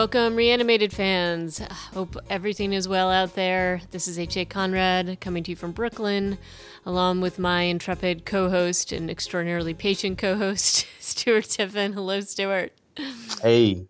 Welcome, 0.00 0.34
reanimated 0.34 0.94
fans. 0.94 1.58
Hope 1.92 2.16
everything 2.30 2.72
is 2.72 2.88
well 2.88 3.10
out 3.10 3.34
there. 3.34 3.82
This 3.90 4.08
is 4.08 4.18
H.A. 4.18 4.46
Conrad 4.46 5.20
coming 5.20 5.42
to 5.42 5.50
you 5.50 5.56
from 5.56 5.72
Brooklyn, 5.72 6.38
along 6.86 7.20
with 7.20 7.38
my 7.38 7.64
intrepid 7.64 8.24
co 8.24 8.48
host 8.48 8.92
and 8.92 9.10
extraordinarily 9.10 9.74
patient 9.74 10.16
co 10.16 10.38
host, 10.38 10.86
Stuart 11.00 11.44
Tiffin. 11.50 11.92
Hello, 11.92 12.22
Stuart. 12.22 12.72
Hey. 13.42 13.86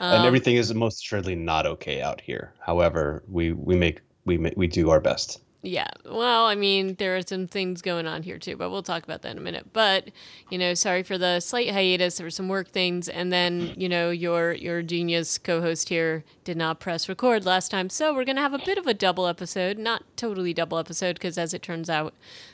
Um, 0.00 0.16
and 0.16 0.26
everything 0.26 0.56
is 0.56 0.74
most 0.74 1.04
assuredly 1.04 1.36
not 1.36 1.64
okay 1.64 2.02
out 2.02 2.20
here. 2.20 2.52
However, 2.58 3.22
we, 3.28 3.52
we 3.52 3.76
make 3.76 4.00
we 4.24 4.38
we 4.56 4.66
do 4.66 4.90
our 4.90 4.98
best. 4.98 5.41
Yeah. 5.64 5.86
Well, 6.04 6.46
I 6.46 6.56
mean, 6.56 6.96
there 6.96 7.16
are 7.16 7.22
some 7.22 7.46
things 7.46 7.82
going 7.82 8.04
on 8.04 8.24
here 8.24 8.36
too, 8.36 8.56
but 8.56 8.70
we'll 8.70 8.82
talk 8.82 9.04
about 9.04 9.22
that 9.22 9.30
in 9.30 9.38
a 9.38 9.40
minute. 9.40 9.66
But, 9.72 10.10
you 10.50 10.58
know, 10.58 10.74
sorry 10.74 11.04
for 11.04 11.16
the 11.16 11.38
slight 11.38 11.70
hiatus. 11.70 12.16
There 12.16 12.26
were 12.26 12.30
some 12.30 12.48
work 12.48 12.70
things 12.70 13.08
and 13.08 13.32
then, 13.32 13.72
you 13.76 13.88
know, 13.88 14.10
your 14.10 14.52
your 14.54 14.82
genius 14.82 15.38
co-host 15.38 15.88
here 15.88 16.24
did 16.42 16.56
not 16.56 16.80
press 16.80 17.08
record 17.08 17.46
last 17.46 17.70
time. 17.70 17.90
So, 17.90 18.12
we're 18.12 18.24
going 18.24 18.36
to 18.36 18.42
have 18.42 18.54
a 18.54 18.58
bit 18.58 18.76
of 18.76 18.88
a 18.88 18.94
double 18.94 19.28
episode, 19.28 19.78
not 19.78 20.02
totally 20.16 20.52
double 20.52 20.78
episode 20.78 21.14
because 21.14 21.38
as 21.38 21.54
it 21.54 21.62
turns 21.62 21.88
out, 21.88 22.12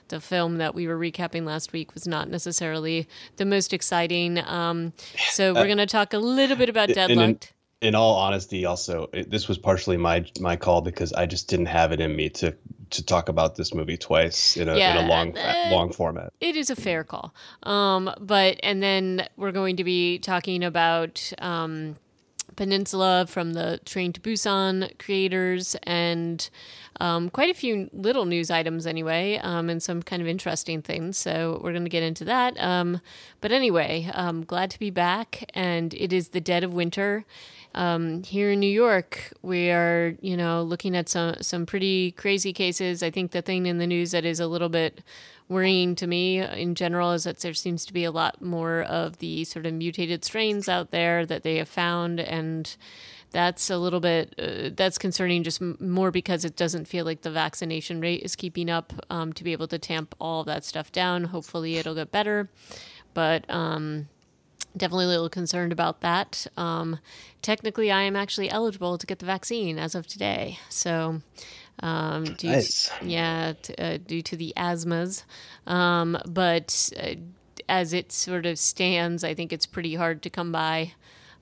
the 0.08 0.20
film 0.20 0.58
that 0.58 0.74
we 0.74 0.86
were 0.86 0.98
recapping 0.98 1.46
last 1.46 1.72
week 1.72 1.94
was 1.94 2.06
not 2.06 2.28
necessarily 2.28 3.08
the 3.36 3.46
most 3.46 3.72
exciting. 3.72 4.38
Um, 4.38 4.92
so, 5.30 5.54
we're 5.54 5.64
going 5.64 5.78
to 5.78 5.86
talk 5.86 6.12
a 6.12 6.18
little 6.18 6.56
bit 6.56 6.68
about 6.68 6.90
Deadlocked 6.90 7.54
in 7.80 7.94
all 7.94 8.16
honesty, 8.16 8.64
also 8.64 9.08
it, 9.12 9.30
this 9.30 9.48
was 9.48 9.58
partially 9.58 9.96
my 9.96 10.24
my 10.40 10.56
call 10.56 10.80
because 10.80 11.12
I 11.12 11.26
just 11.26 11.48
didn't 11.48 11.66
have 11.66 11.92
it 11.92 12.00
in 12.00 12.14
me 12.14 12.28
to 12.30 12.54
to 12.90 13.04
talk 13.04 13.28
about 13.28 13.56
this 13.56 13.74
movie 13.74 13.96
twice 13.96 14.56
in 14.56 14.68
a, 14.68 14.76
yeah, 14.76 14.98
in 14.98 15.04
a 15.04 15.08
long 15.08 15.36
uh, 15.36 15.68
long 15.70 15.92
format. 15.92 16.32
It 16.40 16.56
is 16.56 16.70
a 16.70 16.76
fair 16.76 17.04
call. 17.04 17.34
Um, 17.62 18.10
but 18.20 18.58
and 18.62 18.82
then 18.82 19.28
we're 19.36 19.52
going 19.52 19.76
to 19.76 19.84
be 19.84 20.18
talking 20.18 20.64
about 20.64 21.32
um, 21.38 21.96
Peninsula 22.56 23.26
from 23.28 23.52
the 23.52 23.78
Train 23.84 24.12
to 24.14 24.20
Busan 24.20 24.98
creators 24.98 25.76
and 25.84 26.48
um, 27.00 27.30
quite 27.30 27.50
a 27.50 27.54
few 27.54 27.88
little 27.92 28.24
news 28.24 28.50
items 28.50 28.84
anyway, 28.84 29.38
um, 29.44 29.70
and 29.70 29.80
some 29.80 30.02
kind 30.02 30.20
of 30.20 30.26
interesting 30.26 30.82
things. 30.82 31.16
So 31.16 31.60
we're 31.62 31.70
going 31.70 31.84
to 31.84 31.90
get 31.90 32.02
into 32.02 32.24
that. 32.24 32.60
Um, 32.60 33.00
but 33.40 33.52
anyway, 33.52 34.10
I'm 34.12 34.44
glad 34.44 34.70
to 34.72 34.78
be 34.80 34.90
back, 34.90 35.48
and 35.54 35.94
it 35.94 36.12
is 36.12 36.30
the 36.30 36.40
dead 36.40 36.64
of 36.64 36.74
winter. 36.74 37.24
Um, 37.74 38.22
here 38.22 38.50
in 38.52 38.60
New 38.60 38.70
York, 38.70 39.32
we 39.42 39.70
are, 39.70 40.16
you 40.20 40.36
know, 40.36 40.62
looking 40.62 40.96
at 40.96 41.08
some 41.08 41.36
some 41.40 41.66
pretty 41.66 42.12
crazy 42.12 42.52
cases. 42.52 43.02
I 43.02 43.10
think 43.10 43.30
the 43.30 43.42
thing 43.42 43.66
in 43.66 43.78
the 43.78 43.86
news 43.86 44.10
that 44.12 44.24
is 44.24 44.40
a 44.40 44.46
little 44.46 44.68
bit 44.68 45.02
worrying 45.48 45.94
to 45.94 46.06
me 46.06 46.38
in 46.40 46.74
general 46.74 47.12
is 47.12 47.24
that 47.24 47.40
there 47.40 47.54
seems 47.54 47.86
to 47.86 47.92
be 47.92 48.04
a 48.04 48.10
lot 48.10 48.42
more 48.42 48.82
of 48.82 49.18
the 49.18 49.44
sort 49.44 49.66
of 49.66 49.72
mutated 49.72 50.24
strains 50.24 50.68
out 50.68 50.90
there 50.90 51.24
that 51.24 51.42
they 51.42 51.56
have 51.56 51.68
found 51.68 52.20
and 52.20 52.76
that's 53.30 53.70
a 53.70 53.78
little 53.78 54.00
bit 54.00 54.34
uh, 54.38 54.70
that's 54.74 54.98
concerning 54.98 55.42
just 55.42 55.60
m- 55.60 55.76
more 55.80 56.10
because 56.10 56.44
it 56.44 56.56
doesn't 56.56 56.86
feel 56.86 57.04
like 57.04 57.22
the 57.22 57.30
vaccination 57.30 58.00
rate 58.00 58.22
is 58.22 58.36
keeping 58.36 58.68
up 58.68 58.92
um, 59.10 59.32
to 59.32 59.42
be 59.42 59.52
able 59.52 59.68
to 59.68 59.78
tamp 59.78 60.14
all 60.20 60.44
that 60.44 60.64
stuff 60.64 60.92
down 60.92 61.24
hopefully 61.24 61.76
it'll 61.76 61.94
get 61.94 62.10
better 62.10 62.48
but 63.14 63.48
um, 63.50 64.08
definitely 64.76 65.06
a 65.06 65.08
little 65.08 65.28
concerned 65.28 65.72
about 65.72 66.00
that. 66.00 66.46
Um, 66.56 66.98
technically, 67.42 67.90
I 67.90 68.02
am 68.02 68.16
actually 68.16 68.50
eligible 68.50 68.98
to 68.98 69.06
get 69.06 69.18
the 69.18 69.26
vaccine 69.26 69.78
as 69.78 69.94
of 69.94 70.06
today. 70.06 70.58
So, 70.68 71.20
um, 71.80 72.24
due 72.24 72.48
nice. 72.48 72.90
to, 72.98 73.06
yeah, 73.06 73.52
t- 73.60 73.74
uh, 73.78 73.98
due 73.98 74.22
to 74.22 74.36
the 74.36 74.52
asthmas. 74.56 75.24
Um, 75.66 76.18
but 76.26 76.90
uh, 77.00 77.14
as 77.68 77.92
it 77.92 78.12
sort 78.12 78.46
of 78.46 78.58
stands, 78.58 79.24
I 79.24 79.34
think 79.34 79.52
it's 79.52 79.66
pretty 79.66 79.94
hard 79.94 80.22
to 80.22 80.30
come 80.30 80.52
by 80.52 80.92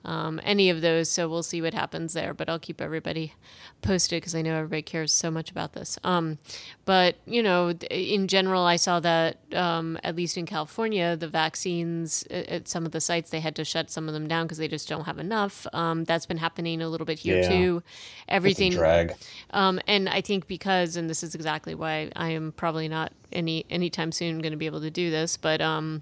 um, 0.05 0.39
any 0.43 0.69
of 0.69 0.81
those. 0.81 1.09
So 1.09 1.27
we'll 1.27 1.43
see 1.43 1.61
what 1.61 1.73
happens 1.73 2.13
there. 2.13 2.33
But 2.33 2.49
I'll 2.49 2.59
keep 2.59 2.81
everybody 2.81 3.33
posted 3.81 4.21
because 4.21 4.35
I 4.35 4.41
know 4.41 4.55
everybody 4.55 4.81
cares 4.81 5.13
so 5.13 5.29
much 5.29 5.51
about 5.51 5.73
this. 5.73 5.99
Um, 6.03 6.37
but 6.85 7.17
you 7.25 7.43
know, 7.43 7.71
in 7.91 8.27
general, 8.27 8.63
I 8.63 8.75
saw 8.75 8.99
that 8.99 9.37
um, 9.53 9.97
at 10.03 10.15
least 10.15 10.37
in 10.37 10.45
California, 10.45 11.15
the 11.15 11.27
vaccines 11.27 12.23
at 12.29 12.67
some 12.67 12.85
of 12.85 12.91
the 12.91 13.01
sites 13.01 13.29
they 13.29 13.39
had 13.39 13.55
to 13.55 13.65
shut 13.65 13.91
some 13.91 14.07
of 14.07 14.13
them 14.13 14.27
down 14.27 14.45
because 14.45 14.57
they 14.57 14.67
just 14.67 14.87
don't 14.87 15.05
have 15.05 15.19
enough. 15.19 15.67
Um, 15.73 16.03
that's 16.05 16.25
been 16.25 16.37
happening 16.37 16.81
a 16.81 16.89
little 16.89 17.05
bit 17.05 17.19
here 17.19 17.41
yeah. 17.41 17.49
too. 17.49 17.83
Everything 18.27 18.71
drag. 18.71 19.13
Um, 19.51 19.79
and 19.87 20.09
I 20.09 20.21
think 20.21 20.47
because, 20.47 20.95
and 20.95 21.09
this 21.09 21.23
is 21.23 21.35
exactly 21.35 21.75
why 21.75 22.11
I 22.15 22.29
am 22.29 22.53
probably 22.53 22.87
not 22.87 23.11
any 23.31 23.65
anytime 23.69 24.11
soon 24.11 24.39
going 24.39 24.51
to 24.51 24.57
be 24.57 24.65
able 24.65 24.81
to 24.81 24.91
do 24.91 25.09
this, 25.11 25.37
but 25.37 25.61
um, 25.61 26.01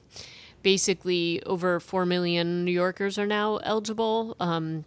basically 0.65 1.43
over 1.43 1.79
4 1.79 2.07
million 2.07 2.65
New 2.65 2.71
Yorkers 2.71 3.19
are 3.19 3.27
now 3.27 3.57
eligible 3.57 4.35
um, 4.39 4.83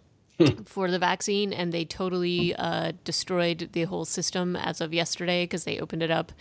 for 0.65 0.91
the 0.91 0.99
vaccine, 0.99 1.53
and 1.53 1.71
they 1.71 1.85
totally 1.85 2.53
uh, 2.55 2.91
destroyed 3.05 3.69
the 3.71 3.85
whole 3.85 4.03
system 4.03 4.57
as 4.57 4.81
of 4.81 4.93
yesterday 4.93 5.45
because 5.45 5.63
they 5.63 5.79
opened 5.79 6.03
it 6.03 6.11
up, 6.11 6.33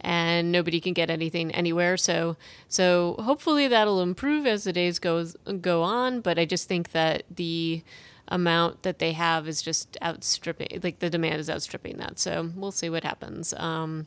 and 0.00 0.50
nobody 0.50 0.80
can 0.80 0.94
get 0.94 1.10
anything 1.10 1.50
anywhere. 1.52 1.98
So, 1.98 2.38
so 2.68 3.16
hopefully 3.18 3.68
that'll 3.68 4.00
improve 4.00 4.46
as 4.46 4.64
the 4.64 4.72
days 4.72 4.98
goes 4.98 5.36
go 5.60 5.82
on. 5.82 6.22
But 6.22 6.38
I 6.38 6.46
just 6.46 6.66
think 6.66 6.92
that 6.92 7.24
the 7.28 7.82
amount 8.28 8.82
that 8.82 8.98
they 8.98 9.12
have 9.12 9.46
is 9.46 9.60
just 9.60 9.98
outstripping, 10.02 10.80
like 10.82 11.00
the 11.00 11.10
demand 11.10 11.38
is 11.38 11.50
outstripping 11.50 11.98
that. 11.98 12.18
So 12.18 12.50
we'll 12.56 12.72
see 12.72 12.88
what 12.88 13.04
happens. 13.04 13.52
Um, 13.58 14.06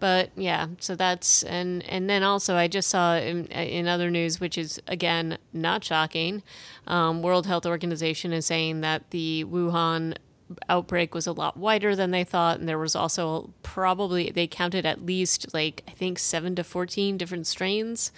but 0.00 0.30
yeah 0.36 0.66
so 0.78 0.94
that's 0.94 1.42
and 1.44 1.82
and 1.88 2.08
then 2.08 2.22
also 2.22 2.54
i 2.56 2.68
just 2.68 2.88
saw 2.88 3.16
in, 3.16 3.46
in 3.46 3.86
other 3.86 4.10
news 4.10 4.40
which 4.40 4.56
is 4.56 4.80
again 4.86 5.38
not 5.52 5.82
shocking 5.84 6.42
um, 6.86 7.22
world 7.22 7.46
health 7.46 7.66
organization 7.66 8.32
is 8.32 8.46
saying 8.46 8.80
that 8.80 9.10
the 9.10 9.44
wuhan 9.48 10.16
outbreak 10.68 11.14
was 11.14 11.26
a 11.26 11.32
lot 11.32 11.56
wider 11.56 11.94
than 11.94 12.10
they 12.10 12.24
thought 12.24 12.58
and 12.58 12.68
there 12.68 12.78
was 12.78 12.96
also 12.96 13.52
probably 13.62 14.30
they 14.30 14.46
counted 14.46 14.86
at 14.86 15.04
least 15.04 15.52
like 15.52 15.82
i 15.88 15.90
think 15.90 16.18
7 16.18 16.54
to 16.54 16.64
14 16.64 17.16
different 17.18 17.46
strains 17.46 18.12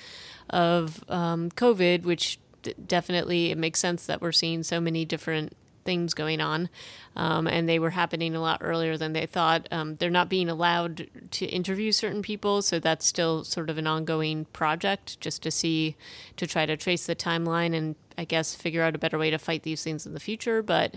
of 0.49 1.03
um, 1.09 1.51
covid 1.51 2.05
which 2.05 2.39
definitely 2.87 3.51
it 3.51 3.59
makes 3.59 3.81
sense 3.81 4.07
that 4.07 4.21
we're 4.21 4.33
seeing 4.33 4.63
so 4.63 4.81
many 4.81 5.05
different 5.05 5.57
things 5.85 6.15
going 6.15 6.41
on, 6.41 6.69
um, 7.17 7.47
and 7.47 7.69
they 7.69 7.79
were 7.79 7.91
happening 7.91 8.35
a 8.35 8.41
lot 8.41 8.59
earlier 8.61 8.97
than 8.97 9.13
they 9.13 9.27
thought. 9.27 9.69
Um, 9.71 9.97
they're 9.97 10.11
not 10.11 10.29
being 10.29 10.49
allowed 10.49 11.09
to 11.33 11.47
interview 11.47 11.93
certain 11.93 12.23
people, 12.23 12.63
so 12.63 12.79
that's 12.79 13.07
still 13.07 13.45
sort 13.45 13.71
of 13.71 13.79
an 13.79 13.87
ongoing 13.87 14.47
project 14.47 15.21
just 15.21 15.43
to 15.43 15.51
see, 15.51 15.97
to 16.37 16.47
try 16.47 16.67
to 16.67 16.77
trace 16.77 17.07
the 17.07 17.17
timeline 17.17 17.75
and 17.75 17.97
I 18.19 18.25
guess 18.25 18.55
figure 18.55 18.83
out 18.83 18.95
a 18.95 18.99
better 18.99 19.19
way 19.19 19.31
to 19.31 19.39
fight 19.39 19.63
these 19.63 19.83
things 19.83 20.07
in 20.07 20.15
the 20.15 20.21
future. 20.21 20.63
But 20.63 20.95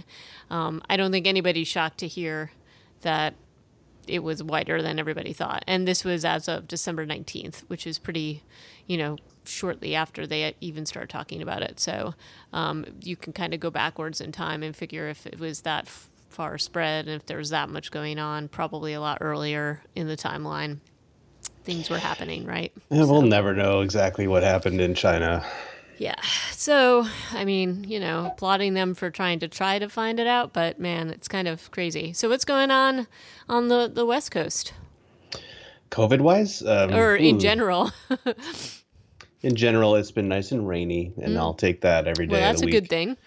um, 0.49 0.81
I 0.89 0.97
don't 0.97 1.11
think 1.11 1.25
anybody's 1.25 1.67
shocked 1.67 1.99
to 1.99 2.07
hear 2.07 2.51
that 3.01 3.35
it 4.07 4.19
was 4.19 4.43
wider 4.43 4.81
than 4.81 4.99
everybody 4.99 5.33
thought. 5.33 5.63
And 5.67 5.87
this 5.87 6.03
was 6.03 6.25
as 6.25 6.47
of 6.47 6.67
December 6.67 7.05
19th, 7.05 7.61
which 7.67 7.87
is 7.87 7.99
pretty, 7.99 8.43
you 8.87 8.97
know, 8.97 9.17
shortly 9.45 9.95
after 9.95 10.25
they 10.25 10.55
even 10.61 10.85
start 10.85 11.09
talking 11.09 11.41
about 11.41 11.61
it. 11.61 11.79
So 11.79 12.13
um, 12.51 12.85
you 13.01 13.15
can 13.15 13.33
kind 13.33 13.53
of 13.53 13.59
go 13.59 13.69
backwards 13.69 14.21
in 14.21 14.31
time 14.31 14.63
and 14.63 14.75
figure 14.75 15.07
if 15.09 15.25
it 15.25 15.39
was 15.39 15.61
that 15.61 15.85
f- 15.85 16.09
far 16.29 16.57
spread 16.57 17.07
and 17.07 17.15
if 17.15 17.25
there 17.25 17.37
was 17.37 17.49
that 17.49 17.69
much 17.69 17.91
going 17.91 18.19
on, 18.19 18.47
probably 18.47 18.93
a 18.93 19.01
lot 19.01 19.19
earlier 19.21 19.81
in 19.95 20.07
the 20.07 20.17
timeline, 20.17 20.79
things 21.63 21.89
were 21.89 21.97
happening, 21.97 22.45
right? 22.45 22.71
Yeah, 22.89 23.05
we'll 23.05 23.21
never 23.21 23.53
know 23.53 23.81
exactly 23.81 24.27
what 24.27 24.43
happened 24.43 24.81
in 24.81 24.95
China. 24.95 25.45
Yeah. 25.97 26.15
So, 26.51 27.07
I 27.31 27.45
mean, 27.45 27.83
you 27.87 27.99
know, 27.99 28.27
applauding 28.27 28.73
them 28.73 28.93
for 28.93 29.09
trying 29.09 29.39
to 29.39 29.47
try 29.47 29.79
to 29.79 29.89
find 29.89 30.19
it 30.19 30.27
out, 30.27 30.53
but 30.53 30.79
man, 30.79 31.09
it's 31.09 31.27
kind 31.27 31.47
of 31.47 31.69
crazy. 31.71 32.13
So, 32.13 32.29
what's 32.29 32.45
going 32.45 32.71
on 32.71 33.07
on 33.47 33.67
the, 33.67 33.91
the 33.93 34.05
West 34.05 34.31
Coast? 34.31 34.73
COVID 35.91 36.21
wise? 36.21 36.61
Um, 36.61 36.93
or 36.93 37.15
in 37.15 37.35
ooh. 37.35 37.39
general? 37.39 37.91
in 39.41 39.55
general, 39.55 39.95
it's 39.95 40.11
been 40.11 40.27
nice 40.27 40.51
and 40.51 40.67
rainy, 40.67 41.13
and 41.21 41.35
mm. 41.35 41.37
I'll 41.37 41.53
take 41.53 41.81
that 41.81 42.07
every 42.07 42.25
day. 42.25 42.33
Well, 42.33 42.41
that's 42.41 42.61
a 42.61 42.65
week. 42.65 42.73
good 42.73 42.89
thing. 42.89 43.17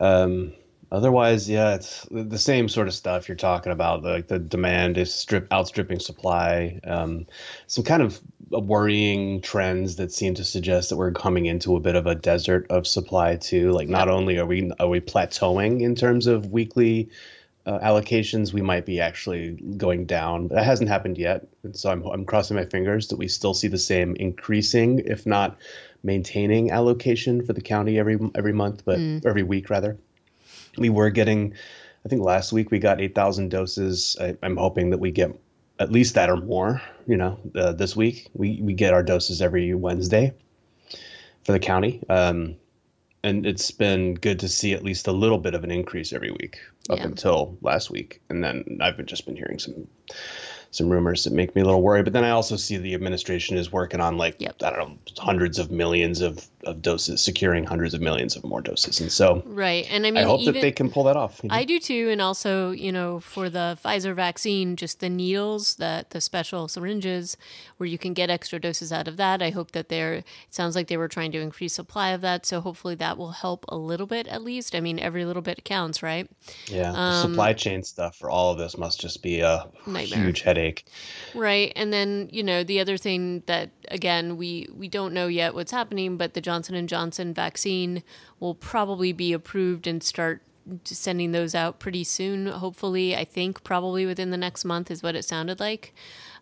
Um, 0.00 0.52
otherwise, 0.94 1.48
yeah, 1.48 1.74
it's 1.74 2.06
the 2.10 2.38
same 2.38 2.68
sort 2.68 2.88
of 2.88 2.94
stuff 2.94 3.28
you're 3.28 3.36
talking 3.36 3.72
about. 3.72 4.02
Like 4.02 4.28
the 4.28 4.38
demand 4.38 4.96
is 4.96 5.12
strip 5.12 5.52
outstripping 5.52 6.00
supply. 6.00 6.80
Um, 6.84 7.26
some 7.66 7.84
kind 7.84 8.02
of 8.02 8.20
worrying 8.50 9.40
trends 9.40 9.96
that 9.96 10.12
seem 10.12 10.34
to 10.34 10.44
suggest 10.44 10.90
that 10.90 10.96
we're 10.96 11.12
coming 11.12 11.46
into 11.46 11.76
a 11.76 11.80
bit 11.80 11.96
of 11.96 12.06
a 12.06 12.14
desert 12.14 12.66
of 12.70 12.86
supply 12.86 13.36
too. 13.36 13.72
Like, 13.72 13.88
not 13.88 14.08
only 14.08 14.38
are 14.38 14.46
we 14.46 14.70
are 14.78 14.88
we 14.88 15.00
plateauing 15.00 15.80
in 15.80 15.94
terms 15.94 16.26
of 16.26 16.52
weekly 16.52 17.08
uh, 17.66 17.78
allocations, 17.78 18.52
we 18.52 18.62
might 18.62 18.86
be 18.86 19.00
actually 19.00 19.52
going 19.76 20.06
down. 20.06 20.48
That 20.48 20.64
hasn't 20.64 20.88
happened 20.88 21.18
yet, 21.18 21.46
and 21.62 21.76
so 21.76 21.90
I'm 21.90 22.04
I'm 22.06 22.24
crossing 22.24 22.56
my 22.56 22.66
fingers 22.66 23.08
that 23.08 23.16
we 23.16 23.28
still 23.28 23.54
see 23.54 23.68
the 23.68 23.78
same 23.78 24.16
increasing, 24.16 25.00
if 25.00 25.26
not 25.26 25.58
maintaining, 26.02 26.70
allocation 26.70 27.44
for 27.44 27.52
the 27.52 27.62
county 27.62 27.98
every 27.98 28.18
every 28.34 28.52
month, 28.52 28.84
but 28.84 28.98
mm. 28.98 29.24
every 29.26 29.42
week 29.42 29.70
rather. 29.70 29.98
We 30.76 30.90
were 30.90 31.10
getting, 31.10 31.54
I 32.04 32.08
think 32.08 32.22
last 32.22 32.52
week 32.52 32.70
we 32.70 32.78
got 32.78 33.00
eight 33.00 33.14
thousand 33.14 33.50
doses. 33.50 34.16
I, 34.20 34.36
am 34.42 34.56
hoping 34.56 34.90
that 34.90 34.98
we 34.98 35.10
get 35.10 35.30
at 35.78 35.90
least 35.90 36.14
that 36.14 36.30
or 36.30 36.36
more. 36.36 36.82
You 37.06 37.16
know, 37.16 37.38
uh, 37.54 37.72
this 37.72 37.96
week 37.96 38.28
we 38.34 38.60
we 38.62 38.72
get 38.74 38.92
our 38.94 39.02
doses 39.02 39.40
every 39.42 39.74
Wednesday 39.74 40.32
for 41.44 41.52
the 41.52 41.58
county. 41.58 42.02
Um, 42.08 42.56
and 43.22 43.46
it's 43.46 43.70
been 43.70 44.14
good 44.14 44.38
to 44.40 44.48
see 44.48 44.74
at 44.74 44.84
least 44.84 45.06
a 45.06 45.12
little 45.12 45.38
bit 45.38 45.54
of 45.54 45.64
an 45.64 45.70
increase 45.70 46.12
every 46.12 46.30
week 46.30 46.58
up 46.90 46.98
Yeah. 46.98 47.06
until 47.06 47.56
last 47.62 47.90
week, 47.90 48.20
and 48.28 48.44
then 48.44 48.78
I've 48.82 49.04
just 49.06 49.24
been 49.24 49.36
hearing 49.36 49.58
some 49.58 49.86
some 50.74 50.88
rumors 50.88 51.22
that 51.24 51.32
make 51.32 51.54
me 51.54 51.62
a 51.62 51.64
little 51.64 51.82
worried. 51.82 52.04
But 52.04 52.12
then 52.12 52.24
I 52.24 52.30
also 52.30 52.56
see 52.56 52.76
the 52.76 52.94
administration 52.94 53.56
is 53.56 53.70
working 53.70 54.00
on 54.00 54.18
like 54.18 54.36
Yep. 54.38 54.62
I 54.62 54.70
don't 54.70 54.78
know 54.78 54.98
hundreds 55.18 55.58
of 55.58 55.70
millions 55.70 56.20
of, 56.20 56.48
of 56.64 56.82
doses, 56.82 57.22
securing 57.22 57.64
hundreds 57.64 57.94
of 57.94 58.00
millions 58.00 58.34
of 58.34 58.42
more 58.44 58.60
doses, 58.60 59.00
and 59.00 59.10
so 59.10 59.42
Right. 59.46 59.86
And 59.88 60.06
I 60.06 60.10
mean, 60.10 60.24
I 60.24 60.26
hope 60.26 60.40
even, 60.40 60.54
that 60.54 60.60
they 60.60 60.72
can 60.72 60.90
pull 60.90 61.04
that 61.04 61.16
off. 61.16 61.40
you 61.42 61.48
know? 61.48 61.54
I 61.54 61.64
do 61.64 61.78
too, 61.78 62.08
and 62.10 62.20
also, 62.20 62.72
you 62.72 62.90
know, 62.90 63.20
for 63.20 63.48
the 63.48 63.78
Pfizer 63.84 64.14
vaccine, 64.14 64.74
just 64.76 65.00
the 65.00 65.08
needles, 65.08 65.76
that 65.76 66.10
the 66.10 66.20
special 66.20 66.66
syringes, 66.66 67.36
where 67.76 67.86
you 67.86 67.98
can 67.98 68.14
get 68.14 68.30
extra 68.30 68.58
doses 68.58 68.92
out 68.92 69.08
of 69.08 69.16
that. 69.16 69.42
I 69.42 69.50
hope 69.50 69.72
that 69.72 69.88
they're. 69.88 70.14
It 70.14 70.24
sounds 70.50 70.76
like 70.76 70.88
they 70.88 70.96
were 70.96 71.08
trying 71.08 71.32
to 71.32 71.40
increase 71.40 71.74
supply 71.74 72.10
of 72.10 72.20
that, 72.20 72.46
so 72.46 72.60
hopefully 72.60 72.94
that 72.96 73.18
will 73.18 73.32
help 73.32 73.64
a 73.68 73.76
little 73.76 74.06
bit 74.06 74.26
at 74.28 74.42
least. 74.42 74.74
I 74.74 74.80
mean, 74.80 74.98
every 74.98 75.24
little 75.24 75.42
bit 75.42 75.64
counts, 75.64 76.02
right? 76.02 76.30
yeah, 76.66 76.92
um, 76.94 77.30
supply 77.30 77.52
chain 77.52 77.82
stuff 77.82 78.16
for 78.16 78.30
all 78.30 78.52
of 78.52 78.58
this 78.58 78.76
must 78.78 79.00
just 79.00 79.22
be 79.22 79.40
a 79.40 79.68
Nightmare. 79.86 80.24
huge 80.24 80.42
headache. 80.42 80.84
Right. 81.34 81.72
And 81.76 81.92
then, 81.92 82.28
you 82.32 82.42
know, 82.42 82.64
the 82.64 82.80
other 82.80 82.96
thing 82.96 83.42
that 83.46 83.70
again, 83.88 84.36
we 84.36 84.68
we 84.74 84.88
don't 84.88 85.12
know 85.12 85.26
yet 85.26 85.54
what's 85.54 85.72
happening, 85.72 86.16
but 86.16 86.34
the 86.34 86.40
Johnson 86.40 86.74
and 86.74 86.88
Johnson 86.88 87.34
vaccine 87.34 88.02
will 88.40 88.54
probably 88.54 89.12
be 89.12 89.32
approved 89.32 89.86
and 89.86 90.02
start 90.02 90.42
sending 90.84 91.32
those 91.32 91.54
out 91.54 91.78
pretty 91.78 92.04
soon, 92.04 92.46
hopefully. 92.46 93.14
I 93.16 93.24
think 93.24 93.64
probably 93.64 94.06
within 94.06 94.30
the 94.30 94.36
next 94.36 94.64
month 94.64 94.90
is 94.90 95.02
what 95.02 95.14
it 95.14 95.24
sounded 95.24 95.60
like. 95.60 95.94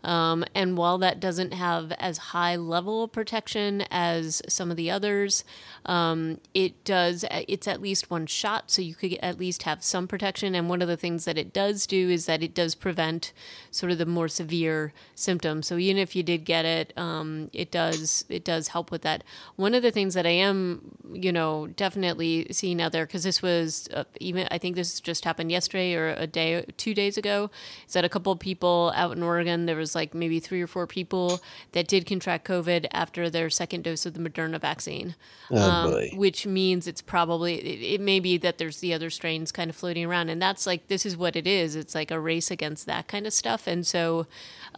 Um, 0.04 0.44
and 0.54 0.76
while 0.76 0.98
that 0.98 1.20
doesn't 1.20 1.52
have 1.52 1.92
as 1.92 2.18
high 2.18 2.56
level 2.56 3.04
of 3.04 3.12
protection 3.12 3.84
as 3.90 4.42
some 4.48 4.70
of 4.70 4.76
the 4.76 4.90
others, 4.90 5.44
um, 5.86 6.40
it 6.54 6.84
does. 6.84 7.24
It's 7.30 7.68
at 7.68 7.80
least 7.80 8.10
one 8.10 8.26
shot, 8.26 8.70
so 8.70 8.82
you 8.82 8.94
could 8.94 9.14
at 9.22 9.38
least 9.38 9.62
have 9.64 9.82
some 9.82 10.08
protection. 10.08 10.54
And 10.54 10.68
one 10.68 10.82
of 10.82 10.88
the 10.88 10.96
things 10.96 11.24
that 11.24 11.38
it 11.38 11.52
does 11.52 11.86
do 11.86 12.10
is 12.10 12.26
that 12.26 12.42
it 12.42 12.54
does 12.54 12.74
prevent 12.74 13.32
sort 13.70 13.92
of 13.92 13.98
the 13.98 14.06
more 14.06 14.28
severe 14.28 14.92
symptoms. 15.14 15.66
So 15.66 15.78
even 15.78 15.98
if 15.98 16.16
you 16.16 16.22
did 16.22 16.44
get 16.44 16.64
it, 16.64 16.92
um, 16.96 17.50
it 17.52 17.70
does 17.70 18.24
it 18.28 18.44
does 18.44 18.68
help 18.68 18.90
with 18.90 19.02
that. 19.02 19.24
One 19.56 19.74
of 19.74 19.82
the 19.82 19.90
things 19.90 20.14
that 20.14 20.26
I 20.26 20.30
am, 20.30 20.96
you 21.12 21.32
know, 21.32 21.68
definitely 21.68 22.46
seeing 22.50 22.80
out 22.80 22.92
there 22.92 23.06
because 23.06 23.24
this 23.24 23.42
was 23.42 23.88
uh, 23.92 24.04
even 24.20 24.48
I 24.50 24.58
think 24.58 24.76
this 24.76 25.00
just 25.00 25.24
happened 25.24 25.50
yesterday 25.50 25.94
or 25.94 26.08
a 26.08 26.26
day, 26.26 26.64
two 26.76 26.94
days 26.94 27.16
ago, 27.16 27.50
is 27.86 27.94
that 27.94 28.04
a 28.04 28.08
couple 28.08 28.32
of 28.32 28.38
people 28.38 28.92
out 28.94 29.16
in 29.16 29.22
Oregon 29.22 29.66
there 29.66 29.76
was 29.76 29.91
like 29.94 30.14
maybe 30.14 30.40
three 30.40 30.60
or 30.62 30.66
four 30.66 30.86
people 30.86 31.40
that 31.72 31.86
did 31.88 32.06
contract 32.06 32.46
COVID 32.46 32.86
after 32.92 33.28
their 33.30 33.50
second 33.50 33.84
dose 33.84 34.06
of 34.06 34.14
the 34.14 34.20
Moderna 34.20 34.60
vaccine. 34.60 35.14
Oh 35.50 35.90
boy. 35.92 36.10
which 36.14 36.46
means 36.46 36.86
it's 36.86 37.02
probably 37.02 37.54
it, 37.56 37.94
it 37.94 38.00
may 38.00 38.20
be 38.20 38.38
that 38.38 38.58
there's 38.58 38.80
the 38.80 38.94
other 38.94 39.10
strains 39.10 39.52
kind 39.52 39.68
of 39.70 39.76
floating 39.76 40.04
around. 40.04 40.28
And 40.28 40.40
that's 40.40 40.66
like 40.66 40.88
this 40.88 41.04
is 41.06 41.16
what 41.16 41.36
it 41.36 41.46
is. 41.46 41.76
It's 41.76 41.94
like 41.94 42.10
a 42.10 42.18
race 42.20 42.50
against 42.50 42.86
that 42.86 43.08
kind 43.08 43.26
of 43.26 43.32
stuff. 43.32 43.66
And 43.66 43.86
so 43.86 44.26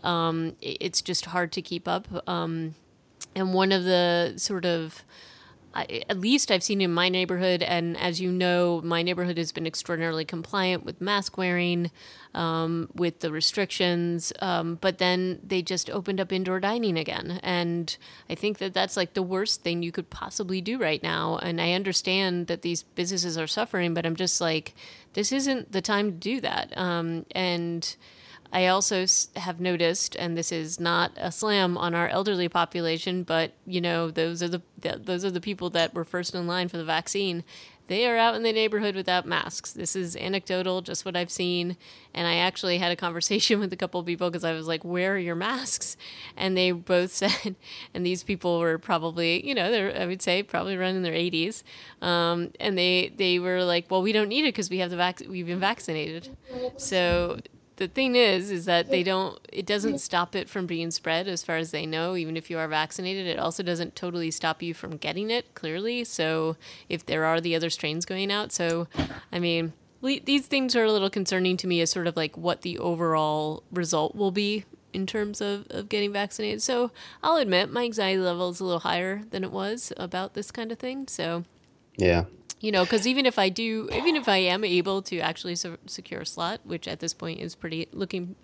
um, 0.02 0.56
it- 0.60 0.78
it's 0.80 1.02
just 1.02 1.26
hard 1.26 1.52
to 1.52 1.62
keep 1.62 1.86
up. 1.88 2.06
Um, 2.28 2.74
and 3.36 3.52
one 3.54 3.72
of 3.72 3.84
the 3.84 4.34
sort 4.36 4.64
of 4.64 5.02
At 5.74 6.20
least 6.20 6.50
I've 6.50 6.62
seen 6.62 6.80
in 6.80 6.92
my 6.92 7.08
neighborhood, 7.08 7.62
and 7.62 7.96
as 7.96 8.20
you 8.20 8.30
know, 8.30 8.80
my 8.84 9.02
neighborhood 9.02 9.38
has 9.38 9.50
been 9.50 9.66
extraordinarily 9.66 10.24
compliant 10.24 10.84
with 10.84 11.00
mask 11.00 11.36
wearing, 11.36 11.90
um, 12.32 12.88
with 12.94 13.20
the 13.20 13.32
restrictions. 13.32 14.32
Um, 14.38 14.76
but 14.80 14.98
then 14.98 15.40
they 15.42 15.62
just 15.62 15.90
opened 15.90 16.20
up 16.20 16.32
indoor 16.32 16.60
dining 16.60 16.96
again, 16.96 17.40
and 17.42 17.96
I 18.30 18.34
think 18.36 18.58
that 18.58 18.72
that's 18.72 18.96
like 18.96 19.14
the 19.14 19.22
worst 19.22 19.62
thing 19.62 19.82
you 19.82 19.90
could 19.92 20.10
possibly 20.10 20.60
do 20.60 20.78
right 20.78 21.02
now. 21.02 21.38
And 21.38 21.60
I 21.60 21.72
understand 21.72 22.46
that 22.46 22.62
these 22.62 22.82
businesses 22.82 23.36
are 23.36 23.48
suffering, 23.48 23.94
but 23.94 24.06
I'm 24.06 24.16
just 24.16 24.40
like, 24.40 24.74
this 25.14 25.32
isn't 25.32 25.72
the 25.72 25.82
time 25.82 26.12
to 26.12 26.16
do 26.16 26.40
that. 26.40 26.76
Um, 26.78 27.26
and 27.32 27.96
I 28.54 28.68
also 28.68 29.04
have 29.34 29.58
noticed, 29.58 30.14
and 30.14 30.38
this 30.38 30.52
is 30.52 30.78
not 30.78 31.10
a 31.16 31.32
slam 31.32 31.76
on 31.76 31.92
our 31.92 32.06
elderly 32.06 32.48
population, 32.48 33.24
but 33.24 33.52
you 33.66 33.80
know 33.80 34.12
those 34.12 34.44
are 34.44 34.48
the 34.48 34.62
th- 34.80 35.00
those 35.02 35.24
are 35.24 35.30
the 35.32 35.40
people 35.40 35.70
that 35.70 35.92
were 35.92 36.04
first 36.04 36.36
in 36.36 36.46
line 36.46 36.68
for 36.68 36.76
the 36.76 36.84
vaccine. 36.84 37.42
They 37.88 38.06
are 38.06 38.16
out 38.16 38.36
in 38.36 38.44
the 38.44 38.52
neighborhood 38.52 38.94
without 38.94 39.26
masks. 39.26 39.72
This 39.72 39.94
is 39.96 40.16
anecdotal, 40.16 40.82
just 40.82 41.04
what 41.04 41.16
I've 41.16 41.32
seen. 41.32 41.76
And 42.14 42.26
I 42.26 42.36
actually 42.36 42.78
had 42.78 42.92
a 42.92 42.96
conversation 42.96 43.58
with 43.60 43.72
a 43.72 43.76
couple 43.76 43.98
of 43.98 44.06
people 44.06 44.30
because 44.30 44.44
I 44.44 44.52
was 44.52 44.68
like, 44.68 44.84
"Where 44.84 45.14
are 45.14 45.18
your 45.18 45.34
masks?" 45.34 45.96
And 46.36 46.56
they 46.56 46.70
both 46.70 47.12
said, 47.22 47.56
and 47.92 48.06
these 48.06 48.22
people 48.22 48.60
were 48.60 48.78
probably, 48.78 49.44
you 49.44 49.56
know, 49.56 49.72
they're 49.72 50.00
I 50.00 50.06
would 50.06 50.22
say 50.22 50.44
probably 50.44 50.76
around 50.76 50.94
in 50.94 51.02
their 51.02 51.12
80s, 51.12 51.64
um, 52.00 52.52
and 52.60 52.78
they 52.78 53.12
they 53.16 53.40
were 53.40 53.64
like, 53.64 53.90
"Well, 53.90 54.00
we 54.00 54.12
don't 54.12 54.28
need 54.28 54.44
it 54.44 54.54
because 54.54 54.70
we 54.70 54.78
have 54.78 54.90
the 54.90 54.96
vac- 54.96 55.28
we've 55.28 55.46
been 55.46 55.58
vaccinated." 55.58 56.36
So 56.76 57.40
the 57.76 57.88
thing 57.88 58.14
is 58.16 58.50
is 58.50 58.64
that 58.66 58.88
they 58.90 59.02
don't 59.02 59.38
it 59.52 59.66
doesn't 59.66 59.98
stop 59.98 60.34
it 60.36 60.48
from 60.48 60.66
being 60.66 60.90
spread 60.90 61.26
as 61.28 61.42
far 61.42 61.56
as 61.56 61.70
they 61.72 61.86
know 61.86 62.14
even 62.16 62.36
if 62.36 62.48
you 62.50 62.58
are 62.58 62.68
vaccinated. 62.68 63.26
It 63.26 63.38
also 63.38 63.62
doesn't 63.62 63.96
totally 63.96 64.30
stop 64.30 64.62
you 64.62 64.74
from 64.74 64.96
getting 64.96 65.30
it 65.30 65.54
clearly. 65.54 66.04
So 66.04 66.56
if 66.88 67.04
there 67.06 67.24
are 67.24 67.40
the 67.40 67.54
other 67.56 67.70
strains 67.70 68.04
going 68.04 68.30
out 68.30 68.52
so 68.52 68.86
i 69.32 69.38
mean 69.38 69.72
le- 70.00 70.20
these 70.24 70.46
things 70.46 70.76
are 70.76 70.84
a 70.84 70.92
little 70.92 71.10
concerning 71.10 71.56
to 71.56 71.66
me 71.66 71.80
as 71.80 71.90
sort 71.90 72.06
of 72.06 72.16
like 72.16 72.36
what 72.36 72.62
the 72.62 72.78
overall 72.78 73.62
result 73.72 74.14
will 74.14 74.30
be 74.30 74.64
in 74.92 75.06
terms 75.06 75.40
of, 75.40 75.66
of 75.70 75.88
getting 75.88 76.12
vaccinated. 76.12 76.62
So 76.62 76.90
i'll 77.22 77.36
admit 77.36 77.70
my 77.72 77.82
anxiety 77.84 78.18
level 78.20 78.50
is 78.50 78.60
a 78.60 78.64
little 78.64 78.80
higher 78.80 79.22
than 79.30 79.42
it 79.42 79.50
was 79.50 79.92
about 79.96 80.34
this 80.34 80.50
kind 80.50 80.70
of 80.70 80.78
thing 80.78 81.08
so 81.08 81.44
Yeah. 81.96 82.24
You 82.60 82.70
know 82.72 82.84
because 82.84 83.06
even 83.06 83.26
if 83.26 83.38
i 83.38 83.48
do 83.48 83.88
even 83.92 84.16
if 84.16 84.28
i 84.28 84.36
am 84.36 84.64
able 84.64 85.02
to 85.02 85.18
actually 85.18 85.54
se- 85.56 85.76
secure 85.86 86.20
a 86.22 86.26
slot 86.26 86.60
which 86.64 86.86
at 86.88 87.00
this 87.00 87.12
point 87.14 87.40
is 87.40 87.54
pretty 87.54 87.86
looking 87.92 88.34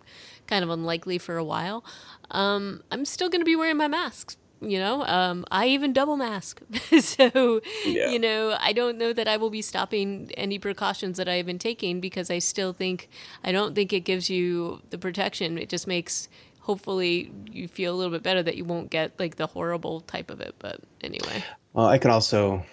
kind 0.47 0.63
of 0.65 0.71
unlikely 0.71 1.19
for 1.19 1.37
a 1.37 1.45
while 1.45 1.85
um, 2.31 2.83
i'm 2.91 3.05
still 3.05 3.29
going 3.29 3.41
to 3.41 3.45
be 3.45 3.57
wearing 3.57 3.77
my 3.77 3.89
masks 3.89 4.37
you 4.61 4.79
know 4.79 5.03
um, 5.05 5.45
i 5.51 5.67
even 5.67 5.93
double 5.93 6.17
mask 6.17 6.61
so 7.01 7.61
Yeah. 7.87 8.11
you 8.11 8.19
know 8.19 8.57
i 8.61 8.73
don't 8.73 8.99
know 8.99 9.13
that 9.13 9.27
i 9.27 9.37
will 9.39 9.49
be 9.51 9.63
stopping 9.63 10.31
any 10.37 10.59
precautions 10.59 11.17
that 11.17 11.29
i've 11.29 11.47
been 11.47 11.59
taking 11.59 12.01
because 12.01 12.31
i 12.31 12.39
still 12.39 12.73
think 12.75 13.09
i 13.43 13.53
don't 13.53 13.75
think 13.75 13.93
it 13.93 14.01
gives 14.01 14.29
you 14.29 14.83
the 14.91 14.99
protection 14.99 15.57
it 15.57 15.69
just 15.71 15.87
makes 15.87 16.29
hopefully 16.61 17.33
you 17.51 17.67
feel 17.69 17.95
a 17.95 17.97
little 17.97 18.13
bit 18.13 18.23
better 18.23 18.43
that 18.43 18.57
you 18.57 18.65
won't 18.67 18.91
get 18.91 19.19
like 19.19 19.37
the 19.37 19.47
horrible 19.47 20.03
type 20.03 20.31
of 20.31 20.41
it 20.41 20.55
but 20.59 20.81
anyway 21.01 21.43
Well, 21.73 21.87
I 21.87 21.99
can 21.99 22.11
also. 22.11 22.65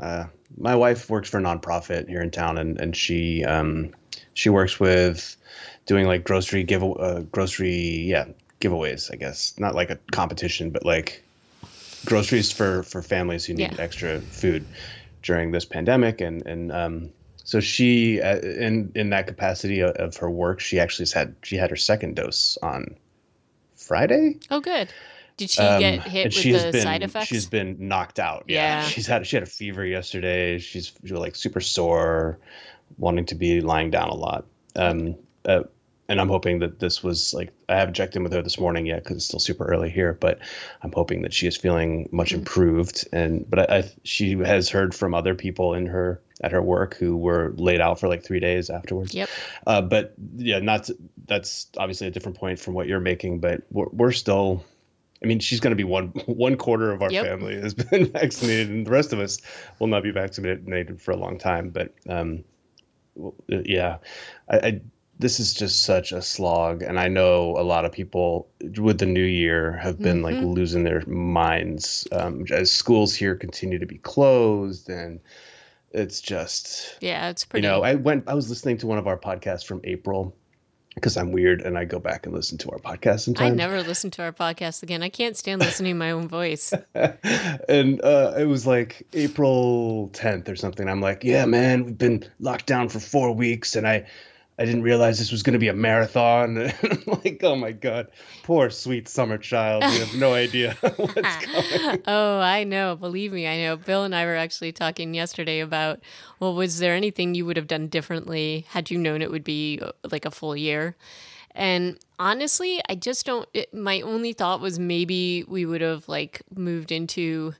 Uh, 0.00 0.26
my 0.56 0.74
wife 0.76 1.10
works 1.10 1.28
for 1.28 1.38
a 1.38 1.42
nonprofit 1.42 2.08
here 2.08 2.22
in 2.22 2.30
town, 2.30 2.58
and 2.58 2.80
and 2.80 2.96
she 2.96 3.44
um, 3.44 3.94
she 4.34 4.48
works 4.48 4.78
with 4.78 5.36
doing 5.86 6.06
like 6.06 6.24
grocery 6.24 6.62
give 6.62 6.82
uh, 6.82 7.20
grocery 7.32 8.06
yeah 8.06 8.26
giveaways. 8.60 9.12
I 9.12 9.16
guess 9.16 9.54
not 9.58 9.74
like 9.74 9.90
a 9.90 9.98
competition, 10.12 10.70
but 10.70 10.84
like 10.84 11.22
groceries 12.04 12.52
for 12.52 12.82
for 12.82 13.02
families 13.02 13.44
who 13.44 13.54
need 13.54 13.72
Yeah. 13.72 13.80
extra 13.82 14.20
food 14.20 14.64
during 15.22 15.50
this 15.50 15.64
pandemic, 15.64 16.20
and 16.20 16.46
and 16.46 16.72
um, 16.72 17.10
so 17.44 17.60
she 17.60 18.20
uh, 18.20 18.38
in 18.38 18.92
in 18.94 19.10
that 19.10 19.26
capacity 19.26 19.80
of, 19.80 19.90
of 19.96 20.16
her 20.16 20.30
work, 20.30 20.60
she 20.60 20.78
actually 20.80 21.04
has 21.04 21.12
had 21.12 21.34
she 21.42 21.56
had 21.56 21.70
her 21.70 21.76
second 21.76 22.16
dose 22.16 22.58
on 22.62 22.96
Friday. 23.74 24.36
oh 24.50 24.60
good 24.60 24.92
did 25.36 25.50
she 25.50 25.60
Um, 25.60 25.80
get 25.80 26.02
hit 26.02 26.24
with 26.26 26.34
she 26.34 26.52
the 26.52 26.70
been, 26.72 26.82
side 26.82 27.02
effects 27.02 27.26
She's 27.26 27.46
been 27.46 27.76
knocked 27.78 28.18
out. 28.18 28.44
Yeah. 28.48 28.80
Yeah. 28.80 28.88
She's 28.88 29.06
had 29.06 29.26
she 29.26 29.36
had 29.36 29.42
a 29.42 29.46
fever 29.46 29.84
yesterday. 29.84 30.58
She's 30.58 30.92
she 31.04 31.12
was, 31.12 31.20
like 31.20 31.36
super 31.36 31.60
sore, 31.60 32.38
wanting 32.98 33.26
to 33.26 33.34
be 33.34 33.60
lying 33.60 33.90
down 33.90 34.08
a 34.08 34.14
lot. 34.14 34.46
Um, 34.76 35.16
uh, 35.44 35.64
and 36.08 36.20
I'm 36.20 36.28
hoping 36.28 36.60
that 36.60 36.78
this 36.78 37.02
was 37.02 37.34
like 37.34 37.52
I 37.68 37.74
haven't 37.76 37.94
checked 37.94 38.14
in 38.14 38.22
with 38.22 38.32
her 38.32 38.40
this 38.40 38.60
morning 38.60 38.86
yet 38.86 39.02
because 39.02 39.16
it's 39.16 39.26
still 39.26 39.40
super 39.40 39.64
early 39.64 39.90
here. 39.90 40.12
But 40.12 40.38
I'm 40.82 40.92
hoping 40.92 41.22
that 41.22 41.34
she 41.34 41.46
is 41.48 41.56
feeling 41.56 42.08
much 42.12 42.28
Mm-hmm. 42.28 42.38
improved. 42.38 43.08
And 43.12 43.44
but 43.50 43.70
I, 43.70 43.78
I 43.78 43.90
she 44.04 44.38
has 44.38 44.70
heard 44.70 44.94
from 44.94 45.14
other 45.14 45.34
people 45.34 45.74
in 45.74 45.86
her 45.86 46.22
at 46.42 46.52
her 46.52 46.62
work 46.62 46.94
who 46.96 47.16
were 47.16 47.52
laid 47.56 47.80
out 47.80 47.98
for 47.98 48.08
like 48.08 48.22
three 48.22 48.40
days 48.40 48.70
afterwards. 48.70 49.14
Yep. 49.14 49.28
Uh, 49.66 49.80
but 49.82 50.14
yeah, 50.36 50.60
not 50.60 50.84
to, 50.84 50.96
that's 51.26 51.66
obviously 51.76 52.06
a 52.06 52.10
different 52.10 52.38
point 52.38 52.60
from 52.60 52.74
what 52.74 52.86
you're 52.86 53.00
making. 53.00 53.40
But 53.40 53.62
we're, 53.70 53.88
we're 53.92 54.12
still. 54.12 54.62
I 55.22 55.26
mean, 55.26 55.40
she's 55.40 55.60
going 55.60 55.72
to 55.72 55.76
be 55.76 55.84
one 55.84 56.08
one 56.26 56.56
quarter 56.56 56.90
of 56.92 57.02
our 57.02 57.10
Yep. 57.10 57.24
family 57.24 57.60
has 57.60 57.74
been 57.74 58.06
vaccinated, 58.12 58.68
and 58.70 58.86
the 58.86 58.90
rest 58.90 59.12
of 59.12 59.20
us 59.20 59.38
will 59.78 59.86
not 59.86 60.02
be 60.02 60.10
vaccinated 60.10 61.00
for 61.00 61.12
a 61.12 61.16
long 61.16 61.38
time. 61.38 61.70
But 61.70 61.94
um, 62.08 62.44
yeah, 63.48 63.98
I, 64.48 64.56
I 64.58 64.80
this 65.18 65.40
is 65.40 65.54
just 65.54 65.82
such 65.84 66.12
a 66.12 66.20
slog, 66.20 66.82
and 66.82 67.00
I 67.00 67.08
know 67.08 67.56
a 67.56 67.62
lot 67.64 67.86
of 67.86 67.92
people 67.92 68.48
with 68.76 68.98
the 68.98 69.06
new 69.06 69.24
year 69.24 69.72
have 69.72 69.98
been 70.02 70.20
like 70.20 70.36
Mhm. 70.36 70.54
losing 70.54 70.84
their 70.84 71.00
minds 71.06 72.06
um, 72.12 72.44
as 72.50 72.70
schools 72.70 73.14
here 73.14 73.34
continue 73.34 73.78
to 73.78 73.86
be 73.86 73.96
closed, 73.98 74.90
and 74.90 75.20
it's 75.92 76.20
just 76.20 76.98
Yeah, 77.00 77.30
it's 77.30 77.46
pretty 77.46 77.66
you 77.66 77.72
know, 77.72 77.82
I 77.82 77.94
went. 77.94 78.24
I 78.28 78.34
was 78.34 78.50
listening 78.50 78.76
to 78.78 78.86
one 78.86 78.98
of 78.98 79.06
our 79.06 79.18
podcasts 79.18 79.64
from 79.64 79.80
April, 79.84 80.36
because 80.96 81.18
I'm 81.18 81.30
weird 81.30 81.60
and 81.60 81.76
I 81.76 81.84
go 81.84 82.00
back 82.00 82.24
and 82.24 82.34
listen 82.34 82.56
to 82.58 82.70
our 82.70 82.78
podcast 82.78 83.20
sometimes. 83.20 83.52
I 83.52 83.54
never 83.54 83.82
listen 83.82 84.10
to 84.12 84.22
our 84.22 84.32
podcast 84.32 84.82
again. 84.82 85.02
I 85.02 85.10
can't 85.10 85.36
stand 85.36 85.60
listening 85.60 85.92
to 85.92 85.98
my 85.98 86.10
own 86.10 86.26
voice. 86.26 86.72
and 86.94 88.02
uh, 88.02 88.32
it 88.38 88.46
was 88.46 88.66
like 88.66 89.06
April 89.12 90.08
10th 90.14 90.48
or 90.48 90.56
something. 90.56 90.88
I'm 90.88 91.02
like, 91.02 91.22
yeah, 91.22 91.44
man, 91.44 91.84
we've 91.84 91.98
been 91.98 92.24
locked 92.40 92.66
down 92.66 92.88
for 92.88 92.98
four 92.98 93.32
weeks, 93.32 93.76
and 93.76 93.86
I 93.86 94.06
I 94.58 94.64
didn't 94.64 94.82
realize 94.82 95.18
this 95.18 95.30
was 95.30 95.42
going 95.42 95.52
to 95.52 95.58
be 95.58 95.68
a 95.68 95.74
marathon. 95.74 96.56
I'm 96.58 97.00
like, 97.24 97.40
oh 97.44 97.56
my 97.56 97.72
god, 97.72 98.08
poor 98.42 98.70
sweet 98.70 99.06
summer 99.06 99.36
child. 99.36 99.82
You 99.82 100.00
have 100.00 100.14
no 100.16 100.32
idea 100.32 100.74
what's 100.80 101.36
coming. 101.44 102.02
oh, 102.06 102.38
I 102.38 102.64
know. 102.64 102.96
Believe 102.96 103.32
me, 103.32 103.46
I 103.46 103.58
know. 103.58 103.76
Bill 103.76 104.04
and 104.04 104.14
I 104.14 104.24
were 104.24 104.36
actually 104.36 104.72
talking 104.72 105.12
yesterday 105.12 105.60
about, 105.60 106.00
well, 106.40 106.54
was 106.54 106.78
there 106.78 106.94
anything 106.94 107.34
you 107.34 107.44
would 107.44 107.58
have 107.58 107.66
done 107.66 107.88
differently 107.88 108.64
had 108.70 108.90
you 108.90 108.96
known 108.96 109.20
it 109.20 109.30
would 109.30 109.44
be 109.44 109.78
uh, 109.82 109.92
like 110.10 110.24
a 110.24 110.30
full 110.30 110.56
year? 110.56 110.96
And 111.54 111.98
honestly, 112.18 112.80
I 112.88 112.94
just 112.94 113.26
don't. 113.26 113.46
It, 113.52 113.74
my 113.74 114.00
only 114.00 114.32
thought 114.32 114.60
was 114.60 114.78
maybe 114.78 115.44
we 115.44 115.66
would 115.66 115.82
have 115.82 116.08
like 116.08 116.42
moved 116.54 116.92
into 116.92 117.54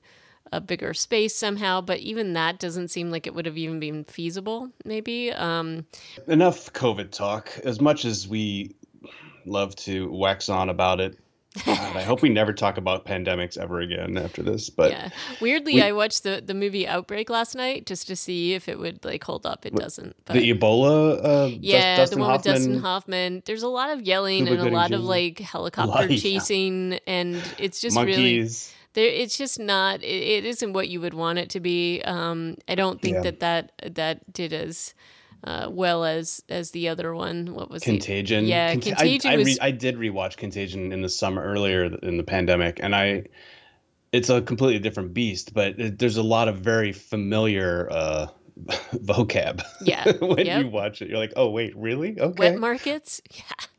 a 0.52 0.60
bigger 0.60 0.94
space 0.94 1.34
somehow, 1.34 1.80
but 1.80 1.98
even 2.00 2.32
that 2.34 2.58
doesn't 2.58 2.88
seem 2.88 3.10
like 3.10 3.26
it 3.26 3.34
would 3.34 3.46
have 3.46 3.58
even 3.58 3.80
been 3.80 4.04
feasible, 4.04 4.70
maybe. 4.84 5.32
Um, 5.32 5.86
Enough 6.26 6.72
COVID 6.72 7.10
talk. 7.10 7.50
As 7.64 7.80
much 7.80 8.04
as 8.04 8.28
we 8.28 8.74
love 9.44 9.76
to 9.76 10.10
wax 10.10 10.48
on 10.48 10.68
about 10.68 11.00
it, 11.00 11.18
God, 11.64 11.96
I 11.96 12.02
hope 12.02 12.22
we 12.22 12.28
never 12.28 12.52
talk 12.52 12.76
about 12.76 13.06
pandemics 13.06 13.56
ever 13.56 13.80
again 13.80 14.18
after 14.18 14.42
this. 14.42 14.68
But 14.68 14.90
yeah, 14.90 15.08
weirdly, 15.40 15.74
we, 15.74 15.82
I 15.82 15.92
watched 15.92 16.22
the, 16.22 16.42
the 16.44 16.54
movie 16.54 16.86
Outbreak 16.86 17.30
last 17.30 17.54
night 17.54 17.86
just 17.86 18.06
to 18.08 18.16
see 18.16 18.52
if 18.52 18.68
it 18.68 18.78
would 18.78 19.04
like 19.04 19.24
hold 19.24 19.46
up. 19.46 19.64
It 19.64 19.74
doesn't. 19.74 20.16
But, 20.26 20.34
the 20.34 20.52
Ebola. 20.52 21.24
Uh, 21.24 21.56
yeah, 21.60 21.96
Dustin 21.96 22.18
the 22.18 22.22
one 22.24 22.30
Hoffman, 22.30 22.52
with 22.52 22.62
Dustin 22.62 22.78
Hoffman. 22.80 23.42
There's 23.46 23.62
a 23.62 23.68
lot 23.68 23.90
of 23.90 24.02
yelling 24.02 24.48
and 24.48 24.60
a 24.60 24.70
lot 24.70 24.92
of 24.92 25.02
like 25.02 25.38
helicopter 25.38 26.08
chasing, 26.16 26.92
yeah. 26.92 26.98
and 27.06 27.42
it's 27.58 27.80
just 27.80 27.94
Monkeys. 27.94 28.16
really 28.16 28.75
there 28.96 29.08
it's 29.08 29.38
just 29.38 29.60
not 29.60 30.02
it, 30.02 30.06
it 30.06 30.44
isn't 30.44 30.72
what 30.72 30.88
you 30.88 31.00
would 31.00 31.14
want 31.14 31.38
it 31.38 31.48
to 31.50 31.60
be 31.60 32.02
um 32.04 32.56
i 32.68 32.74
don't 32.74 33.00
think 33.00 33.14
yeah. 33.14 33.22
that 33.22 33.40
that 33.40 33.72
that 33.94 34.32
did 34.32 34.52
as 34.52 34.92
uh, 35.44 35.68
well 35.70 36.04
as 36.04 36.42
as 36.48 36.72
the 36.72 36.88
other 36.88 37.14
one. 37.14 37.54
What 37.54 37.70
was 37.70 37.82
Contagion? 37.82 38.44
It? 38.44 38.48
Yeah, 38.48 38.72
Cont- 38.72 38.84
Contagion. 38.84 39.30
I, 39.30 39.34
I, 39.34 39.36
was... 39.36 39.46
re- 39.46 39.58
I 39.60 39.70
did 39.70 39.96
rewatch 39.96 40.36
Contagion 40.36 40.92
in 40.92 41.02
the 41.02 41.08
summer 41.08 41.42
earlier 41.42 41.84
in 41.84 42.16
the 42.16 42.24
pandemic, 42.24 42.80
and 42.82 42.96
I 42.96 43.26
it's 44.12 44.30
a 44.30 44.40
completely 44.40 44.78
different 44.78 45.14
beast, 45.14 45.54
but 45.54 45.78
it, 45.78 45.98
there's 45.98 46.16
a 46.16 46.22
lot 46.22 46.48
of 46.48 46.58
very 46.58 46.92
familiar 46.92 47.88
uh, 47.90 48.26
vocab. 48.94 49.62
Yeah. 49.82 50.10
when 50.20 50.46
yep. 50.46 50.62
you 50.62 50.68
watch 50.68 51.02
it, 51.02 51.08
you're 51.08 51.18
like, 51.18 51.32
oh 51.36 51.50
wait, 51.50 51.76
really? 51.76 52.18
Okay. 52.18 52.50
Wet 52.50 52.60
markets? 52.60 53.20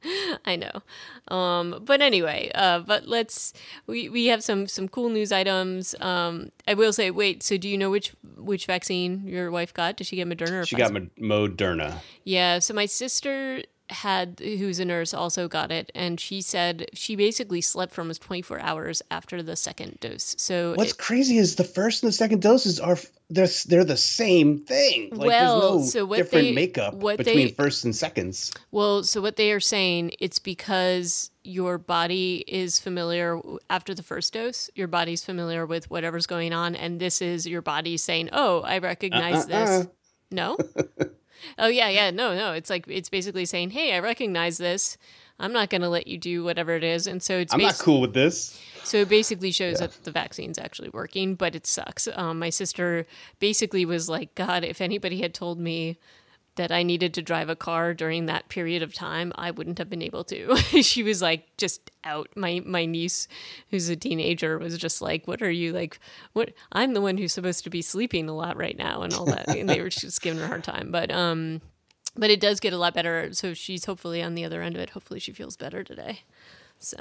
Yeah, 0.03 0.37
I 0.45 0.55
know. 0.55 1.35
Um, 1.35 1.81
but 1.83 2.01
anyway, 2.01 2.51
uh, 2.55 2.79
but 2.79 3.07
let's 3.07 3.51
we, 3.87 4.07
we 4.07 4.27
have 4.27 4.43
some 4.43 4.67
some 4.67 4.87
cool 4.87 5.09
news 5.09 5.31
items. 5.31 5.95
Um, 5.99 6.51
I 6.67 6.75
will 6.75 6.93
say, 6.93 7.11
wait. 7.11 7.43
So 7.43 7.57
do 7.57 7.67
you 7.67 7.77
know 7.77 7.89
which 7.89 8.15
which 8.37 8.67
vaccine 8.67 9.27
your 9.27 9.51
wife 9.51 9.73
got? 9.73 9.97
Did 9.97 10.07
she 10.07 10.15
get 10.15 10.27
Moderna? 10.27 10.61
Or 10.61 10.65
she 10.65 10.75
Pfizer? 10.75 10.93
got 10.93 11.15
Moderna. 11.19 11.99
Yeah. 12.23 12.59
So 12.59 12.73
my 12.73 12.85
sister 12.85 13.63
had 13.89 14.39
who's 14.39 14.79
a 14.79 14.85
nurse 14.85 15.13
also 15.13 15.47
got 15.47 15.71
it. 15.71 15.91
And 15.95 16.19
she 16.19 16.41
said 16.41 16.89
she 16.93 17.15
basically 17.15 17.61
slept 17.61 17.93
for 17.93 18.01
almost 18.01 18.21
24 18.21 18.59
hours 18.59 19.01
after 19.11 19.41
the 19.41 19.55
second 19.55 19.99
dose. 19.99 20.35
So 20.37 20.73
what's 20.75 20.91
it, 20.91 20.97
crazy 20.97 21.37
is 21.37 21.55
the 21.55 21.63
first 21.63 22.03
and 22.03 22.09
the 22.09 22.13
second 22.15 22.41
doses 22.41 22.79
are 22.79 22.97
they're, 23.29 23.47
they're 23.67 23.83
the 23.83 23.97
same 23.97 24.59
thing. 24.59 25.09
Like 25.11 25.27
well 25.27 25.77
there's 25.77 25.95
no 25.95 25.99
so 25.99 26.05
what 26.05 26.17
different 26.17 26.47
they, 26.47 26.53
makeup 26.53 26.93
what 26.95 27.17
between 27.17 27.47
they, 27.47 27.53
first 27.53 27.85
and 27.85 27.95
seconds. 27.95 28.53
Well 28.71 29.03
so 29.03 29.21
what 29.21 29.35
they 29.35 29.51
are 29.51 29.59
saying 29.59 30.11
it's 30.19 30.39
because 30.39 31.31
your 31.43 31.77
body 31.77 32.43
is 32.47 32.79
familiar 32.79 33.39
after 33.69 33.93
the 33.93 34.03
first 34.03 34.33
dose 34.33 34.69
your 34.75 34.87
body's 34.87 35.23
familiar 35.23 35.65
with 35.65 35.89
whatever's 35.89 36.27
going 36.27 36.51
on 36.51 36.75
and 36.75 36.99
this 36.99 37.21
is 37.21 37.47
your 37.47 37.61
body 37.61 37.95
saying 37.95 38.27
oh 38.33 38.59
i 38.63 38.77
recognize 38.79 39.35
uh, 39.35 39.39
uh, 39.39 39.45
this. 39.45 39.69
Uh. 39.69 39.85
no 40.29 40.57
Oh 41.57 41.67
yeah, 41.67 41.89
yeah. 41.89 42.11
No, 42.11 42.35
no. 42.35 42.53
It's 42.53 42.69
like 42.69 42.85
it's 42.87 43.09
basically 43.09 43.45
saying, 43.45 43.71
"Hey, 43.71 43.93
I 43.93 43.99
recognize 43.99 44.57
this. 44.57 44.97
I'm 45.39 45.53
not 45.53 45.69
going 45.69 45.81
to 45.81 45.89
let 45.89 46.07
you 46.07 46.17
do 46.17 46.43
whatever 46.43 46.75
it 46.75 46.83
is." 46.83 47.07
And 47.07 47.21
so 47.21 47.37
it's 47.37 47.53
I'm 47.53 47.61
not 47.61 47.79
cool 47.79 48.01
with 48.01 48.13
this. 48.13 48.59
So 48.83 48.97
it 48.97 49.09
basically 49.09 49.51
shows 49.51 49.81
yeah. 49.81 49.87
that 49.87 50.03
the 50.03 50.11
vaccine's 50.11 50.57
actually 50.57 50.89
working, 50.89 51.35
but 51.35 51.55
it 51.55 51.67
sucks. 51.67 52.07
Um, 52.15 52.39
my 52.39 52.49
sister 52.49 53.05
basically 53.39 53.85
was 53.85 54.07
like, 54.07 54.33
"God, 54.35 54.63
if 54.63 54.81
anybody 54.81 55.21
had 55.21 55.33
told 55.33 55.59
me 55.59 55.97
that 56.57 56.71
I 56.71 56.83
needed 56.83 57.13
to 57.15 57.21
drive 57.21 57.49
a 57.49 57.55
car 57.55 57.93
during 57.93 58.25
that 58.25 58.49
period 58.49 58.83
of 58.83 58.93
time, 58.93 59.31
I 59.35 59.51
wouldn't 59.51 59.77
have 59.79 59.89
been 59.89 60.01
able 60.01 60.23
to. 60.25 60.55
she 60.81 61.01
was 61.03 61.21
like 61.21 61.45
just 61.57 61.89
out. 62.03 62.29
My 62.35 62.61
my 62.65 62.85
niece, 62.85 63.27
who's 63.71 63.89
a 63.89 63.95
teenager, 63.95 64.57
was 64.57 64.77
just 64.77 65.01
like, 65.01 65.27
"What 65.27 65.41
are 65.41 65.51
you 65.51 65.71
like? 65.71 65.99
What? 66.33 66.53
I'm 66.71 66.93
the 66.93 67.01
one 67.01 67.17
who's 67.17 67.33
supposed 67.33 67.63
to 67.63 67.69
be 67.69 67.81
sleeping 67.81 68.27
a 68.29 68.35
lot 68.35 68.57
right 68.57 68.77
now 68.77 69.01
and 69.01 69.13
all 69.13 69.25
that." 69.25 69.47
and 69.55 69.69
they 69.69 69.81
were 69.81 69.89
just 69.89 70.21
giving 70.21 70.39
her 70.39 70.45
a 70.45 70.49
hard 70.49 70.63
time, 70.63 70.91
but 70.91 71.11
um, 71.11 71.61
but 72.15 72.29
it 72.29 72.39
does 72.39 72.59
get 72.59 72.73
a 72.73 72.77
lot 72.77 72.93
better. 72.93 73.29
So 73.33 73.53
she's 73.53 73.85
hopefully 73.85 74.21
on 74.21 74.35
the 74.35 74.43
other 74.43 74.61
end 74.61 74.75
of 74.75 74.81
it. 74.81 74.91
Hopefully 74.91 75.19
she 75.19 75.31
feels 75.31 75.55
better 75.55 75.83
today. 75.83 76.21
So, 76.79 76.97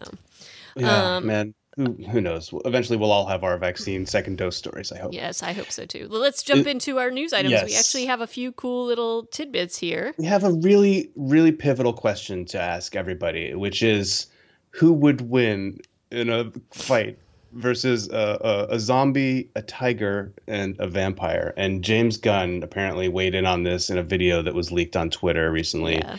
yeah, 0.77 1.17
um, 1.17 1.27
man 1.27 1.55
who, 1.77 1.93
who 2.11 2.21
knows? 2.21 2.53
Eventually, 2.65 2.97
we'll 2.97 3.13
all 3.13 3.27
have 3.27 3.45
our 3.45 3.59
vaccine 3.59 4.07
second 4.07 4.39
dose 4.39 4.57
stories. 4.57 4.93
I 4.93 4.99
hope. 4.99 5.13
Yes, 5.13 5.43
I 5.43 5.53
hope 5.53 5.71
so 5.71 5.85
too. 5.85 6.09
Well, 6.11 6.21
let's 6.21 6.43
jump 6.43 6.67
into 6.67 6.99
our 6.99 7.11
news 7.11 7.33
items. 7.33 7.53
Yes. 7.53 7.67
We 7.67 7.77
actually 7.77 8.07
have 8.07 8.23
a 8.23 8.27
few 8.27 8.53
cool 8.53 8.87
little 8.87 9.25
tidbits 9.27 9.77
here. 9.77 10.15
We 10.17 10.25
have 10.25 10.43
a 10.45 10.53
really, 10.53 11.11
really 11.17 11.53
pivotal 11.53 11.93
question 11.93 12.47
to 12.47 12.61
ask 12.61 12.97
everybody, 12.97 13.55
which 13.55 13.83
is, 13.83 14.27
who 14.71 14.93
would 14.93 15.29
win 15.29 15.81
in 16.11 16.31
a 16.31 16.51
fight 16.71 17.19
versus 17.53 18.09
a, 18.09 18.67
a, 18.71 18.75
a 18.75 18.81
zombie, 18.81 19.51
a 19.55 19.63
tiger, 19.63 20.33
and 20.47 20.77
a 20.79 20.87
vampire? 20.87 21.53
And 21.57 21.83
James 21.85 22.17
Gunn 22.17 22.63
apparently 22.63 23.09
weighed 23.09 23.35
in 23.35 23.45
on 23.45 23.65
this 23.65 23.91
in 23.91 23.99
a 23.99 24.03
video 24.03 24.43
that 24.43 24.55
was 24.55 24.73
leaked 24.73 24.97
on 24.97 25.11
Twitter 25.11 25.51
recently. 25.51 25.97
Yeah. 25.97 26.17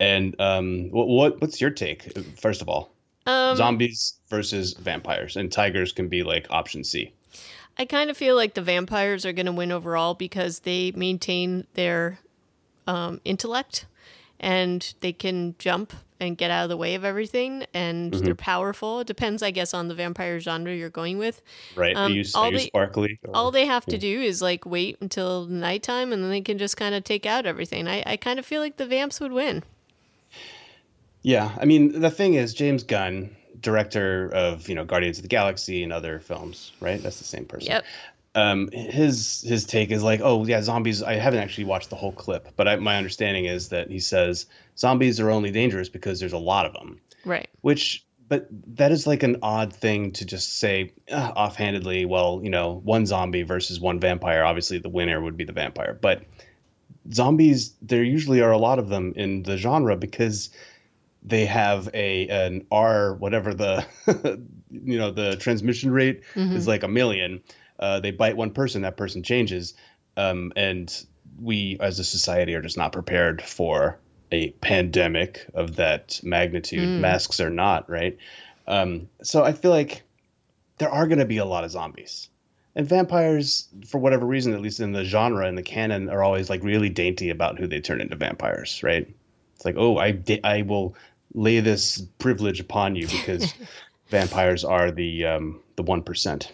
And 0.00 0.40
um, 0.40 0.90
what, 0.90 1.08
what 1.08 1.40
what's 1.40 1.60
your 1.60 1.70
take? 1.70 2.16
First 2.38 2.62
of 2.62 2.68
all. 2.68 2.94
Um, 3.28 3.56
Zombies 3.56 4.14
versus 4.30 4.72
vampires, 4.72 5.36
and 5.36 5.52
tigers 5.52 5.92
can 5.92 6.08
be 6.08 6.22
like 6.22 6.46
option 6.48 6.82
C. 6.82 7.12
I 7.76 7.84
kind 7.84 8.08
of 8.08 8.16
feel 8.16 8.34
like 8.34 8.54
the 8.54 8.62
vampires 8.62 9.26
are 9.26 9.34
going 9.34 9.46
to 9.46 9.52
win 9.52 9.70
overall 9.70 10.14
because 10.14 10.60
they 10.60 10.92
maintain 10.92 11.66
their 11.74 12.18
um, 12.86 13.20
intellect 13.26 13.84
and 14.40 14.94
they 15.00 15.12
can 15.12 15.54
jump 15.58 15.92
and 16.20 16.36
get 16.38 16.50
out 16.50 16.64
of 16.64 16.70
the 16.70 16.76
way 16.76 16.94
of 16.94 17.04
everything 17.04 17.66
and 17.74 18.12
mm-hmm. 18.12 18.24
they're 18.24 18.34
powerful. 18.34 19.00
It 19.00 19.06
depends, 19.06 19.42
I 19.42 19.50
guess, 19.50 19.74
on 19.74 19.88
the 19.88 19.94
vampire 19.94 20.40
genre 20.40 20.74
you're 20.74 20.88
going 20.88 21.18
with. 21.18 21.42
Right. 21.76 21.94
Um, 21.94 22.12
are 22.12 22.14
you, 22.14 22.24
all, 22.34 22.50
they, 22.50 22.66
sparkly? 22.66 23.20
Or, 23.24 23.36
all 23.36 23.50
they 23.50 23.66
have 23.66 23.84
yeah. 23.86 23.92
to 23.92 23.98
do 23.98 24.20
is 24.22 24.40
like 24.40 24.64
wait 24.64 24.96
until 25.00 25.44
nighttime 25.46 26.12
and 26.12 26.22
then 26.22 26.30
they 26.30 26.40
can 26.40 26.56
just 26.56 26.76
kind 26.76 26.94
of 26.94 27.04
take 27.04 27.26
out 27.26 27.44
everything. 27.44 27.86
I, 27.86 28.02
I 28.06 28.16
kind 28.16 28.38
of 28.38 28.46
feel 28.46 28.62
like 28.62 28.78
the 28.78 28.86
vamps 28.86 29.20
would 29.20 29.32
win. 29.32 29.62
Yeah, 31.28 31.54
I 31.60 31.66
mean 31.66 32.00
the 32.00 32.10
thing 32.10 32.32
is 32.32 32.54
James 32.54 32.84
Gunn, 32.84 33.36
director 33.60 34.30
of 34.32 34.66
you 34.66 34.74
know 34.74 34.86
Guardians 34.86 35.18
of 35.18 35.22
the 35.24 35.28
Galaxy 35.28 35.82
and 35.82 35.92
other 35.92 36.20
films, 36.20 36.72
right? 36.80 37.02
That's 37.02 37.18
the 37.18 37.24
same 37.24 37.44
person. 37.44 37.70
Yep. 37.70 37.84
Um, 38.34 38.70
his 38.72 39.44
his 39.46 39.66
take 39.66 39.90
is 39.90 40.02
like, 40.02 40.22
oh 40.24 40.46
yeah, 40.46 40.62
zombies. 40.62 41.02
I 41.02 41.16
haven't 41.16 41.40
actually 41.40 41.64
watched 41.64 41.90
the 41.90 41.96
whole 41.96 42.12
clip, 42.12 42.48
but 42.56 42.66
I, 42.66 42.76
my 42.76 42.96
understanding 42.96 43.44
is 43.44 43.68
that 43.68 43.90
he 43.90 44.00
says 44.00 44.46
zombies 44.78 45.20
are 45.20 45.28
only 45.28 45.50
dangerous 45.50 45.90
because 45.90 46.18
there's 46.18 46.32
a 46.32 46.38
lot 46.38 46.64
of 46.64 46.72
them. 46.72 46.98
Right. 47.26 47.48
Which, 47.60 48.06
but 48.26 48.48
that 48.76 48.90
is 48.90 49.06
like 49.06 49.22
an 49.22 49.36
odd 49.42 49.74
thing 49.74 50.12
to 50.12 50.24
just 50.24 50.58
say 50.58 50.94
uh, 51.12 51.32
offhandedly. 51.36 52.06
Well, 52.06 52.40
you 52.42 52.48
know, 52.48 52.80
one 52.84 53.04
zombie 53.04 53.42
versus 53.42 53.78
one 53.78 54.00
vampire. 54.00 54.44
Obviously, 54.44 54.78
the 54.78 54.88
winner 54.88 55.20
would 55.20 55.36
be 55.36 55.44
the 55.44 55.52
vampire, 55.52 55.92
but 55.92 56.22
zombies 57.12 57.74
there 57.82 58.02
usually 58.02 58.40
are 58.40 58.52
a 58.52 58.58
lot 58.58 58.78
of 58.78 58.88
them 58.88 59.12
in 59.14 59.42
the 59.42 59.58
genre 59.58 59.94
because 59.94 60.48
they 61.22 61.46
have 61.46 61.88
a 61.94 62.28
an 62.28 62.66
R 62.70 63.14
whatever 63.14 63.54
the 63.54 63.86
you 64.70 64.98
know 64.98 65.10
the 65.10 65.36
transmission 65.36 65.90
rate 65.90 66.22
mm-hmm. 66.34 66.56
is 66.56 66.66
like 66.66 66.82
a 66.82 66.88
million. 66.88 67.42
Uh, 67.78 68.00
they 68.00 68.10
bite 68.10 68.36
one 68.36 68.50
person, 68.50 68.82
that 68.82 68.96
person 68.96 69.22
changes, 69.22 69.74
um, 70.16 70.52
and 70.56 71.06
we 71.40 71.76
as 71.80 71.98
a 71.98 72.04
society 72.04 72.54
are 72.54 72.62
just 72.62 72.76
not 72.76 72.92
prepared 72.92 73.40
for 73.40 73.98
a 74.32 74.50
pandemic 74.50 75.46
of 75.54 75.76
that 75.76 76.20
magnitude. 76.22 76.80
Mm. 76.80 77.00
Masks 77.00 77.40
are 77.40 77.50
not 77.50 77.88
right. 77.88 78.18
Um, 78.66 79.08
so 79.22 79.44
I 79.44 79.52
feel 79.52 79.70
like 79.70 80.02
there 80.78 80.90
are 80.90 81.06
going 81.06 81.18
to 81.18 81.24
be 81.24 81.38
a 81.38 81.44
lot 81.44 81.64
of 81.64 81.70
zombies. 81.70 82.28
And 82.74 82.86
vampires, 82.86 83.68
for 83.86 83.98
whatever 83.98 84.24
reason, 84.24 84.54
at 84.54 84.60
least 84.60 84.80
in 84.80 84.92
the 84.92 85.04
genre 85.04 85.46
and 85.46 85.58
the 85.58 85.62
canon, 85.62 86.08
are 86.10 86.22
always 86.22 86.48
like 86.48 86.62
really 86.62 86.88
dainty 86.88 87.30
about 87.30 87.58
who 87.58 87.66
they 87.66 87.80
turn 87.80 88.00
into 88.00 88.14
vampires, 88.14 88.82
right? 88.82 89.08
It's 89.58 89.64
like, 89.64 89.74
oh, 89.76 89.96
I 89.98 90.12
di- 90.12 90.40
I 90.44 90.62
will 90.62 90.94
lay 91.34 91.58
this 91.58 92.00
privilege 92.20 92.60
upon 92.60 92.94
you 92.94 93.08
because 93.08 93.52
vampires 94.06 94.64
are 94.64 94.92
the 94.92 95.26
um, 95.26 95.60
the 95.74 95.82
one 95.82 96.00
percent. 96.00 96.52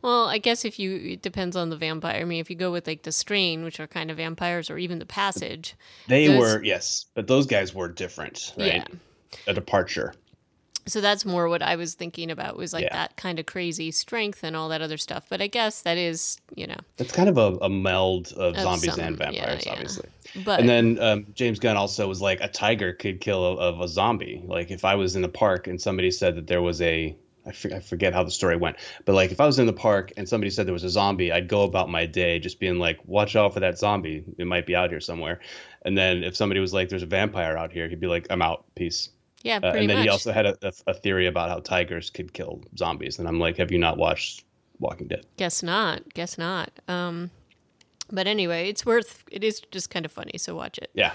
Well, 0.00 0.24
I 0.24 0.38
guess 0.38 0.64
if 0.64 0.78
you 0.78 0.96
it 0.96 1.20
depends 1.20 1.54
on 1.54 1.68
the 1.68 1.76
vampire. 1.76 2.18
I 2.18 2.24
mean, 2.24 2.40
if 2.40 2.48
you 2.48 2.56
go 2.56 2.72
with 2.72 2.86
like 2.86 3.02
the 3.02 3.12
strain, 3.12 3.62
which 3.62 3.78
are 3.78 3.86
kind 3.86 4.10
of 4.10 4.16
vampires, 4.16 4.70
or 4.70 4.78
even 4.78 4.98
the 5.00 5.04
passage, 5.06 5.74
They 6.08 6.28
Those- 6.28 6.38
were 6.40 6.64
yes, 6.64 7.04
but 7.12 7.26
those 7.26 7.46
guys 7.46 7.74
were 7.74 7.88
different, 7.88 8.54
right? 8.56 8.88
Yeah. 8.88 9.42
A 9.48 9.52
departure. 9.52 10.14
So 10.86 11.00
that's 11.00 11.24
more 11.24 11.48
what 11.48 11.62
I 11.62 11.76
was 11.76 11.94
thinking 11.94 12.30
about 12.30 12.56
was 12.56 12.72
like 12.72 12.84
Yeah. 12.84 12.92
that 12.94 13.16
kind 13.16 13.38
of 13.38 13.46
crazy 13.46 13.90
strength 13.90 14.42
and 14.44 14.54
all 14.56 14.68
that 14.70 14.80
other 14.82 14.96
stuff. 14.96 15.26
But 15.28 15.42
I 15.42 15.46
guess 15.48 15.82
that 15.82 15.98
is, 15.98 16.40
you 16.54 16.66
know, 16.66 16.76
It's 16.98 17.12
kind 17.12 17.28
of 17.28 17.36
a, 17.38 17.56
a 17.62 17.68
meld 17.68 18.32
of, 18.32 18.54
Of 18.54 18.60
zombies 18.62 18.94
some- 18.94 19.00
and 19.04 19.16
vampires, 19.18 19.64
yeah. 19.66 19.72
obviously. 19.72 20.08
but 20.44 20.60
And 20.60 20.68
then 20.68 20.98
um, 21.00 21.26
James 21.34 21.58
Gunn 21.58 21.76
also 21.76 22.06
was 22.08 22.20
like, 22.20 22.40
a 22.40 22.48
tiger 22.48 22.92
could 22.92 23.20
kill 23.20 23.44
a, 23.44 23.56
of 23.56 23.80
a 23.80 23.88
zombie. 23.88 24.42
Like 24.44 24.70
if 24.70 24.84
I 24.84 24.94
was 24.94 25.16
in 25.16 25.22
the 25.22 25.28
park 25.28 25.66
and 25.66 25.80
somebody 25.80 26.10
said 26.10 26.36
that 26.36 26.46
there 26.46 26.62
was 26.62 26.80
a, 26.82 27.16
I, 27.44 27.50
f- 27.50 27.66
I 27.72 27.78
forget 27.80 28.12
how 28.12 28.24
the 28.24 28.30
story 28.30 28.56
went, 28.56 28.76
but 29.04 29.14
like 29.14 29.30
if 29.30 29.40
I 29.40 29.46
was 29.46 29.58
in 29.60 29.66
the 29.66 29.72
park 29.72 30.12
and 30.16 30.28
somebody 30.28 30.50
said 30.50 30.66
there 30.66 30.72
was 30.72 30.82
a 30.84 30.90
zombie, 30.90 31.30
I'd 31.32 31.46
go 31.48 31.62
about 31.62 31.88
my 31.88 32.04
day 32.06 32.38
just 32.40 32.58
being 32.60 32.78
like, 32.78 32.98
watch 33.06 33.36
out 33.36 33.54
for 33.54 33.60
that 33.60 33.78
zombie. 33.78 34.24
It 34.38 34.46
might 34.46 34.66
be 34.66 34.74
out 34.74 34.90
here 34.90 35.00
somewhere. 35.00 35.40
And 35.82 35.96
then 35.96 36.24
if 36.24 36.34
somebody 36.36 36.60
was 36.60 36.72
like, 36.74 36.88
there's 36.88 37.04
a 37.04 37.06
vampire 37.06 37.56
out 37.56 37.70
here, 37.72 37.88
he'd 37.88 38.00
be 38.00 38.08
like, 38.08 38.26
I'm 38.30 38.42
out. 38.42 38.64
Peace. 38.74 39.10
Yeah, 39.42 39.58
Uh, 39.62 39.72
and 39.72 39.88
then 39.88 39.96
much. 39.98 40.04
he 40.04 40.08
also 40.08 40.32
had 40.32 40.46
a, 40.46 40.56
a, 40.62 40.72
a 40.88 40.94
theory 40.94 41.26
about 41.26 41.48
how 41.48 41.60
tigers 41.60 42.10
could 42.10 42.32
kill 42.32 42.62
zombies. 42.76 43.18
And 43.18 43.28
I'm 43.28 43.38
like, 43.38 43.56
have 43.58 43.70
you 43.70 43.78
not 43.78 43.96
watched 43.98 44.44
Walking 44.78 45.08
Dead? 45.08 45.24
Guess 45.36 45.62
not. 45.62 46.12
Guess 46.14 46.36
not. 46.38 46.70
Um, 46.88 47.30
but 48.10 48.26
anyway, 48.26 48.68
it's 48.68 48.84
worth. 48.86 49.24
It 49.30 49.42
is 49.44 49.60
just 49.70 49.90
kind 49.90 50.04
of 50.04 50.12
funny, 50.12 50.38
so 50.38 50.54
watch 50.54 50.78
it. 50.78 50.90
Yeah. 50.94 51.12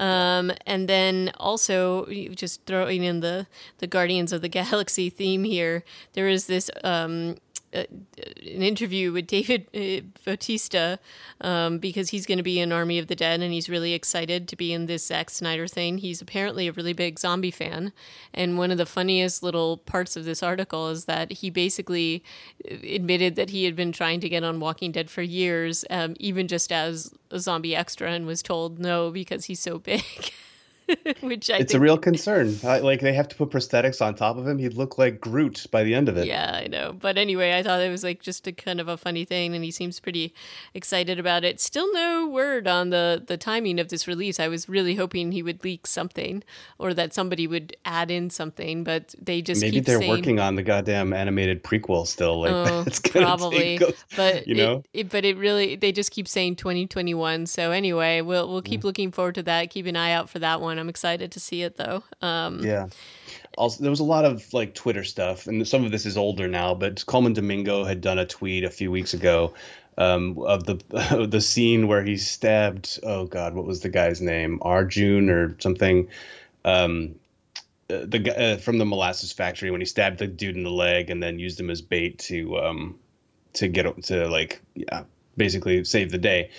Um, 0.00 0.50
and 0.66 0.88
then 0.88 1.30
also 1.38 2.06
just 2.34 2.66
throwing 2.66 3.02
in 3.04 3.20
the 3.20 3.46
the 3.78 3.86
Guardians 3.86 4.32
of 4.32 4.42
the 4.42 4.48
Galaxy 4.48 5.08
theme 5.10 5.44
here. 5.44 5.84
There 6.14 6.28
is 6.28 6.46
this 6.46 6.70
um, 6.82 7.36
uh, 7.74 7.84
an 8.18 8.62
interview 8.62 9.12
with 9.12 9.26
David 9.26 9.66
uh, 9.74 10.06
Bautista 10.24 10.98
um, 11.40 11.78
because 11.78 12.10
he's 12.10 12.26
going 12.26 12.38
to 12.38 12.44
be 12.44 12.60
in 12.60 12.72
Army 12.72 12.98
of 12.98 13.08
the 13.08 13.16
Dead 13.16 13.40
and 13.40 13.52
he's 13.52 13.68
really 13.68 13.92
excited 13.92 14.48
to 14.48 14.56
be 14.56 14.72
in 14.72 14.86
this 14.86 15.06
Zack 15.06 15.30
Snyder 15.30 15.66
thing. 15.66 15.98
He's 15.98 16.20
apparently 16.22 16.68
a 16.68 16.72
really 16.72 16.92
big 16.92 17.18
zombie 17.18 17.50
fan, 17.50 17.92
and 18.32 18.58
one 18.58 18.70
of 18.70 18.78
the 18.78 18.86
funniest 18.86 19.42
little 19.42 19.78
parts 19.78 20.16
of 20.16 20.24
this 20.24 20.42
article 20.42 20.88
is 20.88 21.06
that 21.06 21.32
he 21.32 21.50
basically 21.50 22.22
admitted 22.64 23.36
that 23.36 23.50
he 23.50 23.64
had 23.64 23.76
been 23.76 23.92
trying 23.92 24.20
to 24.20 24.28
get 24.28 24.44
on 24.44 24.60
Walking 24.60 24.92
Dead 24.92 25.10
for 25.10 25.22
years, 25.22 25.84
um, 25.90 26.14
even 26.18 26.48
just 26.48 26.72
as 26.72 27.12
a 27.30 27.38
zombie 27.38 27.74
extra, 27.74 28.10
and 28.10 28.26
was 28.26 28.42
told 28.42 28.78
no 28.78 29.10
because 29.10 29.46
he's 29.46 29.60
so 29.60 29.78
big. 29.78 30.02
Which 31.20 31.50
I 31.50 31.58
It's 31.58 31.72
think 31.72 31.74
a 31.74 31.80
real 31.80 31.98
concern. 31.98 32.58
Like 32.62 33.00
they 33.00 33.12
have 33.12 33.28
to 33.28 33.36
put 33.36 33.50
prosthetics 33.50 34.04
on 34.04 34.14
top 34.14 34.36
of 34.36 34.46
him. 34.46 34.58
He'd 34.58 34.74
look 34.74 34.98
like 34.98 35.20
Groot 35.20 35.66
by 35.70 35.82
the 35.82 35.94
end 35.94 36.08
of 36.08 36.16
it. 36.16 36.26
Yeah, 36.26 36.60
I 36.62 36.66
know. 36.66 36.92
But 36.92 37.18
anyway, 37.18 37.56
I 37.56 37.62
thought 37.62 37.80
it 37.80 37.90
was 37.90 38.04
like 38.04 38.20
just 38.22 38.46
a 38.46 38.52
kind 38.52 38.80
of 38.80 38.88
a 38.88 38.96
funny 38.96 39.24
thing, 39.24 39.54
and 39.54 39.64
he 39.64 39.70
seems 39.70 40.00
pretty 40.00 40.34
excited 40.74 41.18
about 41.18 41.44
it. 41.44 41.60
Still 41.60 41.92
no 41.92 42.28
word 42.28 42.66
on 42.66 42.90
the 42.90 43.22
the 43.24 43.36
timing 43.36 43.78
of 43.78 43.88
this 43.88 44.06
release. 44.06 44.40
I 44.40 44.48
was 44.48 44.68
really 44.68 44.94
hoping 44.94 45.32
he 45.32 45.42
would 45.42 45.62
leak 45.64 45.86
something, 45.86 46.42
or 46.78 46.94
that 46.94 47.14
somebody 47.14 47.46
would 47.46 47.76
add 47.84 48.10
in 48.10 48.30
something, 48.30 48.84
but 48.84 49.14
they 49.20 49.42
just 49.42 49.60
Maybe 49.60 49.80
they're 49.80 49.98
saying, 49.98 50.10
working 50.10 50.40
on 50.40 50.54
the 50.54 50.62
goddamn 50.62 51.12
animated 51.12 51.62
prequel 51.62 52.06
still. 52.06 52.40
Like 52.40 52.52
Oh, 52.52 52.82
that's 52.84 52.98
gonna 52.98 53.26
probably, 53.26 53.78
take. 53.78 53.96
but 54.16 54.46
you 54.48 54.54
know? 54.54 54.82
it, 54.92 55.08
but 55.08 55.24
it 55.24 55.36
really 55.36 55.76
they 55.76 55.92
just 55.92 56.10
keep 56.10 56.28
saying 56.28 56.56
2021. 56.56 57.46
So 57.46 57.70
anyway, 57.70 58.20
we'll 58.20 58.48
we'll 58.48 58.62
keep 58.62 58.80
mm. 58.80 58.84
looking 58.84 59.12
forward 59.12 59.34
to 59.36 59.42
that. 59.44 59.70
Keep 59.70 59.86
an 59.86 59.96
eye 59.96 60.12
out 60.12 60.30
for 60.30 60.38
that 60.38 60.60
one. 60.60 60.73
I'm 60.78 60.88
excited 60.88 61.32
to 61.32 61.40
see 61.40 61.62
it 61.62 61.76
though. 61.76 62.02
Um, 62.20 62.60
Yeah. 62.64 62.88
Also, 63.56 63.82
there 63.82 63.90
was 63.90 64.00
a 64.00 64.04
lot 64.04 64.24
of 64.24 64.52
like 64.52 64.74
Twitter 64.74 65.04
stuff, 65.04 65.46
and 65.46 65.66
some 65.66 65.84
of 65.84 65.90
this 65.90 66.06
is 66.06 66.16
older 66.16 66.48
now. 66.48 66.74
But 66.74 67.04
Colman 67.06 67.34
Domingo 67.34 67.84
had 67.84 68.00
done 68.00 68.18
a 68.18 68.26
tweet 68.26 68.64
a 68.64 68.70
few 68.70 68.90
weeks 68.90 69.14
ago 69.14 69.54
um, 69.96 70.38
of 70.38 70.64
the 70.64 71.26
the 71.30 71.40
scene 71.40 71.86
where 71.86 72.02
he 72.02 72.16
stabbed. 72.16 72.98
Oh 73.02 73.26
God, 73.26 73.54
what 73.54 73.64
was 73.64 73.80
the 73.80 73.88
guy's 73.88 74.20
name? 74.20 74.58
Arjun 74.62 75.30
or 75.30 75.56
something. 75.60 76.08
Um, 76.64 77.16
uh, 77.90 78.06
the 78.06 78.18
guy 78.18 78.32
uh, 78.32 78.56
from 78.56 78.78
the 78.78 78.86
molasses 78.86 79.32
factory 79.32 79.70
when 79.70 79.80
he 79.80 79.84
stabbed 79.84 80.18
the 80.18 80.26
dude 80.26 80.56
in 80.56 80.64
the 80.64 80.70
leg 80.70 81.10
and 81.10 81.22
then 81.22 81.38
used 81.38 81.60
him 81.60 81.68
as 81.68 81.82
bait 81.82 82.18
to 82.18 82.58
um 82.58 82.98
to 83.52 83.68
get 83.68 84.02
to 84.04 84.26
like 84.28 84.62
yeah 84.74 85.04
basically 85.36 85.84
save 85.84 86.10
the 86.10 86.18
day 86.18 86.50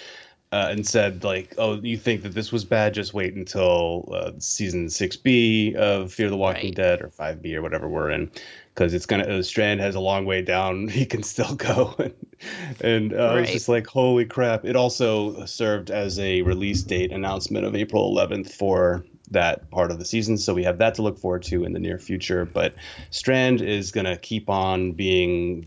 uh, 0.51 0.67
and 0.69 0.85
said 0.85 1.23
like, 1.23 1.53
"Oh, 1.57 1.75
you 1.75 1.97
think 1.97 2.23
that 2.23 2.33
this 2.33 2.51
was 2.51 2.63
bad? 2.63 2.93
Just 2.93 3.13
wait 3.13 3.33
until 3.33 4.09
uh, 4.13 4.31
season 4.39 4.89
six 4.89 5.17
B 5.17 5.75
of 5.75 6.13
Fear 6.13 6.29
the 6.29 6.37
Walking 6.37 6.67
Right. 6.67 6.75
Dead 6.75 7.01
or 7.01 7.09
five 7.09 7.41
B 7.41 7.55
or 7.55 7.61
whatever 7.61 7.89
we're 7.89 8.11
in, 8.11 8.31
because 8.73 8.93
it's 8.93 9.05
gonna. 9.05 9.23
Uh, 9.23 9.41
Strand 9.41 9.81
has 9.81 9.95
a 9.95 9.99
long 9.99 10.25
way 10.25 10.41
down. 10.41 10.87
He 10.95 11.05
can 11.05 11.23
still 11.23 11.55
go." 11.55 11.95
and 12.81 13.13
uh, 13.13 13.33
I 13.33 13.41
was 13.41 13.51
just 13.51 13.69
like, 13.69 13.87
"Holy 13.87 14.25
crap!" 14.25 14.65
It 14.65 14.75
also 14.75 15.45
served 15.45 15.91
as 15.91 16.19
a 16.19 16.41
release 16.43 16.83
date 16.83 17.11
announcement 17.11 17.65
of 17.65 17.75
April 17.75 18.13
11th 18.15 18.51
for 18.51 19.03
that 19.31 19.69
part 19.71 19.91
of 19.91 19.97
the 19.99 20.05
season, 20.05 20.37
so 20.37 20.53
we 20.53 20.63
have 20.63 20.77
that 20.77 20.93
to 20.95 21.01
look 21.01 21.17
forward 21.17 21.43
to 21.43 21.63
in 21.63 21.73
the 21.73 21.79
near 21.79 21.97
future. 21.97 22.45
But 22.45 22.75
Strand 23.09 23.61
is 23.61 23.91
gonna 23.91 24.17
keep 24.17 24.49
on 24.49 24.91
being 24.91 25.65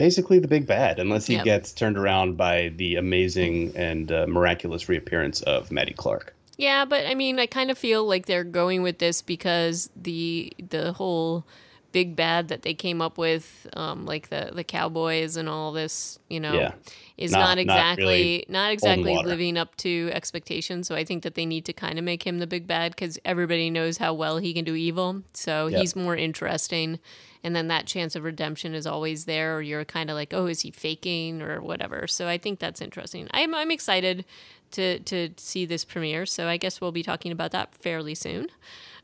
basically 0.00 0.38
the 0.38 0.48
big 0.48 0.66
bad 0.66 0.98
unless 0.98 1.26
he 1.26 1.34
Yep. 1.34 1.44
gets 1.44 1.72
turned 1.72 1.98
around 1.98 2.38
by 2.38 2.72
the 2.76 2.96
amazing 2.96 3.70
and 3.76 4.10
uh, 4.10 4.26
miraculous 4.26 4.88
reappearance 4.88 5.42
of 5.42 5.70
Maddie 5.70 5.92
Clark. 5.92 6.34
Yeah, 6.56 6.86
but 6.86 7.04
I 7.06 7.14
mean, 7.14 7.38
I 7.38 7.44
kind 7.44 7.70
of 7.70 7.76
feel 7.76 8.06
like 8.06 8.24
they're 8.24 8.42
going 8.44 8.82
with 8.82 8.98
this 8.98 9.20
because 9.20 9.90
the 9.94 10.52
the 10.70 10.92
whole 10.94 11.44
big 11.92 12.14
bad 12.16 12.48
that 12.48 12.62
they 12.62 12.72
came 12.72 13.02
up 13.02 13.18
with, 13.18 13.66
um, 13.76 14.06
like 14.06 14.30
the 14.30 14.50
the 14.54 14.64
cowboys 14.64 15.36
and 15.36 15.48
all 15.50 15.70
this, 15.72 16.18
you 16.30 16.40
know, 16.40 16.54
Yeah. 16.54 16.72
is 17.18 17.32
Not- 17.32 17.40
not, 17.40 17.48
not 17.48 17.58
exactly 17.58 18.04
really 18.06 18.44
not 18.48 18.72
exactly 18.72 19.14
living 19.22 19.58
up 19.58 19.76
to 19.78 20.08
expectations. 20.14 20.86
So 20.88 20.94
I 20.94 21.04
think 21.04 21.24
that 21.24 21.34
they 21.34 21.44
need 21.44 21.64
to 21.66 21.74
kind 21.74 21.98
of 21.98 22.04
make 22.06 22.22
him 22.26 22.38
the 22.38 22.46
big 22.46 22.66
bad 22.66 22.92
because 22.92 23.18
everybody 23.26 23.68
knows 23.68 23.98
how 23.98 24.14
well 24.14 24.38
he 24.38 24.54
can 24.54 24.64
do 24.64 24.74
evil. 24.74 25.22
So 25.34 25.66
Yep. 25.66 25.80
he's 25.80 25.94
more 25.96 26.16
interesting. 26.16 26.98
And 27.42 27.56
then 27.56 27.68
that 27.68 27.86
chance 27.86 28.14
of 28.14 28.24
redemption 28.24 28.74
is 28.74 28.86
always 28.86 29.24
there, 29.24 29.56
or 29.56 29.62
you're 29.62 29.84
kind 29.84 30.10
of 30.10 30.14
like, 30.14 30.34
oh, 30.34 30.46
is 30.46 30.60
he 30.60 30.70
faking 30.70 31.40
or 31.40 31.60
whatever. 31.60 32.06
So 32.06 32.28
I 32.28 32.36
think 32.36 32.58
that's 32.58 32.80
interesting. 32.82 33.28
I'm 33.30 33.54
I'm 33.54 33.70
excited 33.70 34.24
to 34.72 34.98
to 35.00 35.30
see 35.36 35.64
this 35.64 35.84
premiere. 35.84 36.26
So 36.26 36.48
I 36.48 36.56
guess 36.56 36.80
we'll 36.80 36.92
be 36.92 37.02
talking 37.02 37.32
about 37.32 37.52
that 37.52 37.74
fairly 37.74 38.14
soon. 38.14 38.48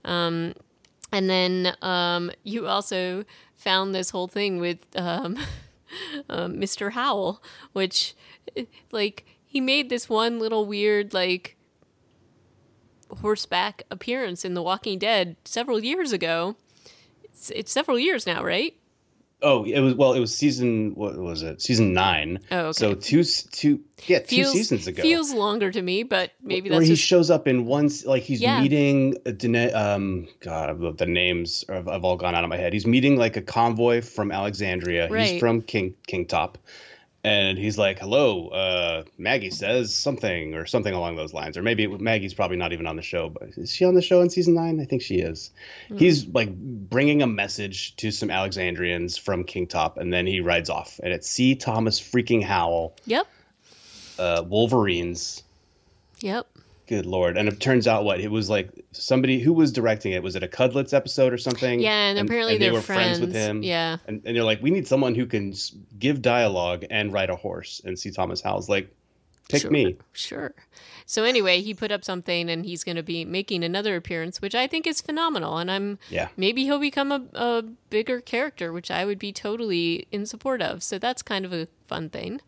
Um, 0.04 0.54
and 1.12 1.30
then 1.30 1.74
um, 1.82 2.30
you 2.42 2.66
also 2.66 3.24
found 3.54 3.94
this 3.94 4.10
whole 4.10 4.28
thing 4.28 4.58
with 4.58 4.78
um, 4.96 5.38
um, 6.28 6.54
Mr. 6.54 6.92
Howell, 6.92 7.42
which, 7.72 8.14
like, 8.92 9.24
he 9.44 9.60
made 9.60 9.88
this 9.88 10.08
one 10.08 10.38
little 10.38 10.66
weird, 10.66 11.14
like, 11.14 11.56
horseback 13.20 13.84
appearance 13.90 14.44
in 14.44 14.54
The 14.54 14.62
Walking 14.62 14.98
Dead 14.98 15.36
several 15.44 15.82
years 15.82 16.12
ago. 16.12 16.56
It's, 17.36 17.50
it's 17.50 17.70
several 17.72 17.98
years 17.98 18.26
now, 18.26 18.42
right? 18.42 18.74
Oh, 19.42 19.64
it 19.64 19.78
was 19.80 19.94
well. 19.94 20.14
It 20.14 20.20
was 20.20 20.34
season. 20.34 20.94
What 20.94 21.14
was 21.18 21.42
it? 21.42 21.60
Season 21.60 21.92
nine. 21.92 22.40
Oh, 22.50 22.58
okay. 22.68 22.72
So 22.72 22.94
two, 22.94 23.22
two, 23.22 23.80
yeah, 24.06 24.20
two 24.20 24.44
seasons 24.44 24.86
ago. 24.86 25.02
Feels 25.02 25.30
longer 25.34 25.70
to 25.70 25.82
me, 25.82 26.04
but 26.04 26.30
maybe 26.42 26.70
that's 26.70 26.78
where 26.78 26.82
he 26.84 26.88
just 26.88 27.02
shows 27.02 27.30
up 27.30 27.46
in 27.46 27.66
one, 27.66 27.90
like 28.06 28.22
he's 28.22 28.40
Yeah. 28.40 28.62
meeting 28.62 29.18
a 29.26 29.32
Dana- 29.32 29.72
um, 29.74 30.26
God, 30.40 30.96
the- 30.96 31.04
names 31.04 31.64
have, 31.68 31.86
have 31.86 32.02
all 32.02 32.16
gone 32.16 32.34
out 32.34 32.44
of 32.44 32.48
my 32.50 32.56
head. 32.56 32.72
He's 32.72 32.86
meeting 32.86 33.16
like 33.18 33.36
a 33.36 33.42
convoy 33.42 34.00
from 34.00 34.32
Alexandria. 34.32 35.06
Right. 35.10 35.32
He's 35.32 35.40
from 35.40 35.60
King 35.60 35.94
Kingtop, 36.08 36.54
and 37.26 37.58
he's 37.58 37.76
like, 37.76 37.98
"Hello, 37.98 38.48
uh, 38.48 39.02
Maggie 39.18 39.50
says 39.50 39.92
something 39.94 40.54
or 40.54 40.64
something 40.66 40.94
along 40.94 41.16
those 41.16 41.34
lines." 41.34 41.56
Or 41.56 41.62
maybe 41.62 41.84
it, 41.84 42.00
Maggie's 42.00 42.34
probably 42.34 42.56
not 42.56 42.72
even 42.72 42.86
on 42.86 42.96
the 42.96 43.02
show, 43.02 43.28
but 43.28 43.48
is 43.56 43.72
she 43.74 43.84
on 43.84 43.94
the 43.94 44.02
show 44.02 44.20
in 44.22 44.30
season 44.30 44.54
nine? 44.54 44.80
I 44.80 44.84
think 44.84 45.02
she 45.02 45.16
is. 45.16 45.50
Hmm. 45.88 45.98
He's 45.98 46.26
like 46.26 46.54
bringing 46.54 47.22
a 47.22 47.26
message 47.26 47.96
to 47.96 48.10
some 48.10 48.30
Alexandrians 48.30 49.16
from 49.16 49.44
Kingtop, 49.44 49.96
and 49.96 50.12
then 50.12 50.26
he 50.26 50.40
rides 50.40 50.70
off, 50.70 51.00
and 51.02 51.12
it's 51.12 51.28
C. 51.28 51.54
Thomas 51.56 52.00
freaking 52.00 52.42
Howell, 52.44 52.94
Yep. 53.06 53.26
uh, 54.18 54.44
Wolverines. 54.46 55.42
Yep. 56.20 56.46
Good 56.86 57.04
lord! 57.06 57.36
And 57.36 57.48
it 57.48 57.58
turns 57.58 57.88
out 57.88 58.04
what 58.04 58.20
it 58.20 58.30
was 58.30 58.48
like 58.48 58.70
somebody 58.92 59.40
who 59.40 59.52
was 59.52 59.72
directing 59.72 60.12
it. 60.12 60.22
Was 60.22 60.36
it 60.36 60.42
a 60.42 60.48
Cudlitz 60.48 60.94
episode 60.94 61.32
or 61.32 61.38
something? 61.38 61.80
Yeah, 61.80 62.10
and, 62.10 62.18
apparently 62.18 62.54
and 62.54 62.62
they 62.62 62.70
were 62.70 62.80
friends. 62.80 63.20
with 63.20 63.32
him. 63.34 63.62
Yeah. 63.62 63.96
and, 64.06 64.22
and 64.24 64.36
they're 64.36 64.44
like, 64.44 64.62
we 64.62 64.70
need 64.70 64.86
someone 64.86 65.14
who 65.14 65.26
can 65.26 65.52
give 65.98 66.22
dialogue 66.22 66.84
and 66.90 67.12
ride 67.12 67.30
a 67.30 67.36
horse. 67.36 67.80
And 67.84 67.98
C. 67.98 68.10
Thomas 68.12 68.40
Howell's 68.40 68.68
like, 68.68 68.94
pick 69.48 69.62
Sure. 69.62 69.70
me. 69.70 69.96
Sure. 70.12 70.54
So 71.06 71.22
anyway, 71.24 71.60
he 71.60 71.72
put 71.74 71.92
up 71.92 72.04
something, 72.04 72.50
and 72.50 72.64
he's 72.64 72.82
going 72.82 72.96
to 72.96 73.02
be 73.02 73.24
making 73.24 73.62
another 73.62 73.94
appearance, 73.96 74.40
which 74.42 74.54
I 74.54 74.66
think 74.66 74.86
is 74.86 75.00
phenomenal. 75.00 75.58
And 75.58 75.70
I'm 75.70 75.98
Yeah, 76.10 76.28
maybe 76.36 76.64
he'll 76.64 76.80
become 76.80 77.10
a, 77.12 77.24
a 77.34 77.62
bigger 77.90 78.20
character, 78.20 78.72
which 78.72 78.90
I 78.90 79.04
would 79.04 79.18
be 79.18 79.32
totally 79.32 80.06
in 80.12 80.26
support 80.26 80.62
of. 80.62 80.82
So 80.82 80.98
that's 80.98 81.22
kind 81.22 81.44
of 81.44 81.52
a 81.52 81.68
fun 81.86 82.10
thing. 82.10 82.40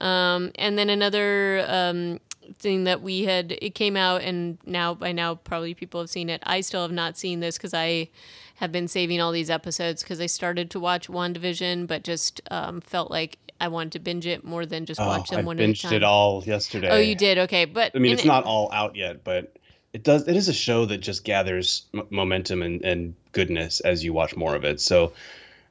Um, 0.00 0.52
and 0.54 0.78
then 0.78 0.88
another 0.90 1.64
um, 1.68 2.20
thing 2.56 2.84
that 2.84 3.02
we 3.02 3.24
had, 3.24 3.56
it 3.60 3.74
came 3.74 3.96
out, 3.96 4.22
and 4.22 4.58
now 4.64 4.94
by 4.94 5.12
now 5.12 5.36
probably 5.36 5.74
people 5.74 6.00
have 6.00 6.10
seen 6.10 6.30
it. 6.30 6.42
I 6.44 6.60
still 6.60 6.82
have 6.82 6.92
not 6.92 7.16
seen 7.18 7.40
this 7.40 7.56
because 7.56 7.74
I 7.74 8.08
have 8.56 8.72
been 8.72 8.88
saving 8.88 9.20
all 9.20 9.32
these 9.32 9.50
episodes 9.50 10.02
because 10.02 10.20
I 10.20 10.26
started 10.26 10.70
to 10.72 10.80
watch 10.80 11.08
WandaVision 11.08 11.86
but 11.86 12.02
just 12.02 12.40
um, 12.50 12.80
felt 12.80 13.08
like 13.08 13.38
I 13.60 13.68
wanted 13.68 13.92
to 13.92 13.98
binge 14.00 14.26
it 14.26 14.44
more 14.44 14.66
than 14.66 14.86
just 14.86 15.00
watch 15.00 15.28
oh, 15.32 15.36
them 15.36 15.44
I 15.44 15.46
one 15.46 15.58
binged 15.58 15.84
at 15.84 15.84
a 15.84 15.88
time. 15.88 15.94
it 15.94 16.02
all 16.02 16.44
yesterday. 16.44 16.88
Oh, 16.90 16.98
you 16.98 17.14
did? 17.14 17.38
Okay, 17.38 17.64
but 17.64 17.92
I 17.94 17.98
mean, 17.98 18.12
it's 18.12 18.24
it- 18.24 18.28
not 18.28 18.44
all 18.44 18.70
out 18.72 18.96
yet, 18.96 19.24
but 19.24 19.56
it 19.92 20.02
does. 20.02 20.28
It 20.28 20.36
is 20.36 20.48
a 20.48 20.52
show 20.52 20.86
that 20.86 20.98
just 20.98 21.24
gathers 21.24 21.86
m- 21.94 22.06
momentum 22.10 22.62
and, 22.62 22.84
and 22.84 23.14
goodness 23.32 23.80
as 23.80 24.04
you 24.04 24.12
watch 24.12 24.36
more 24.36 24.54
of 24.54 24.64
it. 24.64 24.80
So, 24.80 25.12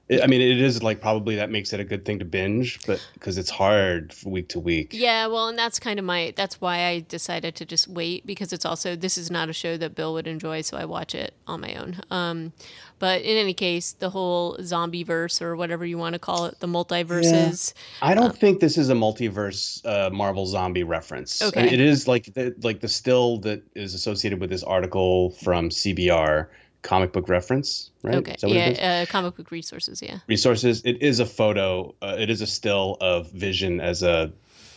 I 0.09 0.25
mean, 0.25 0.39
it 0.39 0.61
is 0.61 0.81
like 0.81 1.01
probably 1.01 1.35
that 1.35 1.49
makes 1.49 1.73
it 1.73 1.81
a 1.81 1.83
good 1.83 2.05
thing 2.05 2.19
to 2.19 2.25
binge, 2.25 2.79
but 2.87 3.05
because 3.13 3.37
it's 3.37 3.49
hard 3.49 4.15
week 4.25 4.47
to 4.49 4.59
week. 4.59 4.91
Yeah, 4.93 5.27
well, 5.27 5.49
and 5.49 5.57
that's 5.57 5.79
kind 5.79 5.99
of 5.99 6.05
my 6.05 6.33
that's 6.35 6.61
why 6.61 6.85
I 6.85 7.01
decided 7.01 7.55
to 7.55 7.65
just 7.65 7.89
wait 7.89 8.25
because 8.25 8.53
it's 8.53 8.63
also 8.63 8.95
this 8.95 9.17
is 9.17 9.29
not 9.29 9.49
a 9.49 9.53
show 9.53 9.75
that 9.75 9.95
Bill 9.95 10.13
would 10.13 10.25
enjoy, 10.25 10.61
so 10.61 10.77
I 10.77 10.85
watch 10.85 11.13
it 11.13 11.33
on 11.45 11.59
my 11.59 11.75
own. 11.75 11.97
Um, 12.09 12.53
but 12.99 13.21
in 13.21 13.37
any 13.37 13.53
case, 13.53 13.91
the 13.91 14.09
whole 14.09 14.57
zombie 14.61 15.03
verse 15.03 15.41
or 15.41 15.57
whatever 15.57 15.85
you 15.85 15.97
want 15.97 16.13
to 16.13 16.19
call 16.19 16.45
it, 16.45 16.59
the 16.61 16.67
multiverses. 16.67 17.73
I 18.01 18.13
don't 18.13 18.35
think 18.35 18.61
this 18.61 18.77
is 18.77 18.89
a 18.89 18.95
multiverse 18.95 19.85
uh, 19.85 20.09
Marvel 20.09 20.45
zombie 20.45 20.83
reference. 20.83 21.41
Okay. 21.41 21.67
it 21.67 21.81
is 21.81 22.07
like 22.07 22.33
the 22.33 22.55
like 22.63 22.79
the 22.79 22.87
still 22.87 23.39
that 23.39 23.61
is 23.75 23.93
associated 23.93 24.39
with 24.39 24.49
this 24.49 24.63
article 24.63 25.31
from 25.31 25.67
CBR 25.69 26.47
comic 26.87 27.11
book 27.11 27.27
reference, 27.27 27.91
right? 28.01 28.15
Okay, 28.15 28.33
Is 28.33 28.41
that 28.41 28.47
what 28.47 28.57
it 28.57 28.67
is? 28.71 28.77
yeah, 28.79 29.01
uh, 29.03 29.05
comic 29.11 29.35
book 29.35 29.51
resources, 29.51 30.01
yeah. 30.01 30.19
Resources. 30.27 30.81
It 30.85 31.03
is 31.03 31.19
a 31.19 31.25
photo. 31.25 31.93
Uh, 32.01 32.15
it 32.17 32.29
is 32.29 32.41
a 32.41 32.47
still 32.47 32.97
of 33.01 33.29
Vision 33.31 33.81
as 33.81 34.03
a 34.03 34.31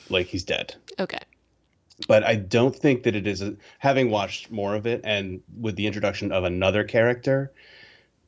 like 0.08 0.26
he's 0.26 0.42
dead. 0.44 0.74
Okay, 0.98 1.20
but 2.08 2.24
I 2.24 2.34
don't 2.34 2.74
think 2.74 3.04
that 3.04 3.14
it 3.14 3.26
is 3.26 3.42
a, 3.42 3.54
having 3.78 4.10
watched 4.10 4.50
more 4.50 4.74
of 4.74 4.86
it 4.86 5.02
and 5.04 5.40
with 5.60 5.76
the 5.76 5.86
introduction 5.86 6.32
of 6.32 6.44
another 6.44 6.82
character 6.84 7.52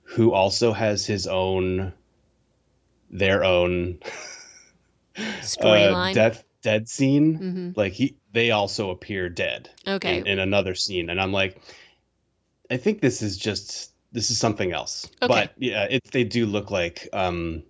who 0.03 0.33
also 0.33 0.73
has 0.73 1.05
his 1.07 1.27
own 1.27 1.93
their 3.11 3.45
own 3.45 3.99
uh, 5.19 5.23
storyline. 5.41 6.15
death 6.15 6.45
dead 6.63 6.89
scene 6.89 7.35
hmm 7.35 7.69
like 7.75 7.93
he 7.93 8.17
they 8.33 8.51
also 8.53 8.91
appear 8.91 9.29
dead 9.29 9.69
Okay, 9.89 10.19
in, 10.19 10.27
in 10.27 10.39
another 10.39 10.75
scene 10.75 11.11
and 11.11 11.21
I'm 11.21 11.33
like 11.33 11.61
I 12.73 12.77
think 12.77 13.01
this 13.01 13.23
is 13.23 13.37
just 13.37 13.93
this 14.13 14.31
is 14.31 14.39
something 14.39 14.73
else 14.73 15.07
Okay. 15.23 15.29
but 15.29 15.53
yeah 15.57 15.85
it, 15.85 16.05
they 16.13 16.25
do 16.25 16.47
look 16.47 16.71
like 16.71 17.09
um 17.13 17.63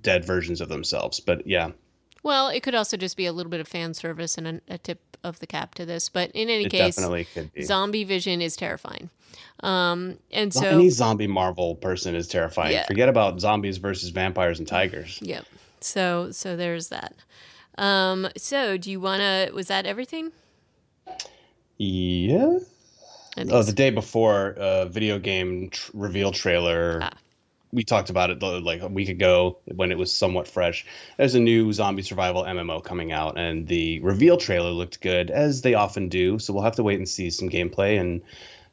dead 0.00 0.24
versions 0.24 0.60
of 0.60 0.68
themselves 0.68 1.20
but 1.20 1.46
yeah 1.46 1.70
well, 2.24 2.48
it 2.48 2.62
could 2.62 2.74
also 2.74 2.96
just 2.96 3.18
be 3.18 3.26
a 3.26 3.32
little 3.32 3.50
bit 3.50 3.60
of 3.60 3.68
fan 3.68 3.92
service 3.92 4.38
and 4.38 4.46
a, 4.46 4.60
a 4.74 4.78
tip 4.78 5.18
of 5.22 5.38
the 5.40 5.46
cap 5.46 5.74
to 5.74 5.84
this. 5.84 6.08
But 6.08 6.30
in 6.30 6.48
any 6.48 6.64
it 6.64 6.70
case, 6.70 6.96
definitely 6.96 7.26
could 7.26 7.52
be 7.52 7.62
zombie 7.62 8.04
vision 8.04 8.40
is 8.40 8.56
terrifying. 8.56 9.10
Um, 9.60 10.18
and 10.32 10.52
so 10.52 10.66
any 10.66 10.88
zombie 10.88 11.26
Marvel 11.26 11.74
person 11.76 12.14
is 12.14 12.26
terrifying. 12.26 12.72
Yeah. 12.72 12.86
Forget 12.86 13.10
about 13.10 13.40
zombies 13.40 13.76
versus 13.76 14.08
vampires 14.08 14.58
and 14.58 14.66
tigers. 14.66 15.18
Yep. 15.22 15.44
So 15.80 16.30
so 16.32 16.56
there's 16.56 16.88
that. 16.88 17.14
Um, 17.76 18.28
so 18.38 18.78
do 18.78 18.90
you 18.90 19.00
wanna 19.00 19.50
was 19.52 19.66
that 19.66 19.84
everything? 19.84 20.32
Yeah. 21.76 22.58
Oh, 23.36 23.62
the 23.62 23.72
day 23.72 23.90
before, 23.90 24.54
uh, 24.54 24.86
video 24.86 25.18
game 25.18 25.70
tr- 25.70 25.90
reveal 25.94 26.32
trailer. 26.32 27.00
Ah. 27.02 27.10
We 27.72 27.82
talked 27.82 28.08
about 28.08 28.30
it 28.30 28.40
like 28.40 28.82
a 28.82 28.88
week 28.88 29.08
ago 29.08 29.58
when 29.64 29.90
it 29.90 29.98
was 29.98 30.12
somewhat 30.12 30.46
fresh. 30.46 30.86
There's 31.16 31.34
a 31.34 31.40
new 31.40 31.72
zombie 31.72 32.02
survival 32.02 32.44
MMO 32.44 32.84
coming 32.84 33.10
out, 33.10 33.36
and 33.36 33.66
the 33.66 33.98
reveal 33.98 34.36
trailer 34.36 34.70
looked 34.70 35.00
good, 35.00 35.30
as 35.30 35.62
they 35.62 35.74
often 35.74 36.08
do. 36.08 36.38
So 36.38 36.52
we'll 36.52 36.62
have 36.62 36.76
to 36.76 36.84
wait 36.84 36.98
and 36.98 37.08
see 37.08 37.30
some 37.30 37.50
gameplay 37.50 37.98
and 38.00 38.22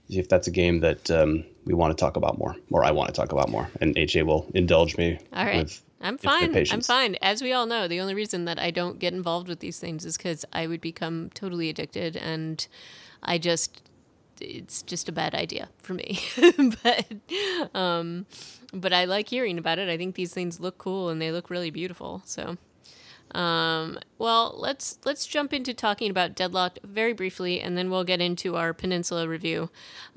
see 0.08 0.19
if 0.19 0.30
that's 0.30 0.47
a 0.47 0.52
game 0.52 0.82
that 0.82 1.10
um, 1.10 1.43
we 1.65 1.74
want 1.74 1.97
to 1.97 2.00
talk 2.00 2.15
about 2.15 2.38
more, 2.38 2.56
or 2.69 2.84
I 2.84 2.91
want 2.91 3.10
to 3.10 3.13
talk 3.13 3.32
about 3.32 3.50
more. 3.50 3.67
And 3.82 3.97
HA 3.97 4.21
will 4.21 4.45
indulge 4.54 4.95
me 4.97 5.17
All 5.34 5.45
right. 5.45 5.63
with 5.63 5.82
I'm 6.02 6.17
fine. 6.17 6.56
I'm 6.71 6.82
fine. 6.82 7.15
As 7.21 7.41
we 7.41 7.54
all 7.54 7.65
know, 7.65 7.88
the 7.88 8.00
only 8.00 8.15
reason 8.15 8.45
that 8.45 8.60
I 8.60 8.71
don't 8.71 9.00
get 9.00 9.13
involved 9.13 9.47
with 9.47 9.60
these 9.60 9.80
things 9.80 10.06
is 10.06 10.17
because 10.17 10.45
I 10.52 10.67
would 10.67 10.82
become 10.82 11.30
totally 11.34 11.69
addicted, 11.69 12.17
and 12.17 12.67
I 13.21 13.38
just 13.38 13.82
it's 14.42 14.82
just 14.82 15.10
a 15.10 15.12
bad 15.12 15.36
idea 15.36 15.70
for 15.80 15.94
me. 15.94 16.20
but 16.84 17.76
um, 17.76 18.26
but 18.74 18.94
I 18.94 19.06
like 19.06 19.30
hearing 19.30 19.58
about 19.58 19.80
it. 19.80 19.90
I 19.90 19.98
think 19.98 20.16
these 20.16 20.34
things 20.34 20.60
look 20.60 20.78
cool 20.78 21.10
and 21.10 21.22
they 21.22 21.32
look 21.32 21.50
really 21.50 21.72
beautiful. 21.72 22.22
So. 22.26 22.58
Um, 23.34 23.98
well, 24.18 24.56
let's 24.58 25.00
let's 25.06 25.26
jump 25.26 25.54
into 25.54 25.74
talking 25.74 26.12
about 26.12 26.36
Deadlocked 26.36 26.80
very 26.84 27.14
briefly, 27.14 27.62
and 27.62 27.78
then 27.78 27.90
we'll 27.90 28.04
get 28.04 28.20
into 28.20 28.58
our 28.58 28.74
Peninsula 28.74 29.28
review. 29.28 29.70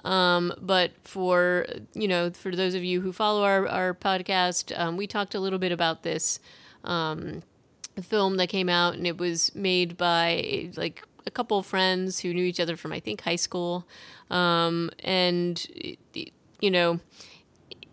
Um, 0.05 0.53
but 0.61 0.93
for 1.05 1.67
you 1.93 2.09
know, 2.09 2.31
for 2.31 2.55
those 2.57 2.75
of 2.75 2.83
you 2.83 3.03
who 3.03 3.13
follow 3.13 3.45
our 3.45 3.69
our 3.69 3.95
podcast, 3.95 4.77
um, 4.79 4.97
we 4.97 5.07
talked 5.07 5.35
a 5.35 5.41
little 5.41 5.61
bit 5.61 5.71
about 5.71 6.03
this 6.03 6.41
um, 6.83 7.43
film 8.03 8.37
that 8.39 8.49
came 8.49 8.69
out, 8.69 8.95
and 8.95 9.07
it 9.07 9.19
was 9.19 9.55
made 9.55 9.97
by 9.97 10.71
like 10.77 11.05
a 11.27 11.31
couple 11.31 11.59
of 11.59 11.67
friends 11.67 12.21
who 12.21 12.33
knew 12.35 12.45
each 12.45 12.61
other 12.61 12.77
from 12.77 12.93
I 12.93 13.01
think 13.01 13.23
high 13.23 13.37
school, 13.37 13.87
um, 14.31 14.91
and 15.03 15.65
you 16.61 16.71
know, 16.71 17.01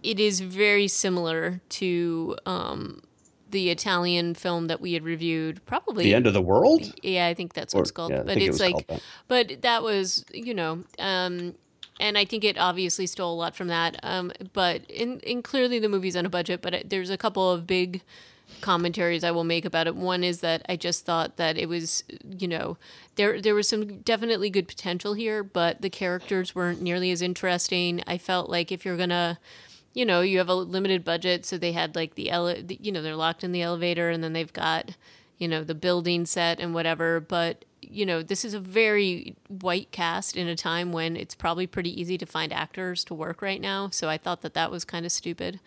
it 0.04 0.20
is 0.20 0.40
very 0.42 0.88
similar 0.88 1.62
to 1.70 2.36
um, 2.46 3.02
the 3.50 3.70
Italian 3.70 4.34
film 4.34 4.68
that 4.68 4.80
we 4.82 4.94
had 4.94 5.04
reviewed. 5.04 5.66
Probably 5.66 6.06
the 6.06 6.16
end 6.16 6.28
of 6.28 6.34
the 6.34 6.42
world. 6.42 6.94
yeah, 7.04 7.28
I 7.28 7.34
think 7.34 7.54
that's 7.54 7.74
what 7.74 7.82
it's 7.82 7.92
called. 7.92 8.12
yeah, 8.12 8.24
but 8.24 8.36
think 8.36 8.42
it 8.42 8.48
it's 8.50 8.60
like, 8.60 8.88
that. 8.88 9.02
but 9.28 9.62
that 9.62 9.84
was, 9.84 10.24
you 10.34 10.54
know, 10.54 10.84
um, 11.00 11.56
and 12.00 12.18
I 12.18 12.26
think 12.26 12.44
it 12.44 12.58
obviously 12.58 13.06
stole 13.08 13.34
a 13.34 13.40
lot 13.40 13.56
from 13.56 13.68
that. 13.68 14.00
Um, 14.04 14.32
but 14.54 14.90
in, 14.90 15.20
in 15.20 15.42
clearly 15.44 15.80
the 15.80 15.90
movie's 15.90 16.16
on 16.16 16.26
a 16.26 16.30
budget, 16.30 16.62
but 16.62 16.74
it- 16.74 16.90
there's 16.90 17.10
a 17.10 17.18
couple 17.18 17.52
of 17.52 17.68
big 17.68 18.02
commentaries 18.62 19.24
I 19.24 19.32
will 19.32 19.44
make 19.44 19.66
about 19.66 19.88
it. 19.88 19.96
One 19.96 20.24
is 20.24 20.42
that 20.42 20.66
I 20.70 20.76
just 20.76 21.06
thought 21.06 21.38
that 21.38 21.58
it 21.58 21.68
was, 21.68 22.04
you 22.38 22.48
know, 22.48 22.78
there 23.16 23.42
there 23.42 23.56
was 23.56 23.68
some 23.68 24.00
definitely 24.00 24.50
good 24.50 24.68
potential 24.68 25.14
here, 25.14 25.44
but 25.44 25.82
the 25.82 25.90
characters 25.90 26.56
weren't 26.56 26.82
nearly 26.82 27.12
as 27.12 27.22
interesting. 27.22 28.04
I 28.08 28.18
felt 28.18 28.50
like 28.50 28.72
if 28.72 28.86
you're 28.86 28.98
gonna 28.98 29.40
you 29.94 30.06
know, 30.06 30.22
you 30.22 30.38
have 30.38 30.50
a 30.50 30.56
limited 30.56 31.04
budget, 31.04 31.46
so 31.46 31.58
they 31.58 31.74
had 31.74 31.96
like 31.96 32.16
the, 32.16 32.30
ele- 32.30 32.64
you 32.80 32.92
know, 32.94 33.02
they're 33.02 33.16
locked 33.16 33.44
in 33.44 33.52
the 33.52 33.62
elevator 33.62 34.10
and 34.10 34.24
then 34.24 34.34
they've 34.34 34.54
got, 34.54 34.96
you 35.38 35.50
know, 35.50 35.64
the 35.64 35.76
building 35.76 36.26
set 36.26 36.60
and 36.62 36.74
whatever, 36.74 37.20
but 37.20 37.66
you 37.82 38.06
know, 38.06 38.22
this 38.22 38.46
is 38.46 38.54
a 38.54 38.60
very 38.60 39.36
white 39.48 39.92
cast 39.92 40.38
in 40.38 40.48
a 40.48 40.56
time 40.56 40.92
when 40.92 41.18
it's 41.18 41.36
probably 41.36 41.68
pretty 41.68 42.00
easy 42.00 42.18
to 42.18 42.26
find 42.26 42.54
actors 42.54 43.04
to 43.04 43.14
work 43.14 43.42
right 43.42 43.60
now. 43.60 43.90
So 43.90 44.08
I 44.08 44.18
thought 44.18 44.42
that 44.42 44.54
that 44.54 44.72
was 44.72 44.86
kind 44.86 45.06
of 45.06 45.12
stupid. 45.12 45.60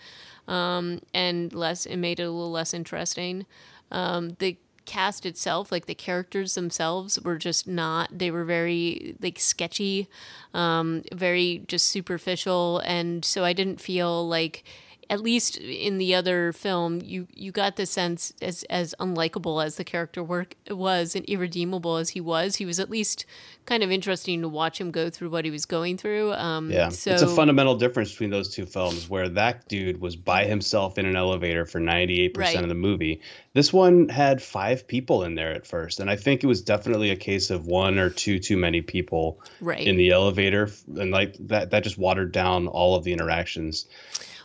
Um, 0.46 1.00
and 1.14 1.52
less 1.52 1.86
it 1.86 1.96
made 1.96 2.20
it 2.20 2.24
a 2.24 2.30
little 2.30 2.50
less 2.50 2.74
interesting. 2.74 3.46
Um, 3.90 4.36
the 4.38 4.56
cast 4.84 5.24
itself, 5.24 5.72
like 5.72 5.86
the 5.86 5.94
characters 5.94 6.54
themselves, 6.54 7.18
were 7.22 7.36
just 7.38 7.66
not. 7.66 8.18
They 8.18 8.30
were 8.30 8.44
very 8.44 9.16
like 9.20 9.38
sketchy, 9.40 10.08
um, 10.52 11.02
very 11.12 11.64
just 11.66 11.86
superficial, 11.86 12.80
and 12.84 13.24
so 13.24 13.44
I 13.44 13.52
didn't 13.52 13.80
feel 13.80 14.26
like. 14.28 14.64
At 15.10 15.20
least 15.20 15.56
in 15.58 15.98
the 15.98 16.14
other 16.14 16.52
film, 16.52 17.00
you 17.02 17.26
you 17.34 17.52
got 17.52 17.76
the 17.76 17.86
sense 17.86 18.32
as 18.40 18.64
as 18.64 18.94
unlikable 18.98 19.64
as 19.64 19.76
the 19.76 19.84
character 19.84 20.22
work 20.22 20.54
was 20.70 21.14
and 21.14 21.24
irredeemable 21.26 21.96
as 21.96 22.10
he 22.10 22.20
was, 22.20 22.56
he 22.56 22.66
was 22.66 22.80
at 22.80 22.90
least 22.90 23.26
kind 23.66 23.82
of 23.82 23.90
interesting 23.90 24.42
to 24.42 24.48
watch 24.48 24.80
him 24.80 24.90
go 24.90 25.08
through 25.08 25.30
what 25.30 25.44
he 25.44 25.50
was 25.50 25.64
going 25.66 25.96
through. 25.96 26.32
Um, 26.34 26.70
Yeah, 26.70 26.90
so 26.90 27.12
it's 27.12 27.22
a 27.22 27.28
fundamental 27.28 27.76
difference 27.76 28.10
between 28.10 28.30
those 28.30 28.54
two 28.54 28.66
films, 28.66 29.08
where 29.08 29.28
that 29.30 29.68
dude 29.68 30.00
was 30.00 30.16
by 30.16 30.44
himself 30.44 30.98
in 30.98 31.06
an 31.06 31.16
elevator 31.16 31.64
for 31.64 31.80
ninety 31.80 32.22
eight 32.22 32.34
percent 32.34 32.62
of 32.62 32.68
the 32.68 32.74
movie. 32.74 33.20
This 33.52 33.72
one 33.72 34.08
had 34.08 34.42
five 34.42 34.86
people 34.86 35.22
in 35.22 35.34
there 35.34 35.52
at 35.52 35.66
first, 35.66 36.00
and 36.00 36.10
I 36.10 36.16
think 36.16 36.42
it 36.42 36.46
was 36.46 36.62
definitely 36.62 37.10
a 37.10 37.16
case 37.16 37.50
of 37.50 37.66
one 37.66 37.98
or 37.98 38.10
two 38.10 38.38
too 38.38 38.56
many 38.56 38.80
people 38.80 39.40
right. 39.60 39.86
in 39.86 39.96
the 39.96 40.10
elevator, 40.10 40.70
and 40.96 41.10
like 41.10 41.36
that 41.40 41.70
that 41.70 41.84
just 41.84 41.98
watered 41.98 42.32
down 42.32 42.66
all 42.66 42.96
of 42.96 43.04
the 43.04 43.12
interactions. 43.12 43.86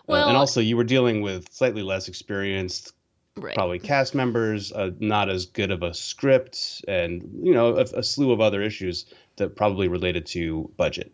Uh, 0.10 0.28
and 0.28 0.36
also, 0.36 0.60
you 0.60 0.76
were 0.76 0.84
dealing 0.84 1.22
with 1.22 1.52
slightly 1.52 1.84
less 1.84 2.08
experienced, 2.08 2.94
right. 3.38 3.56
probably 3.56 3.80
cast 3.80 4.16
members, 4.16 4.72
uh, 4.72 4.92
not 5.00 5.30
as 5.30 5.46
good 5.46 5.72
of 5.72 5.84
a 5.84 5.94
script, 5.94 6.84
and 6.88 7.42
you 7.44 7.54
know 7.54 7.78
a, 7.78 7.82
a 7.82 8.04
slew 8.04 8.32
of 8.32 8.42
other 8.42 8.62
issues 8.62 9.06
that 9.36 9.56
probably 9.56 9.88
related 9.88 10.26
to 10.28 10.72
budget. 10.78 11.12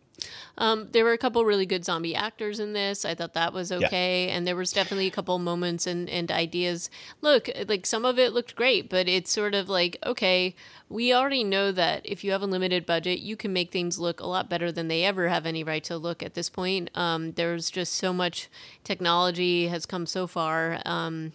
Um, 0.57 0.89
there 0.91 1.03
were 1.03 1.13
a 1.13 1.17
couple 1.17 1.43
really 1.45 1.65
good 1.65 1.85
zombie 1.85 2.15
actors 2.15 2.59
in 2.59 2.73
this. 2.73 3.05
I 3.05 3.15
thought 3.15 3.33
that 3.33 3.53
was 3.53 3.71
okay, 3.71 4.29
and 4.29 4.45
there 4.47 4.55
was 4.55 4.71
definitely 4.71 5.07
a 5.07 5.11
couple 5.11 5.37
moments 5.39 5.85
and, 5.87 6.09
and 6.09 6.31
ideas. 6.31 6.89
Look, 7.21 7.49
like 7.67 7.85
some 7.85 8.05
of 8.05 8.17
it 8.17 8.33
looked 8.33 8.55
great, 8.55 8.89
but 8.89 9.07
it's 9.07 9.31
sort 9.31 9.53
of 9.55 9.69
like 9.69 9.97
okay, 10.05 10.55
we 10.89 11.13
already 11.13 11.43
know 11.43 11.71
that 11.71 12.01
if 12.05 12.23
you 12.23 12.31
have 12.31 12.41
a 12.41 12.47
limited 12.47 12.85
budget, 12.85 13.19
you 13.19 13.35
can 13.35 13.51
make 13.53 13.71
things 13.71 13.99
look 13.99 14.19
a 14.19 14.27
lot 14.27 14.49
better 14.49 14.71
than 14.71 14.87
they 14.87 15.03
ever 15.03 15.27
have 15.29 15.45
any 15.45 15.63
right 15.63 15.83
to 15.85 15.97
look 15.97 16.21
at 16.21 16.35
this 16.35 16.49
point. 16.49 16.89
Um, 16.95 17.31
there's 17.33 17.69
just 17.69 17.93
so 17.93 18.13
much 18.13 18.49
technology 18.83 19.67
has 19.67 19.85
come 19.85 20.05
so 20.05 20.27
far. 20.27 20.79
Um, 20.85 21.33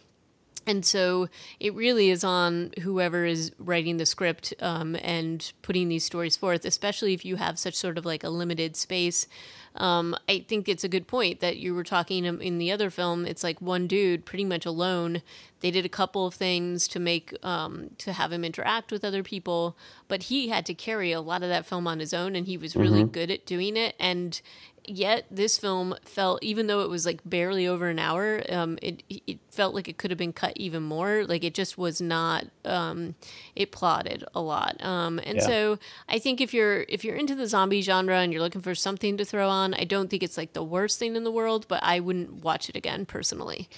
And 0.70 0.86
so 0.86 1.28
it 1.58 1.74
really 1.74 2.10
is 2.10 2.22
on 2.22 2.70
whoever 2.82 3.24
is 3.24 3.50
writing 3.58 3.96
the 3.96 4.06
script 4.06 4.54
um, 4.60 4.94
and 5.02 5.52
putting 5.62 5.88
these 5.88 6.04
stories 6.04 6.36
forth, 6.36 6.64
especially 6.64 7.12
if 7.12 7.24
you 7.24 7.34
have 7.34 7.58
such 7.58 7.74
sort 7.74 7.98
of 7.98 8.06
like 8.06 8.22
a 8.22 8.30
limited 8.30 8.76
space. 8.76 9.26
Um, 9.74 10.16
I 10.28 10.44
think 10.48 10.68
it's 10.68 10.84
a 10.84 10.88
good 10.88 11.08
point 11.08 11.40
that 11.40 11.56
you 11.56 11.74
were 11.74 11.82
talking 11.82 12.24
in 12.24 12.58
the 12.58 12.70
other 12.70 12.88
film. 12.88 13.26
It's 13.26 13.42
like 13.42 13.60
one 13.60 13.88
dude 13.88 14.24
pretty 14.24 14.44
much 14.44 14.64
alone. 14.64 15.22
They 15.60 15.72
did 15.72 15.84
a 15.84 15.88
couple 15.88 16.24
of 16.24 16.34
things 16.34 16.86
to 16.88 17.00
make 17.00 17.34
um, 17.44 17.90
to 17.98 18.12
have 18.12 18.30
him 18.32 18.44
interact 18.44 18.92
with 18.92 19.04
other 19.04 19.24
people, 19.24 19.76
but 20.06 20.24
he 20.24 20.48
had 20.48 20.66
to 20.66 20.74
carry 20.74 21.10
a 21.10 21.20
lot 21.20 21.42
of 21.42 21.48
that 21.48 21.66
film 21.66 21.86
on 21.86 21.98
his 21.98 22.14
own, 22.14 22.36
and 22.36 22.46
he 22.46 22.56
was 22.56 22.76
really 22.76 23.02
mm-hmm. 23.02 23.12
good 23.12 23.30
at 23.30 23.44
doing 23.44 23.76
it. 23.76 23.94
And 23.98 24.40
yet 24.86 25.26
this 25.30 25.58
film 25.58 25.94
felt 26.04 26.42
even 26.42 26.66
though 26.66 26.80
it 26.80 26.90
was 26.90 27.06
like 27.06 27.20
barely 27.24 27.66
over 27.66 27.88
an 27.88 27.98
hour 27.98 28.42
um, 28.50 28.78
it, 28.82 29.02
it 29.08 29.38
felt 29.50 29.74
like 29.74 29.88
it 29.88 29.98
could 29.98 30.10
have 30.10 30.18
been 30.18 30.32
cut 30.32 30.52
even 30.56 30.82
more. 30.82 31.24
Like 31.24 31.44
it 31.44 31.54
just 31.54 31.78
was 31.78 32.00
not 32.00 32.46
um, 32.64 33.14
it 33.54 33.72
plotted 33.72 34.24
a 34.34 34.40
lot. 34.40 34.82
Um, 34.84 35.20
and 35.24 35.38
yeah. 35.38 35.46
so 35.46 35.78
i 36.08 36.18
think 36.18 36.40
if 36.40 36.52
you're 36.52 36.84
if 36.88 37.04
you're 37.04 37.16
into 37.16 37.34
the 37.34 37.46
zombie 37.46 37.82
genre 37.82 38.16
and 38.16 38.32
you're 38.32 38.42
looking 38.42 38.60
for 38.60 38.74
something 38.74 39.16
to 39.16 39.24
throw 39.24 39.48
on 39.48 39.74
i 39.74 39.84
don't 39.84 40.08
think 40.08 40.22
it's 40.22 40.36
like 40.36 40.52
the 40.52 40.62
worst 40.62 40.98
thing 40.98 41.16
in 41.16 41.24
the 41.24 41.30
world 41.30 41.66
but 41.68 41.82
i 41.82 42.00
wouldn't 42.00 42.32
watch 42.44 42.68
it 42.68 42.76
again 42.76 43.06
personally. 43.06 43.68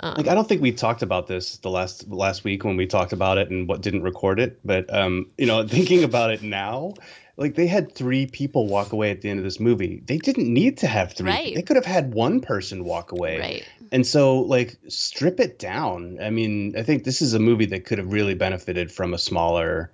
Um, 0.00 0.14
like 0.16 0.28
i 0.28 0.34
don't 0.34 0.48
think 0.48 0.62
we 0.62 0.72
talked 0.72 1.02
about 1.02 1.26
this 1.26 1.58
the 1.58 1.70
last 1.70 2.08
last 2.08 2.44
week 2.44 2.64
when 2.64 2.76
we 2.76 2.86
talked 2.86 3.12
about 3.12 3.38
it 3.38 3.50
and 3.50 3.68
what 3.68 3.82
didn't 3.82 4.02
record 4.02 4.40
it 4.40 4.58
but 4.64 4.92
um, 4.94 5.26
you 5.38 5.46
know 5.46 5.66
thinking 5.76 6.04
about 6.04 6.30
it 6.30 6.42
now 6.42 6.94
like 7.36 7.54
they 7.54 7.66
had 7.66 7.94
three 7.94 8.26
people 8.26 8.66
walk 8.66 8.92
away 8.92 9.10
at 9.10 9.22
the 9.22 9.30
end 9.30 9.38
of 9.38 9.44
this 9.44 9.58
movie. 9.58 10.02
They 10.06 10.18
didn't 10.18 10.52
need 10.52 10.78
to 10.78 10.86
have 10.86 11.12
three. 11.12 11.30
Right. 11.30 11.54
They 11.54 11.62
could 11.62 11.76
have 11.76 11.86
had 11.86 12.14
one 12.14 12.40
person 12.40 12.84
walk 12.84 13.12
away. 13.12 13.38
Right. 13.38 13.68
And 13.90 14.06
so 14.06 14.40
like 14.40 14.76
strip 14.88 15.40
it 15.40 15.58
down. 15.58 16.18
I 16.20 16.30
mean, 16.30 16.74
I 16.76 16.82
think 16.82 17.04
this 17.04 17.22
is 17.22 17.34
a 17.34 17.38
movie 17.38 17.66
that 17.66 17.84
could 17.84 17.98
have 17.98 18.12
really 18.12 18.34
benefited 18.34 18.92
from 18.92 19.14
a 19.14 19.18
smaller 19.18 19.90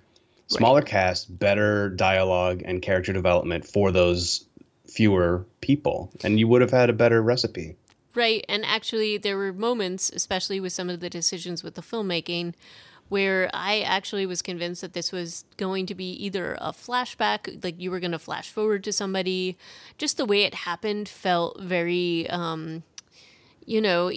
smaller 0.47 0.79
right. 0.79 0.87
cast, 0.87 1.37
better 1.37 1.89
dialogue 1.89 2.63
and 2.65 2.81
character 2.81 3.13
development 3.13 3.65
for 3.65 3.91
those 3.91 4.45
fewer 4.87 5.45
people 5.61 6.11
and 6.23 6.39
you 6.39 6.47
would 6.47 6.61
have 6.61 6.71
had 6.71 6.89
a 6.89 6.93
better 6.93 7.21
recipe. 7.21 7.75
Right. 8.15 8.43
And 8.49 8.65
actually 8.65 9.17
there 9.17 9.37
were 9.37 9.53
moments, 9.53 10.09
especially 10.13 10.59
with 10.59 10.73
some 10.73 10.89
of 10.89 10.99
the 10.99 11.09
decisions 11.09 11.63
with 11.63 11.75
the 11.75 11.81
filmmaking, 11.81 12.55
where 13.09 13.49
I 13.53 13.81
actually 13.81 14.25
was 14.25 14.41
convinced 14.41 14.81
that 14.81 14.93
this 14.93 15.11
was 15.11 15.43
going 15.57 15.87
to 15.87 15.95
be 15.95 16.11
either 16.13 16.55
a 16.61 16.71
flashback, 16.71 17.63
like 17.63 17.79
you 17.79 17.91
were 17.91 17.99
going 17.99 18.11
to 18.11 18.19
flash 18.19 18.49
forward 18.49 18.83
to 18.85 18.93
somebody. 18.93 19.57
Just 19.97 20.17
the 20.17 20.25
way 20.25 20.43
it 20.43 20.53
happened 20.53 21.09
felt 21.09 21.59
very, 21.59 22.29
um, 22.29 22.83
you 23.65 23.81
know, 23.81 24.11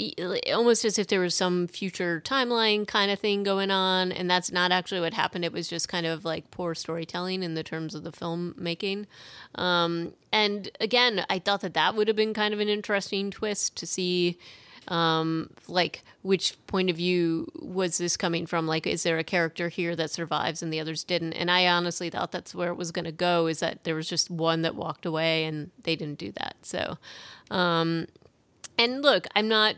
almost 0.52 0.84
as 0.84 0.98
if 0.98 1.08
there 1.08 1.20
was 1.20 1.34
some 1.34 1.66
future 1.66 2.22
timeline 2.24 2.86
kind 2.86 3.10
of 3.10 3.18
thing 3.18 3.42
going 3.42 3.70
on. 3.70 4.12
And 4.12 4.30
that's 4.30 4.52
not 4.52 4.72
actually 4.72 5.00
what 5.00 5.14
happened. 5.14 5.44
It 5.44 5.52
was 5.52 5.68
just 5.68 5.88
kind 5.88 6.06
of 6.06 6.24
like 6.24 6.50
poor 6.50 6.74
storytelling 6.74 7.42
in 7.42 7.54
the 7.54 7.62
terms 7.62 7.94
of 7.94 8.04
the 8.04 8.12
filmmaking. 8.12 9.06
Um, 9.54 10.12
and 10.32 10.70
again, 10.80 11.24
I 11.30 11.38
thought 11.38 11.62
that 11.62 11.74
that 11.74 11.94
would 11.94 12.08
have 12.08 12.16
been 12.16 12.34
kind 12.34 12.52
of 12.52 12.60
an 12.60 12.68
interesting 12.68 13.30
twist 13.30 13.74
to 13.76 13.86
see 13.86 14.38
um, 14.88 15.50
like 15.68 16.04
which 16.22 16.56
point 16.66 16.90
of 16.90 16.96
view 16.96 17.50
was 17.54 17.98
this 17.98 18.16
coming 18.16 18.46
from? 18.46 18.66
Like 18.66 18.86
is 18.86 19.02
there 19.02 19.18
a 19.18 19.24
character 19.24 19.68
here 19.68 19.96
that 19.96 20.10
survives 20.10 20.62
and 20.62 20.72
the 20.72 20.80
others 20.80 21.04
didn't? 21.04 21.32
And 21.34 21.50
i 21.50 21.66
honestly 21.66 22.10
thought 22.10 22.32
that's 22.32 22.54
where 22.54 22.70
it 22.70 22.76
was 22.76 22.90
going 22.92 23.04
to 23.04 23.12
go 23.12 23.46
is 23.46 23.60
that 23.60 23.84
there 23.84 23.94
was 23.94 24.08
just 24.08 24.30
one 24.30 24.62
that 24.62 24.74
walked 24.74 25.06
away 25.06 25.44
and 25.44 25.70
they 25.82 25.96
didn't 25.96 26.18
do 26.18 26.32
that 26.32 26.56
so 26.62 26.98
um, 27.50 28.06
and 28.78 29.02
look 29.02 29.26
i'm 29.36 29.48
not 29.48 29.76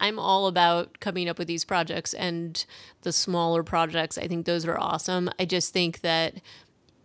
i'm 0.00 0.18
all 0.18 0.46
about 0.46 1.00
coming 1.00 1.28
up 1.28 1.38
with 1.38 1.48
these 1.48 1.64
projects 1.64 2.14
and 2.14 2.66
the 3.04 3.12
smaller 3.12 3.62
projects. 3.62 4.18
I 4.18 4.26
think 4.26 4.44
those 4.44 4.66
are 4.66 4.78
awesome. 4.78 5.30
I 5.38 5.44
just 5.44 5.72
think 5.72 6.00
that 6.00 6.40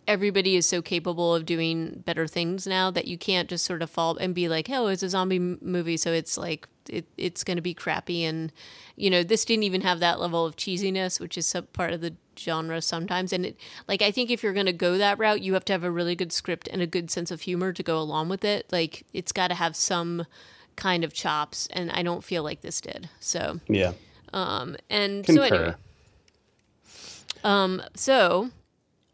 everybody 0.08 0.56
is 0.56 0.66
so 0.66 0.82
capable 0.82 1.34
of 1.34 1.46
doing 1.46 2.02
better 2.04 2.26
things 2.26 2.66
now 2.66 2.90
that 2.90 3.06
you 3.06 3.16
can't 3.16 3.48
just 3.48 3.64
sort 3.64 3.82
of 3.82 3.90
fall 3.90 4.16
and 4.16 4.34
be 4.34 4.48
like, 4.48 4.68
oh, 4.68 4.88
it's 4.88 5.04
a 5.04 5.08
zombie 5.08 5.38
movie, 5.38 5.96
so 5.96 6.10
it's 6.12 6.36
like 6.36 6.66
it, 6.90 7.06
it's 7.16 7.44
going 7.44 7.56
to 7.56 7.62
be 7.62 7.74
crappy. 7.74 8.24
And 8.24 8.52
you 8.96 9.10
know, 9.10 9.22
this 9.22 9.44
didn't 9.44 9.64
even 9.64 9.80
have 9.80 10.00
that 10.00 10.20
level 10.20 10.44
of 10.44 10.56
cheesiness, 10.56 11.20
which 11.20 11.38
is 11.38 11.54
part 11.72 11.92
of 11.92 12.00
the 12.00 12.14
genre 12.38 12.82
sometimes. 12.82 13.32
And 13.32 13.46
it, 13.46 13.56
like, 13.88 14.02
I 14.02 14.10
think 14.10 14.30
if 14.30 14.42
you're 14.42 14.52
going 14.52 14.66
to 14.66 14.72
go 14.72 14.98
that 14.98 15.18
route, 15.18 15.42
you 15.42 15.54
have 15.54 15.64
to 15.66 15.72
have 15.72 15.84
a 15.84 15.90
really 15.90 16.14
good 16.14 16.32
script 16.32 16.68
and 16.68 16.82
a 16.82 16.86
good 16.86 17.10
sense 17.10 17.30
of 17.30 17.42
humor 17.42 17.72
to 17.72 17.82
go 17.82 17.98
along 17.98 18.28
with 18.28 18.44
it. 18.44 18.66
Like, 18.70 19.04
it's 19.12 19.32
got 19.32 19.48
to 19.48 19.54
have 19.54 19.76
some 19.76 20.26
kind 20.76 21.04
of 21.04 21.12
chops, 21.12 21.68
and 21.72 21.90
I 21.90 22.02
don't 22.02 22.24
feel 22.24 22.42
like 22.42 22.62
this 22.62 22.80
did. 22.80 23.08
So 23.20 23.60
yeah. 23.68 23.92
Um, 24.32 24.76
and 24.88 25.24
Concur. 25.24 25.48
so 25.48 25.54
anyway. 25.54 25.74
Um, 27.42 27.82
so 27.94 28.50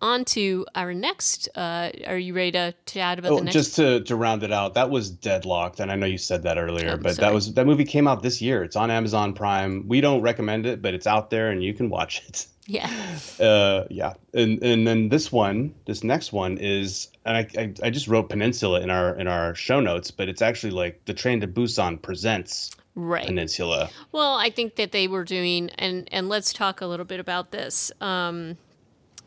on 0.00 0.24
to 0.26 0.66
our 0.74 0.92
next. 0.92 1.48
Uh, 1.54 1.90
are 2.06 2.18
you 2.18 2.34
ready 2.34 2.52
to 2.52 2.74
chat 2.86 3.18
about 3.18 3.32
oh, 3.32 3.38
the 3.38 3.44
next? 3.44 3.54
Just 3.54 3.76
to, 3.76 4.00
to 4.02 4.16
round 4.16 4.42
it 4.42 4.52
out, 4.52 4.74
that 4.74 4.90
was 4.90 5.10
Deadlocked, 5.10 5.80
and 5.80 5.90
I 5.90 5.96
know 5.96 6.06
you 6.06 6.18
said 6.18 6.42
that 6.44 6.58
earlier, 6.58 6.92
oh, 6.92 6.96
but 6.96 7.16
sorry. 7.16 7.28
that 7.28 7.34
was 7.34 7.54
that 7.54 7.66
movie 7.66 7.84
came 7.84 8.06
out 8.06 8.22
this 8.22 8.42
year. 8.42 8.62
It's 8.62 8.76
on 8.76 8.90
Amazon 8.90 9.32
Prime. 9.32 9.88
We 9.88 10.00
don't 10.00 10.22
recommend 10.22 10.66
it, 10.66 10.82
but 10.82 10.94
it's 10.94 11.06
out 11.06 11.30
there 11.30 11.50
and 11.50 11.62
you 11.62 11.74
can 11.74 11.88
watch 11.90 12.22
it. 12.28 12.46
Yeah. 12.68 12.90
Uh, 13.38 13.84
yeah, 13.90 14.14
and 14.34 14.60
and 14.60 14.84
then 14.84 15.08
this 15.08 15.30
one, 15.30 15.72
this 15.84 16.02
next 16.02 16.32
one 16.32 16.58
is, 16.58 17.06
and 17.24 17.36
I, 17.36 17.48
I 17.56 17.74
I 17.84 17.90
just 17.90 18.08
wrote 18.08 18.28
Peninsula 18.28 18.80
in 18.80 18.90
our 18.90 19.14
in 19.14 19.28
our 19.28 19.54
show 19.54 19.78
notes, 19.78 20.10
but 20.10 20.28
it's 20.28 20.42
actually 20.42 20.72
like 20.72 21.04
the 21.04 21.14
Train 21.14 21.40
to 21.42 21.46
Busan 21.46 22.02
presents 22.02 22.72
right. 22.96 23.24
Peninsula. 23.24 23.88
Well, 24.10 24.34
I 24.34 24.50
think 24.50 24.74
that 24.76 24.90
they 24.90 25.06
were 25.06 25.22
doing, 25.22 25.70
and 25.78 26.08
and 26.10 26.28
let's 26.28 26.52
talk 26.52 26.80
a 26.80 26.86
little 26.86 27.06
bit 27.06 27.20
about 27.20 27.52
this. 27.52 27.92
Um, 28.00 28.56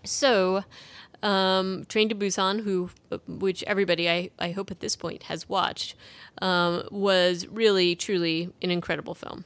so, 0.03 0.63
um, 1.21 1.85
Train 1.89 2.09
to 2.09 2.15
Busan, 2.15 2.63
who, 2.63 2.89
which 3.27 3.63
everybody 3.63 4.09
I, 4.09 4.29
I 4.39 4.51
hope 4.51 4.71
at 4.71 4.79
this 4.79 4.95
point 4.95 5.23
has 5.23 5.49
watched, 5.49 5.95
um, 6.41 6.83
was 6.91 7.47
really 7.47 7.95
truly 7.95 8.51
an 8.61 8.71
incredible 8.71 9.15
film. 9.15 9.45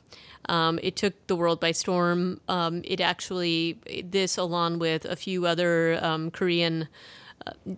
Um, 0.49 0.79
it 0.83 0.95
took 0.95 1.27
the 1.27 1.35
world 1.35 1.59
by 1.59 1.71
storm. 1.71 2.41
Um, 2.47 2.81
it 2.83 2.99
actually 2.99 3.77
this 4.03 4.37
along 4.37 4.79
with 4.79 5.05
a 5.05 5.15
few 5.15 5.45
other 5.45 5.97
um, 6.03 6.31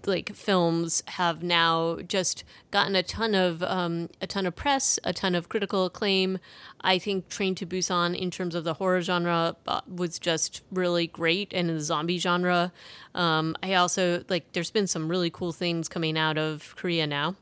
Like 0.05 0.35
films 0.35 1.03
have 1.07 1.43
now 1.43 1.97
just 2.07 2.43
gotten 2.71 2.95
a 2.95 3.03
ton 3.03 3.33
of 3.35 3.63
um, 3.63 4.09
a 4.21 4.27
ton 4.27 4.45
of 4.45 4.55
press, 4.55 4.99
a 5.03 5.13
ton 5.13 5.35
of 5.35 5.49
critical 5.49 5.85
acclaim. 5.85 6.39
I 6.81 6.99
think 6.99 7.29
Train 7.29 7.55
to 7.55 7.65
Busan, 7.65 8.15
in 8.17 8.29
terms 8.31 8.55
of 8.55 8.63
the 8.63 8.75
horror 8.75 9.01
genre, 9.01 9.55
uh, 9.67 9.81
was 9.87 10.19
just 10.19 10.61
really 10.71 11.07
great, 11.07 11.53
and 11.53 11.69
in 11.69 11.75
the 11.75 11.81
zombie 11.81 12.19
genre, 12.19 12.71
um, 13.15 13.55
I 13.63 13.73
also 13.73 14.23
like. 14.29 14.53
There's 14.53 14.71
been 14.71 14.87
some 14.87 15.09
really 15.09 15.29
cool 15.29 15.51
things 15.51 15.89
coming 15.89 16.17
out 16.17 16.37
of 16.37 16.75
Korea 16.75 17.07
now. 17.07 17.35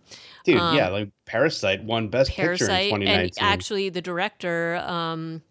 Dude, 0.45 0.57
um, 0.57 0.75
yeah, 0.75 0.89
like 0.89 1.09
Parasite 1.25 1.83
won 1.83 2.09
Best 2.09 2.31
Parasite, 2.31 2.91
Picture 2.91 2.95
in 2.95 3.01
2019. 3.01 3.31
And 3.37 3.53
actually, 3.53 3.89
the 3.89 4.01
director. 4.01 4.81
Um, 4.85 5.41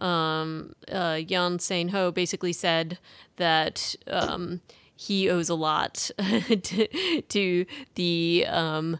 um, 0.00 0.74
uh, 0.90 1.16
Yeon 1.16 1.60
Sang 1.60 1.88
Ho 1.88 2.10
basically 2.10 2.52
said 2.52 2.98
that 3.36 3.94
um, 4.06 4.60
he 5.00 5.30
owes 5.30 5.48
a 5.48 5.54
lot 5.54 6.10
to, 6.62 7.22
to 7.22 7.66
the 7.94 8.44
um, 8.48 8.98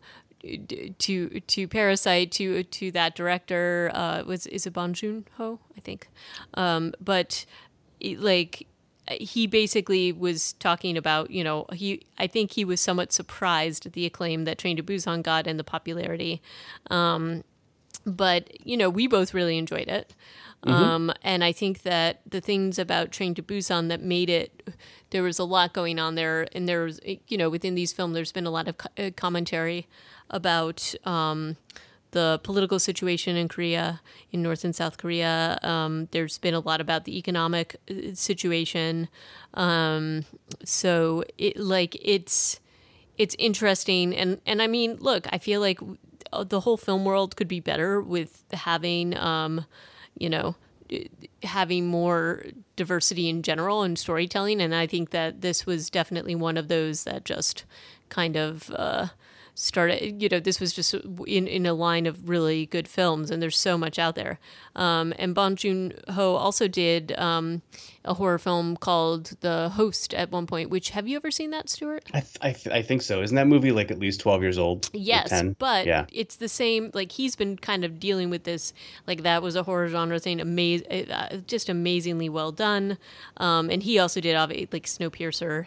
to 0.99 1.41
to 1.41 1.69
Parasite 1.69 2.33
to 2.33 2.63
to 2.65 2.91
that 2.93 3.15
director 3.15 3.91
uh, 3.93 4.23
was 4.25 4.47
is 4.47 4.67
it 4.67 4.73
Bong 4.73 4.95
Joon 4.95 5.27
Ho 5.37 5.61
I 5.77 5.81
think, 5.81 6.09
um, 6.55 6.95
but 7.03 7.45
like 8.17 8.67
he 9.11 9.47
basically 9.47 10.11
was 10.11 10.55
talking 10.55 10.97
about 10.97 11.31
you 11.31 11.45
know 11.45 11.67
he 11.75 12.01
I 12.17 12.27
think 12.27 12.53
he 12.53 12.65
was 12.65 12.81
somewhat 12.81 13.13
surprised 13.13 13.85
at 13.85 13.93
the 13.93 14.07
acclaim 14.07 14.45
that 14.45 14.57
Train 14.57 14.79
to 14.79 14.83
Busan 14.83 15.23
got 15.23 15.47
and 15.47 15.59
the 15.59 15.65
popularity, 15.65 16.41
um, 16.91 17.45
but 18.07 18.67
you 18.67 18.79
know 18.79 18.89
we 18.89 19.07
both 19.07 19.35
really 19.35 19.59
enjoyed 19.59 19.89
it. 19.89 20.15
Mm-hmm. 20.67 20.73
Um, 20.73 21.13
and 21.23 21.43
I 21.43 21.53
think 21.53 21.83
that 21.83 22.21
the 22.29 22.41
things 22.41 22.79
about 22.79 23.13
Train 23.13 23.35
to 23.35 23.43
Busan 23.43 23.89
that 23.89 24.03
made 24.03 24.29
it, 24.29 24.71
there 25.11 25.23
was 25.23 25.39
a 25.39 25.45
lot 25.45 25.73
going 25.73 25.99
on 25.99 26.17
there. 26.17 26.49
And 26.53 26.69
there's, 26.69 27.01
you 27.29 27.39
know, 27.39 27.49
within 27.49 27.75
these 27.75 27.93
films, 27.93 28.15
there's 28.15 28.33
been 28.33 28.47
a 28.47 28.51
lot 28.51 28.69
of 28.69 28.77
co- 28.77 28.91
uh, 29.03 29.11
commentary 29.17 29.89
about 30.29 30.95
um, 31.05 31.57
the 32.11 32.41
political 32.43 32.79
situation 32.79 33.37
in 33.37 33.49
Korea, 33.49 34.01
in 34.33 34.43
North 34.43 34.65
and 34.65 34.77
South 34.77 34.99
Korea. 34.99 35.59
Um, 35.63 36.09
there's 36.11 36.37
been 36.37 36.55
a 36.55 36.61
lot 36.61 36.81
about 36.81 37.05
the 37.05 37.17
economic 37.17 37.77
uh, 37.91 38.15
situation. 38.15 39.09
Um, 39.55 40.25
so 40.65 41.25
it 41.39 41.57
like 41.57 41.97
it's 42.03 42.61
it's 43.17 43.35
interesting, 43.39 44.15
and 44.15 44.41
and 44.47 44.61
I 44.61 44.67
mean, 44.67 44.97
look, 45.01 45.27
I 45.33 45.39
feel 45.39 45.61
like 45.61 45.81
the 46.45 46.61
whole 46.61 46.77
film 46.77 47.05
world 47.05 47.37
could 47.37 47.49
be 47.49 47.61
better 47.61 48.01
with 48.01 48.45
having. 48.53 49.17
Um, 49.17 49.65
you 50.21 50.31
know, 50.31 50.55
having 51.43 51.87
more 51.87 52.45
diversity 52.77 53.29
in 53.29 53.43
general 53.43 53.83
in 53.83 53.97
storytelling. 53.97 54.61
And 54.61 54.75
I 54.75 54.87
think 54.87 55.11
that 55.11 55.41
this 55.41 55.67
was 55.67 55.91
definitely 55.91 56.35
one 56.35 56.57
of 56.57 56.69
those 56.69 57.05
that 57.05 57.25
just 57.25 57.65
kind 58.09 58.37
of 58.37 58.71
uh, 58.71 59.09
started 59.55 60.23
you 60.23 60.29
know 60.29 60.41
this 60.41 60.59
was 60.59 60.73
just 60.73 60.95
in 61.27 61.47
in 61.47 61.67
a 61.67 61.75
line 61.75 62.07
of 62.07 62.29
really 62.29 62.65
good 62.67 62.89
films 62.89 63.31
and 63.31 63.43
there's 63.43 63.59
so 63.59 63.77
much 63.77 63.99
out 63.99 64.15
there 64.15 64.39
um, 64.75 65.13
and 65.19 65.35
Bong 65.35 65.55
Joon 65.55 65.93
Ho 66.09 66.35
also 66.35 66.67
did 66.67 67.13
um, 67.19 67.61
a 68.05 68.15
horror 68.15 68.39
film 68.39 68.77
called 68.77 69.37
The 69.41 69.71
Host 69.71 70.15
at 70.15 70.31
one 70.31 70.47
point 70.47 70.71
which 70.71 70.91
have 70.91 71.07
you 71.07 71.17
ever 71.17 71.31
seen 71.31 71.51
that 71.51 71.69
Stuart 71.69 72.05
I, 72.15 72.21
th- 72.21 72.37
I, 72.41 72.53
th- 72.53 72.75
I 72.75 72.83
think 72.83 73.03
so 73.03 73.23
isn't 73.23 73.35
that 73.35 73.47
movie 73.47 73.73
like 73.73 73.91
at 73.91 73.99
least 73.99 74.21
12 74.21 74.43
years 74.43 74.59
old 74.59 74.89
yes 74.93 75.43
but 75.59 75.87
yeah. 75.87 76.07
it's 76.13 76.37
the 76.37 76.49
same 76.49 76.91
like 76.95 77.13
he's 77.13 77.37
been 77.37 77.57
kind 77.57 77.85
of 77.85 78.01
dealing 78.01 78.31
with 78.31 78.45
this 78.45 78.73
like 79.07 79.23
that 79.23 79.43
was 79.43 79.57
a 79.57 79.63
horror 79.63 79.89
genre 79.89 80.19
thing 80.19 80.41
amazing 80.41 81.11
uh, 81.11 81.39
just 81.47 81.69
amazingly 81.69 82.29
well 82.29 82.53
done 82.53 82.99
um, 83.37 83.71
and 83.71 83.83
he 83.83 83.99
also 83.99 84.21
did 84.21 84.37
like 84.37 84.87
Snowpiercer 84.87 85.67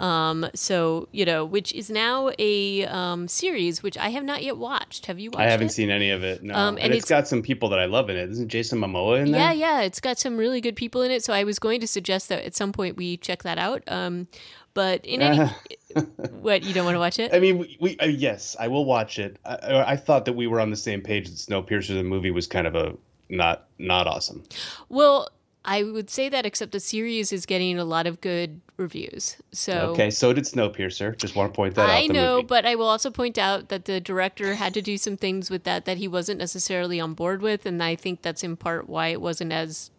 um, 0.00 0.46
so 0.54 1.08
you 1.12 1.24
know, 1.24 1.44
which 1.44 1.72
is 1.72 1.90
now 1.90 2.30
a 2.38 2.84
um, 2.86 3.28
series 3.28 3.82
which 3.82 3.96
I 3.96 4.08
have 4.10 4.24
not 4.24 4.42
yet 4.42 4.56
watched. 4.56 5.06
Have 5.06 5.18
you 5.18 5.30
watched? 5.30 5.40
I 5.40 5.50
haven't 5.50 5.68
it? 5.68 5.72
seen 5.72 5.90
any 5.90 6.10
of 6.10 6.24
it. 6.24 6.42
No, 6.42 6.54
um, 6.54 6.76
and, 6.76 6.86
and 6.86 6.92
it's, 6.92 7.04
it's 7.04 7.08
got 7.08 7.28
some 7.28 7.42
people 7.42 7.68
that 7.70 7.78
I 7.78 7.84
love 7.84 8.10
in 8.10 8.16
it. 8.16 8.30
Isn't 8.30 8.48
Jason 8.48 8.80
Momoa 8.80 9.20
in 9.20 9.30
there? 9.30 9.40
Yeah, 9.40 9.52
yeah, 9.52 9.80
it's 9.82 10.00
got 10.00 10.18
some 10.18 10.36
really 10.36 10.60
good 10.60 10.76
people 10.76 11.02
in 11.02 11.10
it. 11.10 11.24
So 11.24 11.32
I 11.32 11.44
was 11.44 11.58
going 11.58 11.73
to 11.78 11.86
suggest 11.86 12.28
that 12.28 12.44
at 12.44 12.54
some 12.54 12.72
point 12.72 12.96
we 12.96 13.16
check 13.16 13.42
that 13.42 13.58
out. 13.58 13.82
Um, 13.86 14.28
but 14.74 15.04
in 15.06 15.22
any, 15.22 15.50
what 16.40 16.64
you 16.64 16.74
don't 16.74 16.84
want 16.84 16.96
to 16.96 16.98
watch 16.98 17.18
it? 17.18 17.32
I 17.32 17.38
mean, 17.38 17.58
we, 17.58 17.76
we 17.80 17.98
uh, 17.98 18.06
yes, 18.06 18.56
I 18.58 18.68
will 18.68 18.84
watch 18.84 19.18
it. 19.18 19.38
I, 19.44 19.84
I, 19.92 19.96
thought 19.96 20.24
that 20.24 20.32
we 20.32 20.48
were 20.48 20.60
on 20.60 20.70
the 20.70 20.76
same 20.76 21.00
page 21.00 21.28
that 21.28 21.36
Snowpiercer 21.36 21.94
the 21.94 22.02
movie 22.02 22.32
was 22.32 22.48
kind 22.48 22.66
of 22.66 22.74
a 22.74 22.96
not 23.28 23.66
not 23.78 24.06
awesome. 24.08 24.42
Well, 24.88 25.28
I 25.64 25.82
would 25.82 26.10
say 26.10 26.28
that, 26.28 26.44
except 26.44 26.72
the 26.72 26.80
series 26.80 27.32
is 27.32 27.46
getting 27.46 27.78
a 27.78 27.84
lot 27.84 28.06
of 28.06 28.20
good 28.20 28.60
reviews. 28.76 29.36
So 29.52 29.92
okay, 29.92 30.10
so 30.10 30.32
did 30.32 30.44
Snowpiercer. 30.44 31.16
Just 31.16 31.36
want 31.36 31.52
to 31.52 31.56
point 31.56 31.74
that 31.76 31.88
I 31.88 31.92
out. 31.92 32.02
I 32.02 32.06
know, 32.08 32.36
movie. 32.36 32.46
but 32.46 32.66
I 32.66 32.74
will 32.74 32.88
also 32.88 33.10
point 33.10 33.38
out 33.38 33.68
that 33.68 33.86
the 33.86 34.00
director 34.00 34.54
had 34.56 34.74
to 34.74 34.82
do 34.82 34.98
some 34.98 35.16
things 35.16 35.50
with 35.50 35.64
that 35.64 35.86
that 35.86 35.96
he 35.96 36.08
wasn't 36.08 36.38
necessarily 36.38 37.00
on 37.00 37.14
board 37.14 37.40
with, 37.40 37.64
and 37.64 37.82
I 37.82 37.94
think 37.94 38.22
that's 38.22 38.42
in 38.42 38.56
part 38.56 38.88
why 38.88 39.08
it 39.08 39.20
wasn't 39.20 39.52
as 39.52 39.90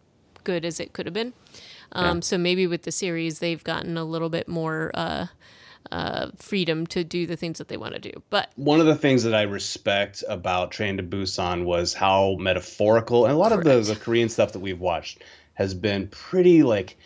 good 0.44 0.64
as 0.64 0.78
it 0.78 0.92
could 0.92 1.06
have 1.06 1.14
been. 1.14 1.32
Um, 1.92 2.16
yeah. 2.16 2.20
So 2.20 2.38
maybe 2.38 2.66
with 2.66 2.82
the 2.82 2.92
series, 2.92 3.38
they've 3.38 3.62
gotten 3.62 3.96
a 3.96 4.04
little 4.04 4.30
bit 4.30 4.48
more. 4.48 4.90
Uh, 4.94 5.26
uh, 5.92 6.30
freedom 6.36 6.84
to 6.84 7.04
do 7.04 7.28
the 7.28 7.36
things 7.36 7.58
that 7.58 7.68
they 7.68 7.76
want 7.76 7.94
to 7.94 8.00
do. 8.00 8.10
But 8.28 8.50
one 8.56 8.80
of 8.80 8.86
the 8.86 8.96
things 8.96 9.22
that 9.22 9.36
I 9.36 9.42
respect 9.42 10.24
about 10.28 10.72
Train 10.72 10.96
to 10.96 11.02
Busan 11.04 11.64
was 11.64 11.94
how 11.94 12.34
metaphorical, 12.40 13.24
and 13.24 13.32
a 13.32 13.36
lot 13.36 13.52
correct. 13.52 13.68
of 13.68 13.86
the, 13.86 13.94
the 13.94 14.00
Korean 14.00 14.28
stuff 14.28 14.50
that 14.52 14.58
we've 14.58 14.80
watched 14.80 15.22
has 15.54 15.74
been 15.74 16.08
pretty 16.08 16.64
like 16.64 16.96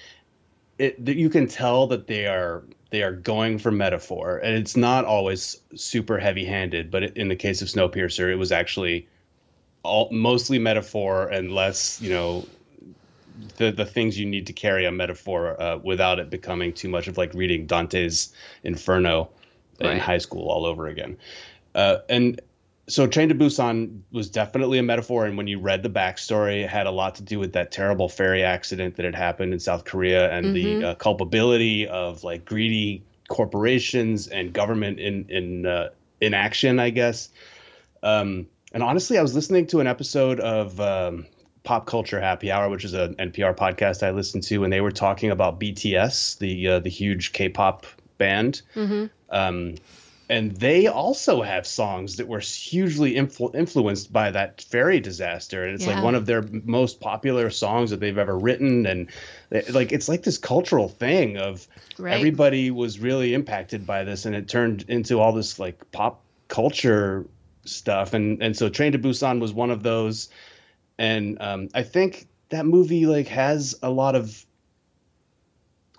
it, 0.78 0.98
you 1.06 1.28
can 1.28 1.46
tell 1.46 1.86
that 1.88 2.06
they 2.06 2.26
are 2.26 2.64
they 2.90 3.02
are 3.02 3.12
going 3.12 3.58
for 3.58 3.70
metaphor 3.70 4.38
and 4.38 4.56
it's 4.56 4.76
not 4.76 5.04
always 5.04 5.60
super 5.74 6.18
heavy 6.18 6.44
handed 6.44 6.90
but 6.90 7.16
in 7.16 7.28
the 7.28 7.36
case 7.36 7.62
of 7.62 7.68
snowpiercer 7.68 8.30
it 8.30 8.36
was 8.36 8.50
actually 8.50 9.06
all 9.82 10.08
mostly 10.10 10.58
metaphor 10.58 11.28
and 11.28 11.52
less 11.52 12.00
you 12.00 12.10
know 12.10 12.44
the 13.56 13.70
the 13.70 13.86
things 13.86 14.18
you 14.18 14.26
need 14.26 14.46
to 14.46 14.52
carry 14.52 14.86
a 14.86 14.92
metaphor 14.92 15.60
uh, 15.60 15.78
without 15.78 16.18
it 16.18 16.30
becoming 16.30 16.72
too 16.72 16.88
much 16.88 17.08
of 17.08 17.16
like 17.18 17.32
reading 17.34 17.66
dante's 17.66 18.32
inferno 18.64 19.28
right. 19.80 19.92
in 19.92 19.98
high 19.98 20.18
school 20.18 20.48
all 20.48 20.66
over 20.66 20.86
again 20.86 21.16
uh, 21.74 21.98
and 22.08 22.40
so 22.90 23.06
Train 23.06 23.28
to 23.28 23.34
Busan 23.36 24.00
was 24.10 24.28
definitely 24.28 24.78
a 24.78 24.82
metaphor, 24.82 25.24
and 25.24 25.36
when 25.36 25.46
you 25.46 25.60
read 25.60 25.84
the 25.84 25.88
backstory, 25.88 26.64
it 26.64 26.70
had 26.70 26.88
a 26.88 26.90
lot 26.90 27.14
to 27.16 27.22
do 27.22 27.38
with 27.38 27.52
that 27.52 27.70
terrible 27.70 28.08
ferry 28.08 28.42
accident 28.42 28.96
that 28.96 29.04
had 29.04 29.14
happened 29.14 29.52
in 29.52 29.60
South 29.60 29.84
Korea 29.84 30.30
and 30.32 30.46
mm-hmm. 30.46 30.80
the 30.80 30.88
uh, 30.88 30.94
culpability 30.96 31.86
of 31.86 32.24
like 32.24 32.44
greedy 32.44 33.04
corporations 33.28 34.26
and 34.26 34.52
government 34.52 34.98
in 34.98 35.24
in 35.28 35.66
uh, 35.66 35.90
in 36.20 36.34
action, 36.34 36.80
I 36.80 36.90
guess. 36.90 37.28
Um, 38.02 38.48
and 38.72 38.82
honestly, 38.82 39.18
I 39.18 39.22
was 39.22 39.34
listening 39.34 39.66
to 39.68 39.80
an 39.80 39.86
episode 39.86 40.40
of 40.40 40.80
um, 40.80 41.26
Pop 41.62 41.86
Culture 41.86 42.20
Happy 42.20 42.50
Hour, 42.50 42.68
which 42.68 42.84
is 42.84 42.94
an 42.94 43.14
NPR 43.16 43.56
podcast 43.56 44.02
I 44.02 44.10
listened 44.10 44.44
to, 44.44 44.64
and 44.64 44.72
they 44.72 44.80
were 44.80 44.90
talking 44.90 45.30
about 45.30 45.60
BTS, 45.60 46.38
the 46.38 46.68
uh, 46.68 46.78
the 46.80 46.90
huge 46.90 47.32
K-pop 47.32 47.86
band. 48.18 48.62
Mm-hmm. 48.74 49.06
Um, 49.30 49.76
and 50.30 50.52
they 50.52 50.86
also 50.86 51.42
have 51.42 51.66
songs 51.66 52.16
that 52.16 52.28
were 52.28 52.38
hugely 52.38 53.14
influ- 53.14 53.54
influenced 53.54 54.12
by 54.12 54.30
that 54.30 54.62
ferry 54.62 55.00
disaster 55.00 55.64
and 55.64 55.74
it's 55.74 55.84
yeah. 55.84 55.94
like 55.94 56.04
one 56.04 56.14
of 56.14 56.24
their 56.24 56.42
most 56.64 57.00
popular 57.00 57.50
songs 57.50 57.90
that 57.90 57.98
they've 57.98 58.16
ever 58.16 58.38
written 58.38 58.86
and 58.86 59.10
like 59.70 59.90
it's 59.92 60.08
like 60.08 60.22
this 60.22 60.38
cultural 60.38 60.88
thing 60.88 61.36
of 61.36 61.66
right. 61.98 62.14
everybody 62.14 62.70
was 62.70 63.00
really 63.00 63.34
impacted 63.34 63.84
by 63.84 64.04
this 64.04 64.24
and 64.24 64.34
it 64.36 64.48
turned 64.48 64.84
into 64.88 65.18
all 65.18 65.32
this 65.32 65.58
like 65.58 65.90
pop 65.90 66.22
culture 66.46 67.26
stuff 67.64 68.14
and 68.14 68.40
and 68.40 68.56
so 68.56 68.68
train 68.68 68.92
to 68.92 68.98
busan 68.98 69.40
was 69.40 69.52
one 69.52 69.70
of 69.70 69.82
those 69.82 70.28
and 71.00 71.40
um, 71.40 71.68
i 71.74 71.82
think 71.82 72.28
that 72.50 72.66
movie 72.66 73.06
like 73.06 73.26
has 73.26 73.74
a 73.82 73.90
lot 73.90 74.14
of 74.14 74.46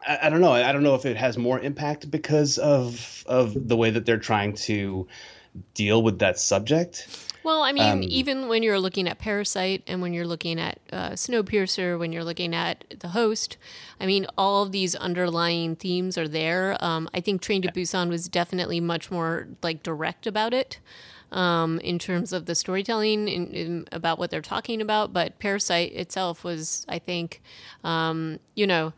I, 0.07 0.19
I 0.23 0.29
don't 0.29 0.41
know. 0.41 0.51
I 0.51 0.71
don't 0.71 0.83
know 0.83 0.95
if 0.95 1.05
it 1.05 1.17
has 1.17 1.37
more 1.37 1.59
impact 1.59 2.09
because 2.09 2.57
of 2.57 3.23
of 3.27 3.67
the 3.67 3.77
way 3.77 3.91
that 3.91 4.05
they're 4.05 4.17
trying 4.17 4.53
to 4.53 5.07
deal 5.73 6.01
with 6.01 6.19
that 6.19 6.39
subject. 6.39 7.07
Well, 7.43 7.63
I 7.63 7.71
mean, 7.71 7.91
um, 7.91 8.03
even 8.03 8.47
when 8.47 8.61
you're 8.61 8.79
looking 8.79 9.07
at 9.07 9.17
Parasite 9.17 9.83
and 9.87 9.99
when 10.01 10.13
you're 10.13 10.27
looking 10.27 10.59
at 10.59 10.79
uh, 10.91 11.09
Snowpiercer, 11.11 11.97
when 11.97 12.11
you're 12.11 12.23
looking 12.23 12.53
at 12.53 12.83
The 12.99 13.09
Host, 13.09 13.57
I 13.99 14.05
mean, 14.05 14.27
all 14.37 14.63
of 14.63 14.71
these 14.71 14.93
underlying 14.93 15.75
themes 15.75 16.19
are 16.19 16.27
there. 16.27 16.77
Um, 16.83 17.09
I 17.15 17.19
think 17.19 17.41
Train 17.41 17.63
to 17.63 17.71
Busan 17.71 18.09
was 18.09 18.29
definitely 18.29 18.79
much 18.79 19.09
more 19.09 19.47
like 19.63 19.81
direct 19.81 20.27
about 20.27 20.53
it 20.53 20.79
um, 21.31 21.79
in 21.79 21.99
terms 21.99 22.33
of 22.33 22.45
the 22.45 22.55
storytelling 22.55 23.27
in, 23.27 23.47
in, 23.51 23.87
about 23.91 24.19
what 24.19 24.31
they're 24.31 24.41
talking 24.41 24.81
about. 24.81 25.13
But 25.13 25.39
Parasite 25.39 25.93
itself 25.93 26.43
was, 26.43 26.85
I 26.89 26.99
think, 26.99 27.41
um, 27.83 28.39
you 28.55 28.67
know, 28.67 28.93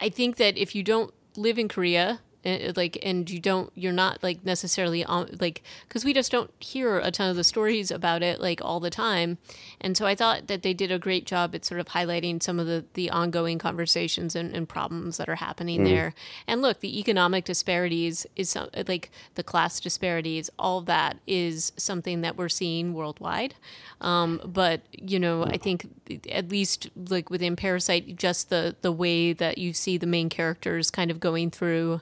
I 0.00 0.08
think 0.08 0.36
that 0.36 0.56
if 0.56 0.74
you 0.74 0.82
don't 0.82 1.12
live 1.36 1.58
in 1.58 1.68
Korea 1.68 2.20
and, 2.44 2.76
like 2.76 2.98
and 3.02 3.30
you 3.30 3.40
don't 3.40 3.70
you're 3.74 3.92
not 3.92 4.22
like 4.22 4.44
necessarily 4.44 5.04
on 5.04 5.28
like 5.40 5.62
because 5.88 6.04
we 6.04 6.12
just 6.12 6.32
don't 6.32 6.50
hear 6.60 6.98
a 6.98 7.10
ton 7.10 7.30
of 7.30 7.36
the 7.36 7.44
stories 7.44 7.90
about 7.90 8.22
it 8.22 8.40
like 8.40 8.60
all 8.62 8.80
the 8.80 8.90
time. 8.90 9.38
And 9.80 9.96
so 9.96 10.06
i 10.06 10.14
thought 10.14 10.46
that 10.46 10.62
they 10.62 10.74
did 10.74 10.90
a 10.92 10.98
great 10.98 11.26
job 11.26 11.54
at 11.54 11.64
sort 11.64 11.80
of 11.80 11.88
highlighting 11.88 12.42
some 12.42 12.58
of 12.58 12.66
the 12.66 12.84
the 12.94 13.10
ongoing 13.10 13.58
conversations 13.58 14.34
and, 14.36 14.54
and 14.54 14.68
problems 14.68 15.16
that 15.16 15.28
are 15.28 15.36
happening 15.36 15.82
mm. 15.82 15.84
there. 15.86 16.14
And 16.46 16.62
look 16.62 16.80
the 16.80 16.98
economic 16.98 17.44
disparities 17.44 18.26
is 18.36 18.50
some, 18.50 18.68
like 18.88 19.10
the 19.34 19.42
class 19.42 19.80
disparities 19.80 20.50
all 20.58 20.80
that 20.82 21.18
is 21.26 21.72
something 21.76 22.20
that 22.22 22.36
we're 22.36 22.48
seeing 22.48 22.94
worldwide. 22.94 23.54
Um, 24.00 24.40
but 24.44 24.82
you 24.92 25.18
know 25.18 25.44
i 25.44 25.56
think 25.56 25.86
at 26.30 26.48
least 26.48 26.90
like 27.08 27.30
within 27.30 27.56
parasite 27.56 28.16
just 28.16 28.50
the 28.50 28.76
the 28.82 28.92
way 28.92 29.32
that 29.32 29.58
you 29.58 29.72
see 29.72 29.96
the 29.96 30.06
main 30.06 30.28
characters 30.28 30.90
kind 30.90 31.10
of 31.10 31.20
going 31.20 31.50
through 31.50 32.00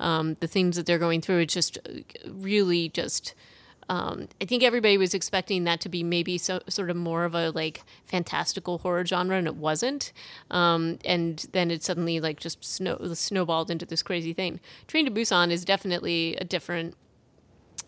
um, 0.00 0.36
the 0.40 0.46
things 0.46 0.76
that 0.76 0.86
they're 0.86 0.98
going 0.98 1.20
through. 1.20 1.38
It's 1.40 1.54
just 1.54 1.78
uh, 1.78 2.00
really 2.30 2.88
just. 2.88 3.34
Um, 3.88 4.26
I 4.40 4.46
think 4.46 4.64
everybody 4.64 4.98
was 4.98 5.14
expecting 5.14 5.62
that 5.64 5.80
to 5.82 5.88
be 5.88 6.02
maybe 6.02 6.38
so, 6.38 6.60
sort 6.68 6.90
of 6.90 6.96
more 6.96 7.24
of 7.24 7.36
a 7.36 7.50
like 7.50 7.82
fantastical 8.04 8.78
horror 8.78 9.06
genre, 9.06 9.36
and 9.36 9.46
it 9.46 9.54
wasn't. 9.54 10.12
Um, 10.50 10.98
and 11.04 11.46
then 11.52 11.70
it 11.70 11.84
suddenly 11.84 12.18
like 12.18 12.40
just 12.40 12.64
snow 12.64 12.98
snowballed 13.14 13.70
into 13.70 13.86
this 13.86 14.02
crazy 14.02 14.32
thing. 14.32 14.58
Train 14.88 15.04
to 15.04 15.10
Busan 15.12 15.52
is 15.52 15.64
definitely 15.64 16.34
a 16.36 16.44
different. 16.44 16.96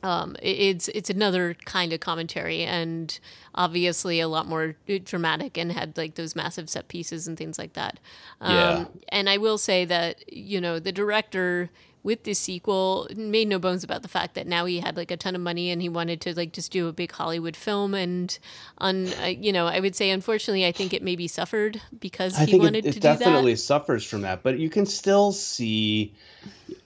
Um, 0.05 0.37
it's 0.41 0.87
it's 0.89 1.11
another 1.11 1.57
kind 1.65 1.93
of 1.93 1.99
commentary, 1.99 2.63
and 2.63 3.19
obviously 3.57 4.21
a 4.21 4.29
lot 4.29 4.47
more 4.47 4.77
dramatic, 5.05 5.59
and 5.59 5.73
had 5.73 5.97
like 5.99 6.15
those 6.15 6.37
massive 6.37 6.71
set 6.71 6.87
pieces 6.87 7.27
and 7.27 7.37
things 7.37 7.59
like 7.59 7.73
that. 7.73 7.99
yeah. 8.41 8.71
Um, 8.71 8.89
and 9.09 9.29
I 9.29 9.39
will 9.39 9.59
say 9.59 9.85
that 9.87 10.33
you 10.33 10.61
know 10.61 10.79
the 10.79 10.93
director 10.93 11.71
with 12.03 12.25
this 12.25 12.39
sequel 12.39 13.09
made 13.17 13.49
no 13.49 13.59
bones 13.59 13.85
about 13.85 14.03
the 14.03 14.09
fact 14.09 14.35
that 14.35 14.47
now 14.47 14.65
he 14.65 14.81
had 14.81 14.97
like 14.97 15.11
a 15.11 15.17
ton 15.17 15.35
of 15.35 15.41
money 15.41 15.71
and 15.71 15.83
he 15.83 15.89
wanted 15.89 16.21
to 16.21 16.35
like 16.35 16.53
just 16.53 16.71
do 16.71 16.89
a 16.89 16.93
big 16.93 17.13
Hollywood 17.13 17.57
film 17.57 17.95
and 17.95 18.39
on 18.79 19.09
uh, 19.15 19.27
you 19.27 19.53
know 19.53 19.67
I 19.67 19.81
would 19.81 19.97
say 19.97 20.11
unfortunately 20.11 20.67
I 20.67 20.73
think 20.73 20.95
it 20.95 21.03
maybe 21.03 21.29
suffered 21.29 21.81
because 21.99 22.39
I 22.39 22.45
he 22.45 22.59
wanted 22.59 22.87
it, 22.87 22.89
it 22.89 22.93
to 22.93 23.01
do 23.01 23.01
that. 23.01 23.17
It 23.17 23.25
definitely 23.25 23.57
suffers 23.57 24.05
from 24.05 24.23
that 24.23 24.43
but 24.43 24.59
you 24.59 24.71
can 24.71 24.87
still 24.87 25.33
see 25.33 26.15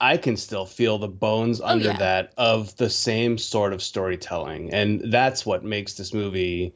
I 0.00 0.16
can 0.16 0.36
still 0.36 0.66
feel 0.66 0.98
the 0.98 1.08
bones 1.08 1.60
oh, 1.60 1.66
under 1.66 1.88
yeah. 1.88 1.98
that 1.98 2.32
of 2.36 2.76
the 2.76 2.90
same 2.90 3.38
sort 3.38 3.72
of 3.72 3.82
storytelling 3.82 4.72
and 4.72 5.12
that's 5.12 5.44
what 5.44 5.64
makes 5.64 5.94
this 5.94 6.14
movie 6.14 6.74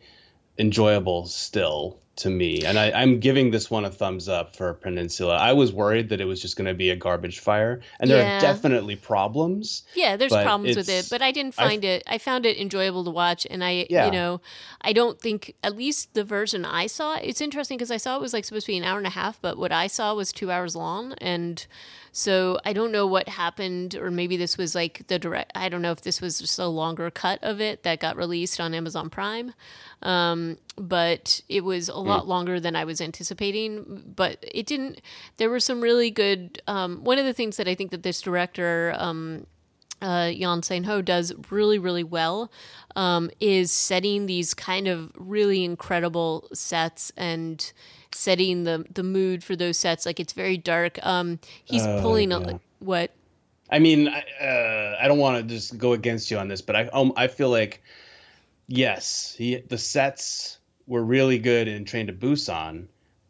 enjoyable 0.59 1.26
still 1.26 1.99
to 2.17 2.31
me, 2.31 2.62
and 2.64 2.79
I, 2.79 2.91
I'm 2.93 3.21
giving 3.21 3.51
this 3.51 3.71
one 3.71 3.85
a 3.85 3.91
thumbs 3.91 4.29
up 4.29 4.57
for 4.57 4.73
Peninsula. 4.75 5.37
I 5.37 5.53
was 5.53 5.73
worried 5.73 6.09
that 6.09 6.21
it 6.21 6.25
was 6.25 6.41
just 6.41 6.57
going 6.57 6.67
to 6.67 6.75
be 6.75 6.91
a 6.91 6.97
garbage 6.97 7.41
fire, 7.41 7.81
and 8.01 8.11
there 8.11 8.19
Yeah. 8.23 8.39
are 8.39 8.41
definitely 8.41 8.97
problems. 8.97 9.83
Yeah, 9.95 10.17
there's 10.17 10.33
problems 10.33 10.77
with 10.77 10.89
it, 10.89 11.09
but 11.11 11.21
I 11.21 11.31
didn't 11.31 11.55
I- 11.59 11.64
find 11.69 11.85
it. 11.85 12.03
I 12.07 12.19
found 12.19 12.47
it 12.47 12.57
enjoyable 12.59 13.05
to 13.05 13.11
watch, 13.11 13.47
and 13.51 13.62
I, 13.62 13.87
Yeah. 13.91 14.07
you 14.07 14.12
know, 14.12 14.41
I 14.81 14.93
don't 14.95 15.21
think 15.21 15.55
at 15.62 15.77
least 15.77 16.14
the 16.14 16.25
version 16.25 16.64
I 16.64 16.87
saw. 16.87 17.17
It's 17.17 17.41
interesting 17.41 17.77
because 17.77 17.91
I 17.91 17.99
saw 17.99 18.17
it 18.17 18.23
was 18.23 18.33
like 18.33 18.45
supposed 18.47 18.67
to 18.67 18.73
be 18.73 18.79
an 18.79 18.85
hour 18.85 18.99
and 18.99 19.07
a 19.07 19.11
half, 19.11 19.41
but 19.43 19.59
what 19.59 19.73
I 19.73 19.87
saw 19.87 20.14
was 20.14 20.33
two 20.33 20.51
hours 20.51 20.75
long, 20.75 21.12
and 21.19 21.67
so 22.12 22.59
I 22.64 22.73
don't 22.73 22.93
know 22.93 23.07
what 23.07 23.29
happened, 23.29 23.95
or 23.95 24.11
maybe 24.11 24.39
this 24.39 24.57
was 24.57 24.75
like 24.75 25.07
the 25.09 25.19
direct. 25.19 25.53
I 25.55 25.69
don't 25.69 25.83
know 25.83 25.91
if 25.93 26.01
this 26.01 26.23
was 26.23 26.39
just 26.39 26.59
a 26.59 26.67
longer 26.67 27.11
cut 27.11 27.41
of 27.43 27.61
it 27.61 27.83
that 27.83 28.01
got 28.01 28.17
released 28.17 28.59
on 28.59 28.73
Amazon 28.73 29.11
Prime, 29.11 29.53
um, 30.03 30.57
but 30.77 31.41
it 31.49 31.62
was 31.64 31.89
a 31.91 31.99
lot 32.09 32.28
longer 32.28 32.61
than 32.61 32.76
I 32.76 32.84
was 32.84 33.00
anticipating. 33.00 34.02
But 34.14 34.38
it 34.42 34.66
didn't. 34.66 35.00
There 35.36 35.50
were 35.50 35.61
some 35.61 35.80
really 35.80 36.11
good. 36.11 36.62
Um, 36.66 37.04
one 37.04 37.18
of 37.18 37.24
the 37.24 37.32
things 37.32 37.57
that 37.57 37.68
I 37.68 37.74
think 37.74 37.90
that 37.90 38.02
this 38.02 38.20
director. 38.20 38.94
Um, 38.96 39.46
uh, 40.02 40.30
Jan 40.30 40.62
Sein 40.62 40.84
Ho 40.84 41.00
does 41.00 41.32
really, 41.50 41.78
really 41.78 42.04
well 42.04 42.52
um, 42.96 43.30
is 43.40 43.72
setting 43.72 44.26
these 44.26 44.52
kind 44.52 44.88
of 44.88 45.11
really 45.16 45.64
incredible 45.64 46.48
sets 46.52 47.11
and 47.16 47.72
setting 48.12 48.64
the 48.64 48.84
the 48.92 49.02
mood 49.02 49.42
for 49.42 49.57
those 49.57 49.78
sets. 49.78 50.04
Like 50.04 50.20
it's 50.20 50.34
very 50.34 50.59
dark. 50.59 50.98
Um, 51.04 51.38
he's 51.64 51.86
Oh, 51.86 52.00
pulling 52.02 52.30
yeah. 52.30 52.38
a, 52.40 52.61
what? 52.78 53.12
I 53.70 53.78
mean, 53.78 54.09
I, 54.09 54.20
uh, 54.44 54.96
I 55.00 55.09
don't 55.09 55.18
want 55.18 55.38
to 55.38 55.54
just 55.54 55.76
go 55.78 55.92
against 55.92 56.30
you 56.30 56.38
on 56.38 56.48
this, 56.48 56.61
but 56.61 56.76
I 56.76 56.88
um, 56.88 57.12
I 57.16 57.26
feel 57.28 57.48
like 57.50 57.82
yes, 58.68 59.34
he, 59.36 59.57
the 59.57 59.78
sets 59.78 60.55
were 60.87 61.03
really 61.03 61.39
good 61.39 61.68
in 61.68 61.84
Train 61.84 62.07
to 62.07 62.12
Busan. 62.12 62.87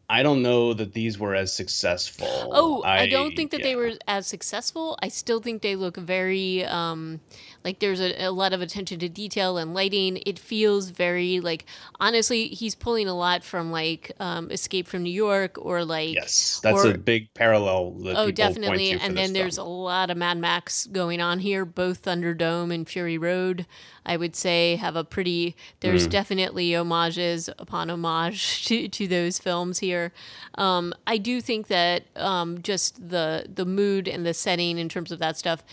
I 0.09 0.23
don't 0.23 0.41
know 0.41 0.73
that 0.73 0.93
these 0.93 1.19
were 1.19 1.35
as 1.35 1.53
successful. 1.53 2.27
Oh, 2.31 2.81
I, 2.83 3.09
don't 3.09 3.35
think 3.35 3.51
that 3.51 3.61
they 3.61 3.75
were 3.75 3.91
as 4.07 4.25
successful. 4.25 4.97
I 5.01 5.09
still 5.09 5.41
think 5.41 5.61
they 5.61 5.75
look 5.75 5.97
very 5.97 6.63
um, 6.63 7.19
like 7.67 7.79
there's 7.79 7.99
a, 7.99 8.27
a 8.27 8.31
lot 8.31 8.53
of 8.53 8.61
attention 8.61 8.97
to 8.99 9.09
detail 9.09 9.57
and 9.57 9.73
lighting. 9.73 10.21
It 10.25 10.39
feels 10.39 10.89
very 10.89 11.41
like 11.41 11.65
honestly, 11.99 12.47
he's 12.47 12.75
pulling 12.75 13.09
a 13.09 13.13
lot 13.13 13.43
from 13.43 13.71
like 13.73 14.13
um, 14.21 14.49
Escape 14.51 14.87
from 14.87 15.03
New 15.03 15.11
York 15.11 15.57
or 15.59 15.83
like 15.83 16.13
Yes, 16.15 16.61
that's 16.63 16.85
or- 16.85 16.91
a 16.91 16.97
big 16.97 17.33
parallel. 17.33 17.91
That 18.05 18.17
Oh, 18.17 18.31
definitely. 18.31 18.91
And 18.91 19.17
then 19.17 19.33
there's 19.33 19.57
a 19.57 19.65
lot 19.65 20.09
of 20.09 20.15
Mad 20.15 20.37
Max 20.37 20.87
going 20.87 21.19
on 21.19 21.39
here. 21.39 21.65
Both 21.65 22.03
Thunderdome 22.03 22.73
and 22.73 22.87
Fury 22.87 23.17
Road, 23.17 23.65
I 24.05 24.15
would 24.15 24.35
say, 24.37 24.77
have 24.77 24.95
a 24.95 25.03
pretty. 25.03 25.53
There's 25.81 26.05
Hmm. 26.05 26.09
definitely 26.11 26.73
homages 26.73 27.49
upon 27.59 27.89
homage 27.89 28.65
to, 28.67 28.87
to 28.87 29.07
those 29.09 29.39
films 29.39 29.79
here. 29.79 30.13
Um, 30.55 30.93
I 31.05 31.17
do 31.17 31.41
think 31.41 31.67
that 31.67 32.03
um, 32.15 32.61
just 32.61 33.09
the 33.09 33.45
the 33.53 33.65
mood 33.65 34.07
and 34.07 34.25
the 34.25 34.33
setting 34.33 34.77
in 34.77 34.87
terms 34.87 35.11
of 35.11 35.19
that 35.19 35.35
stuff. 35.37 35.63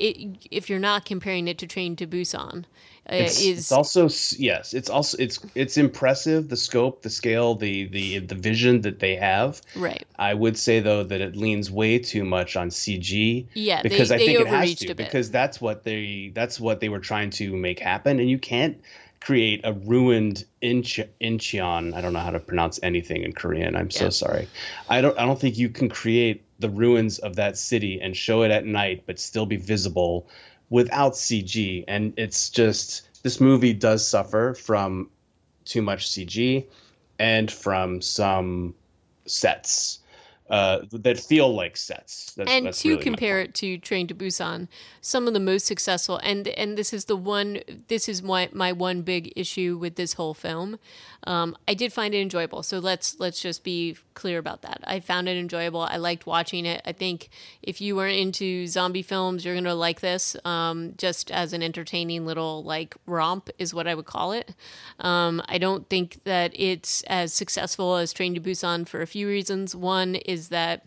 It, 0.00 0.48
if 0.50 0.70
you're 0.70 0.78
not 0.78 1.04
comparing 1.04 1.46
it 1.46 1.58
to 1.58 1.66
Train 1.66 1.94
to 1.96 2.06
Busan, 2.06 2.64
uh, 3.10 3.16
It's, 3.16 3.40
is 3.40 3.58
it's 3.58 3.72
also 3.72 4.08
yes, 4.38 4.72
it's 4.72 4.88
also 4.88 5.16
it's 5.18 5.38
it's 5.54 5.76
impressive 5.76 6.48
the 6.48 6.56
scope, 6.56 7.02
the 7.02 7.10
scale, 7.10 7.54
the 7.54 7.84
the 7.88 8.18
the 8.20 8.34
vision 8.34 8.80
that 8.82 8.98
they 9.00 9.16
have. 9.16 9.60
right. 9.76 10.04
I 10.18 10.32
would 10.34 10.56
say 10.56 10.80
though 10.80 11.04
that 11.04 11.20
it 11.20 11.36
leans 11.36 11.70
way 11.70 11.98
too 11.98 12.24
much 12.24 12.56
on 12.56 12.70
CG. 12.70 13.46
Yeah, 13.54 13.82
they- 13.82 13.88
because 13.88 14.10
I 14.10 14.18
they 14.18 14.26
think 14.26 14.40
it 14.40 14.46
has 14.46 14.74
to 14.76 14.94
because 14.94 15.30
that's 15.30 15.60
what 15.60 15.84
they 15.84 16.32
that's 16.34 16.58
what 16.58 16.80
they 16.80 16.88
were 16.88 17.00
trying 17.00 17.30
to 17.30 17.54
make 17.56 17.78
happen, 17.78 18.20
and 18.20 18.30
you 18.30 18.38
can't 18.38 18.80
create 19.20 19.60
a 19.64 19.72
ruined 19.74 20.44
Inch, 20.62 20.98
Incheon. 21.20 21.92
I 21.94 22.00
don't 22.00 22.14
know 22.14 22.20
how 22.20 22.30
to 22.30 22.40
pronounce 22.40 22.80
anything 22.82 23.22
in 23.22 23.32
Korean. 23.34 23.76
I'm 23.76 23.90
so 23.90 24.08
sorry. 24.08 24.48
I 24.88 25.00
don't 25.02 25.18
I 25.18 25.26
don't 25.26 25.38
think 25.38 25.58
you 25.58 25.68
can 25.68 25.88
create 25.90 26.42
the 26.60 26.70
ruins 26.70 27.18
of 27.18 27.36
that 27.36 27.56
city 27.56 28.00
and 28.00 28.16
show 28.16 28.42
it 28.42 28.50
at 28.50 28.64
night, 28.64 29.02
but 29.06 29.18
still 29.18 29.46
be 29.46 29.56
visible 29.56 30.28
without 30.68 31.14
CG. 31.14 31.84
And 31.88 32.12
it's 32.16 32.50
just 32.50 33.08
this 33.22 33.40
movie 33.40 33.72
does 33.72 34.06
suffer 34.06 34.54
from 34.54 35.10
too 35.64 35.82
much 35.82 36.08
CG 36.10 36.66
and 37.18 37.50
from 37.50 38.00
some 38.00 38.74
sets 39.26 40.00
uh, 40.50 40.80
that 40.90 41.18
feel 41.18 41.54
like 41.54 41.76
sets. 41.76 42.32
That's, 42.34 42.50
and 42.50 42.66
that's 42.66 42.82
to 42.82 42.90
really 42.90 43.02
compare 43.02 43.40
it 43.40 43.54
to 43.56 43.78
Train 43.78 44.08
to 44.08 44.14
Busan, 44.14 44.66
some 45.00 45.28
of 45.28 45.32
the 45.32 45.40
most 45.40 45.64
successful, 45.64 46.16
and 46.18 46.48
and 46.48 46.76
this 46.76 46.92
is 46.92 47.04
the 47.04 47.16
one, 47.16 47.60
this 47.88 48.08
is 48.08 48.22
my 48.22 48.48
my 48.52 48.72
one 48.72 49.02
big 49.02 49.32
issue 49.36 49.78
with 49.78 49.94
this 49.94 50.14
whole 50.14 50.34
film. 50.34 50.78
Um, 51.24 51.56
I 51.68 51.74
did 51.74 51.92
find 51.92 52.14
it 52.14 52.20
enjoyable, 52.20 52.62
so 52.62 52.78
let's 52.78 53.20
let's 53.20 53.40
just 53.40 53.62
be 53.62 53.96
clear 54.14 54.38
about 54.38 54.62
that. 54.62 54.80
I 54.84 55.00
found 55.00 55.28
it 55.28 55.36
enjoyable. 55.36 55.82
I 55.82 55.96
liked 55.96 56.26
watching 56.26 56.66
it. 56.66 56.82
I 56.84 56.92
think 56.92 57.28
if 57.62 57.80
you 57.80 57.94
were 57.94 58.08
into 58.08 58.66
zombie 58.66 59.02
films, 59.02 59.44
you're 59.44 59.54
gonna 59.54 59.74
like 59.74 60.00
this. 60.00 60.36
Um, 60.44 60.94
just 60.96 61.30
as 61.30 61.52
an 61.52 61.62
entertaining 61.62 62.26
little 62.26 62.64
like 62.64 62.96
romp 63.06 63.50
is 63.58 63.72
what 63.72 63.86
I 63.86 63.94
would 63.94 64.06
call 64.06 64.32
it. 64.32 64.54
Um, 64.98 65.42
I 65.48 65.58
don't 65.58 65.88
think 65.88 66.24
that 66.24 66.52
it's 66.54 67.02
as 67.04 67.32
successful 67.32 67.96
as 67.96 68.12
Train 68.12 68.34
to 68.34 68.40
Busan 68.40 68.88
for 68.88 69.00
a 69.00 69.06
few 69.06 69.28
reasons. 69.28 69.76
One 69.76 70.16
is 70.16 70.39
that 70.48 70.86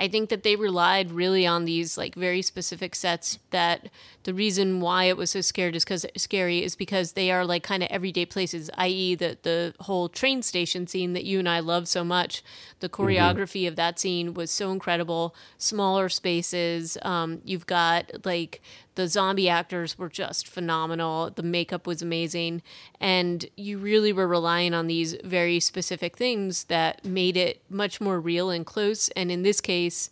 I 0.00 0.08
think 0.08 0.28
that 0.28 0.42
they 0.42 0.56
relied 0.56 1.10
really 1.10 1.46
on 1.46 1.64
these 1.64 1.98
like 1.98 2.14
very 2.14 2.42
specific 2.42 2.94
sets 2.94 3.38
that 3.50 3.88
the 4.24 4.34
reason 4.34 4.80
why 4.80 5.04
it 5.04 5.16
was 5.16 5.30
so 5.30 5.40
scared 5.40 5.74
is 5.74 5.84
because 5.84 6.06
scary 6.16 6.62
is 6.62 6.76
because 6.76 7.12
they 7.12 7.30
are 7.30 7.44
like 7.44 7.62
kind 7.62 7.82
of 7.82 7.88
everyday 7.90 8.24
places, 8.24 8.70
i.e. 8.74 9.14
the 9.14 9.38
the 9.42 9.74
whole 9.80 10.08
train 10.08 10.42
station 10.42 10.86
scene 10.86 11.14
that 11.14 11.24
you 11.24 11.38
and 11.38 11.48
I 11.48 11.60
love 11.60 11.88
so 11.88 12.04
much. 12.04 12.42
The 12.80 12.88
choreography 12.88 13.66
of 13.66 13.76
that 13.76 13.98
scene 13.98 14.34
was 14.34 14.50
so 14.50 14.70
incredible. 14.70 15.34
Smaller 15.56 16.08
spaces. 16.08 16.96
Um, 17.02 17.40
you've 17.44 17.66
got 17.66 18.24
like 18.24 18.60
the 18.98 19.06
zombie 19.06 19.48
actors 19.48 19.96
were 19.96 20.08
just 20.08 20.48
phenomenal. 20.48 21.30
The 21.30 21.44
makeup 21.44 21.86
was 21.86 22.02
amazing. 22.02 22.62
And 23.00 23.46
you 23.56 23.78
really 23.78 24.12
were 24.12 24.26
relying 24.26 24.74
on 24.74 24.88
these 24.88 25.14
very 25.22 25.60
specific 25.60 26.16
things 26.16 26.64
that 26.64 27.04
made 27.04 27.36
it 27.36 27.62
much 27.70 28.00
more 28.00 28.18
real 28.18 28.50
and 28.50 28.66
close. 28.66 29.08
And 29.10 29.30
in 29.30 29.44
this 29.44 29.60
case, 29.60 30.10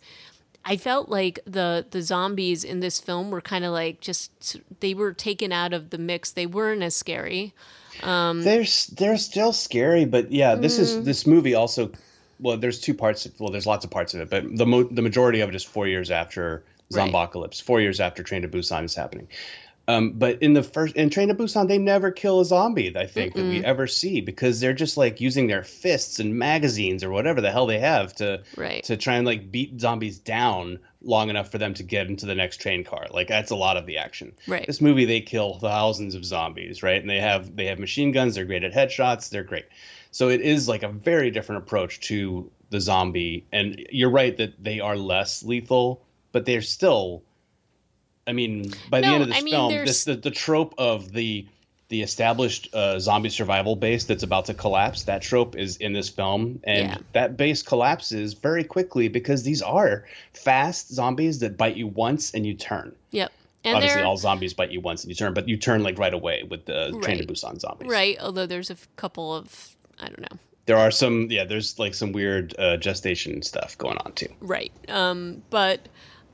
I 0.63 0.77
felt 0.77 1.09
like 1.09 1.39
the 1.45 1.85
the 1.91 2.01
zombies 2.01 2.63
in 2.63 2.79
this 2.79 2.97
film 2.97 3.29
were 3.29 3.41
kind 3.41 3.65
of 3.65 3.73
like 3.73 3.99
just 3.99 4.31
they 4.79 4.93
were 4.93 5.11
taken 5.11 5.51
out 5.51 5.73
of 5.73 5.89
the 5.89 5.97
mix. 5.97 6.31
They 6.31 6.45
weren't 6.45 6.81
as 6.81 6.95
scary. 6.95 7.53
they're 8.01 8.65
they're 8.95 9.17
still 9.17 9.51
scary, 9.51 10.05
but 10.05 10.31
yeah, 10.31 10.55
this 10.55 10.77
Mm. 10.77 10.81
is 10.83 11.03
this 11.03 11.27
movie 11.27 11.55
also. 11.55 11.91
Well, 12.39 12.55
there's 12.55 12.79
two 12.79 12.93
parts. 12.93 13.27
Well, 13.37 13.51
there's 13.51 13.65
lots 13.67 13.83
of 13.83 13.91
parts 13.91 14.13
of 14.13 14.21
it, 14.21 14.29
but 14.29 14.43
the 14.57 14.65
mo- 14.65 14.87
the 14.89 15.01
majority 15.01 15.41
of 15.41 15.49
it 15.49 15.55
is 15.55 15.63
four 15.65 15.87
years 15.87 16.09
after 16.09 16.63
Right. 16.91 17.11
Zombocalypse, 17.11 17.61
four 17.61 17.81
years 17.81 17.99
after 17.99 18.23
Train 18.23 18.43
to 18.43 18.47
Busan 18.47 18.85
is 18.85 18.95
happening. 18.95 19.27
Um, 19.89 20.13
but 20.13 20.41
in 20.43 20.51
the 20.51 20.63
first 20.63 20.97
in 20.97 21.09
Train 21.09 21.29
to 21.29 21.33
Busan, 21.33 21.69
they 21.69 21.77
never 21.77 22.11
kill 22.11 22.41
a 22.41 22.45
zombie. 22.45 22.93
I 22.97 23.05
think 23.05 23.35
that 23.35 23.43
we 23.43 23.63
ever 23.63 23.87
see 23.87 24.19
because 24.19 24.59
they're 24.59 24.73
just 24.73 24.97
like 24.97 25.21
using 25.21 25.47
their 25.47 25.63
fists 25.63 26.19
and 26.19 26.35
magazines 26.35 27.05
or 27.05 27.09
whatever 27.09 27.39
the 27.39 27.51
hell 27.51 27.67
they 27.67 27.79
have 27.79 28.13
to 28.15 28.43
Right. 28.57 28.83
to 28.83 28.97
try 28.97 29.15
and 29.15 29.25
like 29.25 29.49
beat 29.49 29.79
zombies 29.79 30.19
down 30.19 30.79
long 31.01 31.29
enough 31.29 31.51
for 31.51 31.57
them 31.57 31.73
to 31.75 31.83
get 31.83 32.07
into 32.07 32.25
the 32.25 32.35
next 32.35 32.59
train 32.59 32.83
car. 32.83 33.07
Like 33.11 33.29
that's 33.29 33.51
a 33.51 33.55
lot 33.55 33.77
of 33.77 33.85
the 33.85 33.97
action. 33.97 34.33
Right. 34.45 34.67
This 34.67 34.81
movie 34.81 35.05
they 35.05 35.21
kill 35.21 35.59
thousands 35.59 36.15
of 36.15 36.25
zombies, 36.25 36.83
right? 36.83 36.99
And 36.99 37.09
they 37.09 37.21
have 37.21 37.55
they 37.55 37.67
have 37.67 37.79
machine 37.79 38.11
guns. 38.11 38.35
They're 38.35 38.43
great 38.43 38.65
at 38.65 38.73
headshots. 38.73 39.29
They're 39.29 39.43
great. 39.43 39.67
So 40.11 40.27
it 40.27 40.41
is 40.41 40.67
like 40.67 40.83
a 40.83 40.89
very 40.89 41.31
different 41.31 41.63
approach 41.63 42.01
to 42.01 42.51
the 42.71 42.81
zombie. 42.81 43.45
And 43.53 43.85
you're 43.89 44.09
right 44.11 44.35
that 44.35 44.61
they 44.61 44.81
are 44.81 44.97
less 44.97 45.43
lethal, 45.43 46.03
but 46.37 46.45
they're 46.45 46.61
still. 46.61 47.23
I 48.27 48.33
mean, 48.33 48.73
by 48.91 49.01
the 49.01 49.07
No, 49.07 49.13
end 49.15 49.23
of 49.23 49.29
this 49.29 49.37
I 49.37 49.41
mean, 49.41 49.53
film, 49.53 49.71
there's- 49.71 49.87
this 49.87 50.03
the, 50.03 50.15
the 50.15 50.31
trope 50.31 50.75
of 50.77 51.11
the 51.13 51.47
the 51.89 52.01
established 52.01 52.67
uh, 52.75 52.99
zombie 52.99 53.29
survival 53.29 53.75
base 53.75 54.03
that's 54.03 54.21
about 54.21 54.45
to 54.45 54.53
collapse. 54.53 55.03
That 55.03 55.21
trope 55.21 55.55
is 55.55 55.77
in 55.77 55.93
this 55.93 56.09
film, 56.09 56.59
and 56.65 56.89
Yeah. 56.89 56.97
that 57.13 57.37
base 57.37 57.63
collapses 57.63 58.33
very 58.33 58.63
quickly 58.65 59.07
because 59.07 59.43
these 59.43 59.61
are 59.63 60.05
fast 60.33 60.93
zombies 60.93 61.39
that 61.39 61.57
bite 61.57 61.77
you 61.77 61.87
once 61.87 62.33
and 62.33 62.45
you 62.45 62.53
turn. 62.53 62.93
Yep. 63.11 63.31
And 63.63 63.75
Obviously, 63.77 64.01
all 64.03 64.17
zombies 64.17 64.53
bite 64.53 64.71
you 64.71 64.81
once 64.81 65.03
and 65.03 65.09
you 65.09 65.15
turn, 65.15 65.33
but 65.33 65.47
you 65.47 65.55
turn 65.57 65.81
like 65.81 65.97
right 65.97 66.13
away 66.13 66.43
with 66.43 66.65
the 66.65 66.89
Train 67.01 67.17
to 67.19 67.23
Right. 67.23 67.27
Busan 67.27 67.59
zombies. 67.59 67.89
right. 67.89 68.17
Although 68.19 68.45
there's 68.45 68.69
a 68.69 68.73
f- 68.73 68.87
couple 68.97 69.33
of 69.33 69.75
I 69.99 70.07
don't 70.07 70.19
know. 70.21 70.37
There 70.67 70.77
are 70.77 70.91
some, 70.91 71.27
yeah. 71.31 71.45
There's 71.45 71.79
like 71.79 71.93
some 71.95 72.11
weird 72.11 72.53
uh, 72.59 72.75
gestation 72.77 73.41
stuff 73.41 73.77
going 73.77 73.97
on 73.99 74.11
too. 74.11 74.27
Right. 74.41 74.73
Um, 74.89 75.41
but 75.49 75.87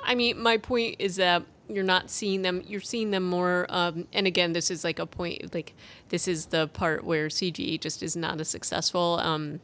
I 0.06 0.16
mean, 0.16 0.40
my 0.40 0.58
point 0.58 0.98
is 1.00 1.16
that 1.18 1.44
you're 1.70 1.84
not 1.84 2.10
seeing 2.10 2.42
them. 2.42 2.62
You're 2.68 2.82
seeing 2.82 3.12
them 3.12 3.24
more. 3.24 3.66
Um, 3.70 4.08
and 4.14 4.28
again, 4.28 4.54
this 4.54 4.70
is 4.70 4.84
like 4.84 5.00
a 5.00 5.06
point. 5.06 5.54
Like 5.54 5.74
this 6.10 6.28
is 6.28 6.48
the 6.48 6.68
part 6.68 7.04
where 7.04 7.28
CG 7.28 7.80
just 7.80 8.04
is 8.04 8.16
not 8.16 8.40
as 8.40 8.50
successful. 8.50 9.20
Um, 9.22 9.60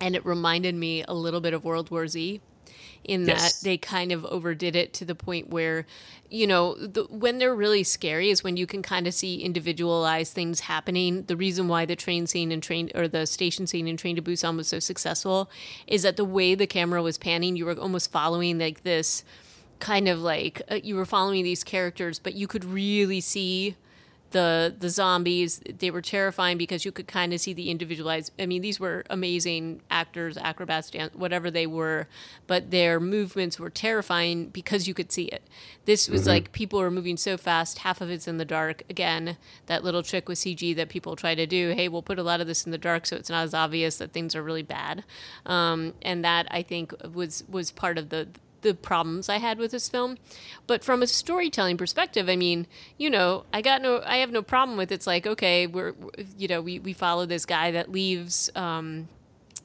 and 0.00 0.14
it 0.16 0.24
reminded 0.24 0.74
me 0.74 1.04
a 1.06 1.14
little 1.14 1.40
bit 1.40 1.54
of 1.54 1.64
World 1.64 1.90
War 1.90 2.06
Z. 2.08 2.40
in 3.04 3.26
Yes. 3.26 3.60
that 3.60 3.64
they 3.64 3.78
kind 3.78 4.12
of 4.12 4.24
overdid 4.26 4.74
it 4.76 4.92
to 4.94 5.04
the 5.04 5.14
point 5.14 5.48
where, 5.50 5.86
you 6.30 6.46
know, 6.46 6.74
the, 6.74 7.04
when 7.10 7.38
they're 7.38 7.54
really 7.54 7.82
scary 7.84 8.30
is 8.30 8.42
when 8.44 8.56
you 8.56 8.66
can 8.66 8.82
kind 8.82 9.06
of 9.06 9.14
see 9.14 9.40
individualized 9.42 10.32
things 10.34 10.60
happening. 10.60 11.22
The 11.24 11.36
reason 11.36 11.68
why 11.68 11.86
the 11.86 11.96
train 11.96 12.26
scene 12.26 12.52
and 12.52 12.62
train 12.62 12.90
or 12.94 13.06
the 13.08 13.26
station 13.26 13.66
scene 13.66 13.86
in 13.88 13.96
Train 13.96 14.16
to 14.16 14.22
Busan 14.22 14.56
was 14.56 14.68
so 14.68 14.78
successful 14.78 15.50
is 15.86 16.02
that 16.02 16.16
the 16.16 16.24
way 16.24 16.54
the 16.54 16.66
camera 16.66 17.02
was 17.02 17.18
panning, 17.18 17.56
you 17.56 17.66
were 17.66 17.78
almost 17.78 18.10
following 18.10 18.58
like 18.58 18.82
this 18.82 19.24
kind 19.80 20.08
of 20.08 20.20
like 20.20 20.62
uh, 20.70 20.76
you 20.82 20.96
were 20.96 21.04
following 21.04 21.44
these 21.44 21.64
characters, 21.64 22.18
but 22.18 22.34
you 22.34 22.46
could 22.46 22.64
really 22.64 23.20
see 23.20 23.76
the 24.30 24.74
the 24.78 24.90
zombies. 24.90 25.60
They 25.78 25.90
were 25.90 26.02
terrifying 26.02 26.58
because 26.58 26.84
you 26.84 26.92
could 26.92 27.06
kind 27.06 27.32
of 27.32 27.40
see 27.40 27.52
the 27.52 27.70
individualized. 27.70 28.32
I 28.38 28.46
mean, 28.46 28.62
these 28.62 28.78
were 28.78 29.04
amazing 29.08 29.80
actors, 29.90 30.36
acrobats, 30.36 30.90
dan 30.90 31.10
whatever 31.14 31.50
they 31.50 31.66
were, 31.66 32.08
but 32.46 32.70
their 32.70 33.00
movements 33.00 33.58
were 33.58 33.70
terrifying 33.70 34.48
because 34.48 34.86
you 34.86 34.94
could 34.94 35.12
see 35.12 35.24
it. 35.24 35.42
This 35.86 36.08
was 36.08 36.26
like 36.26 36.52
people 36.52 36.80
were 36.80 36.90
moving 36.90 37.16
so 37.16 37.36
fast. 37.36 37.78
Half 37.78 38.00
of 38.00 38.10
it's 38.10 38.28
in 38.28 38.36
the 38.36 38.44
dark. 38.44 38.82
Again, 38.90 39.38
that 39.66 39.82
little 39.82 40.02
trick 40.02 40.28
with 40.28 40.38
CG 40.38 40.76
that 40.76 40.88
people 40.88 41.16
try 41.16 41.34
to 41.34 41.46
do. 41.46 41.70
Hey, 41.70 41.88
we'll 41.88 42.02
put 42.02 42.18
a 42.18 42.22
lot 42.22 42.40
of 42.40 42.46
this 42.46 42.66
in 42.66 42.72
the 42.72 42.78
dark 42.78 43.06
so 43.06 43.16
it's 43.16 43.30
not 43.30 43.44
as 43.44 43.54
obvious 43.54 43.96
that 43.96 44.12
things 44.12 44.34
are 44.34 44.42
really 44.42 44.62
bad. 44.62 45.04
Um, 45.46 45.94
and 46.02 46.24
that 46.24 46.46
I 46.50 46.62
think 46.62 46.92
was 47.14 47.44
was 47.48 47.70
part 47.70 47.96
of 47.96 48.10
the 48.10 48.28
the 48.62 48.74
problems 48.74 49.28
I 49.28 49.38
had 49.38 49.58
with 49.58 49.70
this 49.70 49.88
film. 49.88 50.18
But 50.66 50.84
from 50.84 51.02
a 51.02 51.06
storytelling 51.06 51.76
perspective, 51.76 52.28
I 52.28 52.36
mean, 52.36 52.66
you 52.96 53.10
know, 53.10 53.44
I 53.52 53.62
got 53.62 53.82
no, 53.82 54.02
I 54.04 54.18
have 54.18 54.30
no 54.30 54.42
problem 54.42 54.76
with 54.76 54.92
it's 54.92 55.06
like, 55.06 55.26
okay, 55.26 55.66
we're, 55.66 55.94
you 56.36 56.48
know, 56.48 56.60
we, 56.60 56.78
we 56.78 56.92
follow 56.92 57.26
this 57.26 57.46
guy 57.46 57.70
that 57.70 57.90
leaves, 57.90 58.50
um, 58.54 59.08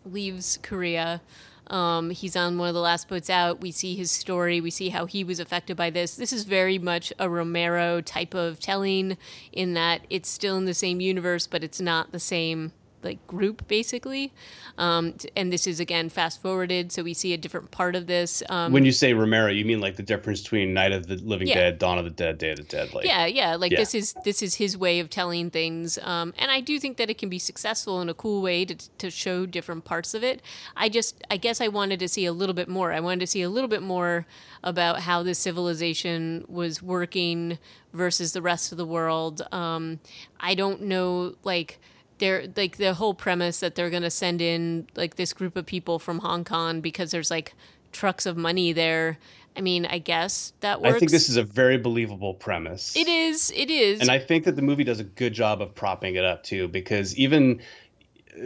leaves 0.05 0.59
Korea. 0.61 1.21
Um, 1.67 2.09
he's 2.09 2.35
on 2.35 2.57
one 2.57 2.67
of 2.67 2.73
the 2.73 2.81
last 2.81 3.07
boats 3.07 3.29
out. 3.29 3.61
We 3.61 3.71
see 3.71 3.95
his 3.95 4.11
story. 4.11 4.59
We 4.59 4.69
see 4.69 4.89
how 4.89 5.05
he 5.05 5.23
was 5.23 5.39
affected 5.39 5.77
by 5.77 5.89
this. 5.89 6.15
This 6.15 6.33
is 6.33 6.43
very 6.43 6.77
much 6.77 7.13
a 7.17 7.29
Romero 7.29 8.01
type 8.01 8.33
of 8.33 8.59
telling 8.59 9.17
in 9.51 9.73
that 9.73 10.01
it's 10.09 10.29
still 10.29 10.57
in 10.57 10.65
the 10.65 10.73
same 10.73 10.99
universe, 10.99 11.47
but 11.47 11.63
it's 11.63 11.79
not 11.79 12.11
the 12.11 12.19
same 12.19 12.73
like 13.03 13.25
group 13.27 13.67
basically. 13.67 14.33
Um, 14.77 15.15
and 15.35 15.51
this 15.51 15.67
is 15.67 15.79
again 15.79 16.09
fast 16.09 16.41
forwarded, 16.41 16.91
so 16.91 17.03
we 17.03 17.13
see 17.13 17.33
a 17.33 17.37
different 17.37 17.71
part 17.71 17.95
of 17.95 18.07
this. 18.07 18.41
Um, 18.49 18.71
When 18.73 18.85
you 18.85 18.91
say 18.91 19.13
Romero, 19.13 19.51
you 19.51 19.65
mean 19.65 19.79
like 19.79 19.95
the 19.95 20.03
difference 20.03 20.41
between 20.41 20.73
Night 20.73 20.91
of 20.91 21.07
the 21.07 21.15
Living 21.17 21.47
Yeah. 21.47 21.55
Dead, 21.55 21.79
Dawn 21.79 21.97
of 21.97 22.05
the 22.05 22.11
Dead, 22.11 22.37
Day 22.37 22.51
of 22.51 22.57
the 22.57 22.63
Dead, 22.63 22.93
like 22.93 23.05
yeah, 23.05 23.25
yeah, 23.25 23.55
like 23.55 23.71
Yeah. 23.71 23.79
this 23.79 23.93
is 23.93 24.13
this 24.23 24.41
is 24.41 24.55
his 24.55 24.77
way 24.77 24.99
of 24.99 25.09
telling 25.09 25.49
things, 25.49 25.99
um, 26.01 26.33
and 26.37 26.49
I 26.51 26.61
do 26.61 26.79
think 26.79 26.97
that 26.97 27.09
it 27.09 27.17
can 27.17 27.29
be 27.29 27.39
successful 27.39 28.01
in 28.01 28.09
a 28.09 28.13
cool 28.13 28.41
way 28.41 28.65
to 28.65 28.75
to 28.97 29.09
show 29.11 29.45
different 29.45 29.85
parts 29.85 30.13
of 30.13 30.23
it. 30.23 30.41
I 30.75 30.89
just, 30.89 31.21
I 31.29 31.37
guess, 31.37 31.61
I 31.61 31.67
wanted 31.67 31.99
to 31.99 32.07
see 32.07 32.25
a 32.25 32.33
little 32.33 32.55
bit 32.55 32.67
more. 32.67 32.91
I 32.91 32.99
wanted 32.99 33.19
to 33.21 33.27
see 33.27 33.41
a 33.41 33.49
little 33.49 33.67
bit 33.67 33.81
more 33.81 34.25
about 34.63 35.01
how 35.01 35.23
this 35.23 35.39
civilization 35.39 36.45
was 36.47 36.81
working 36.81 37.59
versus 37.93 38.33
the 38.33 38.41
rest 38.41 38.71
of 38.71 38.77
the 38.77 38.85
world. 38.85 39.41
Um, 39.51 39.99
I 40.39 40.55
don't 40.55 40.83
know, 40.83 41.35
like 41.43 41.79
they're 42.19 42.47
like 42.55 42.77
the 42.77 42.93
whole 42.93 43.13
premise 43.13 43.59
that 43.59 43.75
they're 43.75 43.89
going 43.89 44.03
to 44.03 44.11
send 44.11 44.41
in 44.41 44.87
like 44.95 45.15
this 45.15 45.33
group 45.33 45.55
of 45.55 45.65
people 45.65 45.99
from 45.99 46.19
Hong 46.19 46.43
Kong 46.43 46.81
because 46.81 47.11
there's 47.11 47.31
like 47.31 47.53
trucks 47.91 48.25
of 48.25 48.37
money 48.37 48.73
there. 48.73 49.17
I 49.55 49.61
mean, 49.61 49.85
I 49.85 49.99
guess 49.99 50.53
that 50.61 50.81
works. 50.81 50.95
I 50.95 50.99
think 50.99 51.11
this 51.11 51.29
is 51.29 51.37
a 51.37 51.43
very 51.43 51.77
believable 51.77 52.33
premise. 52.33 52.95
It 52.95 53.07
is. 53.07 53.51
It 53.55 53.69
is. 53.69 53.99
and 54.01 54.09
I 54.09 54.17
think 54.17 54.45
that 54.45 54.55
the 54.55 54.63
movie 54.63 54.83
does 54.83 54.99
a 54.99 55.03
good 55.03 55.33
job 55.33 55.61
of 55.61 55.75
propping 55.75 56.15
it 56.15 56.25
up 56.25 56.43
too, 56.43 56.67
because 56.67 57.15
even 57.17 57.61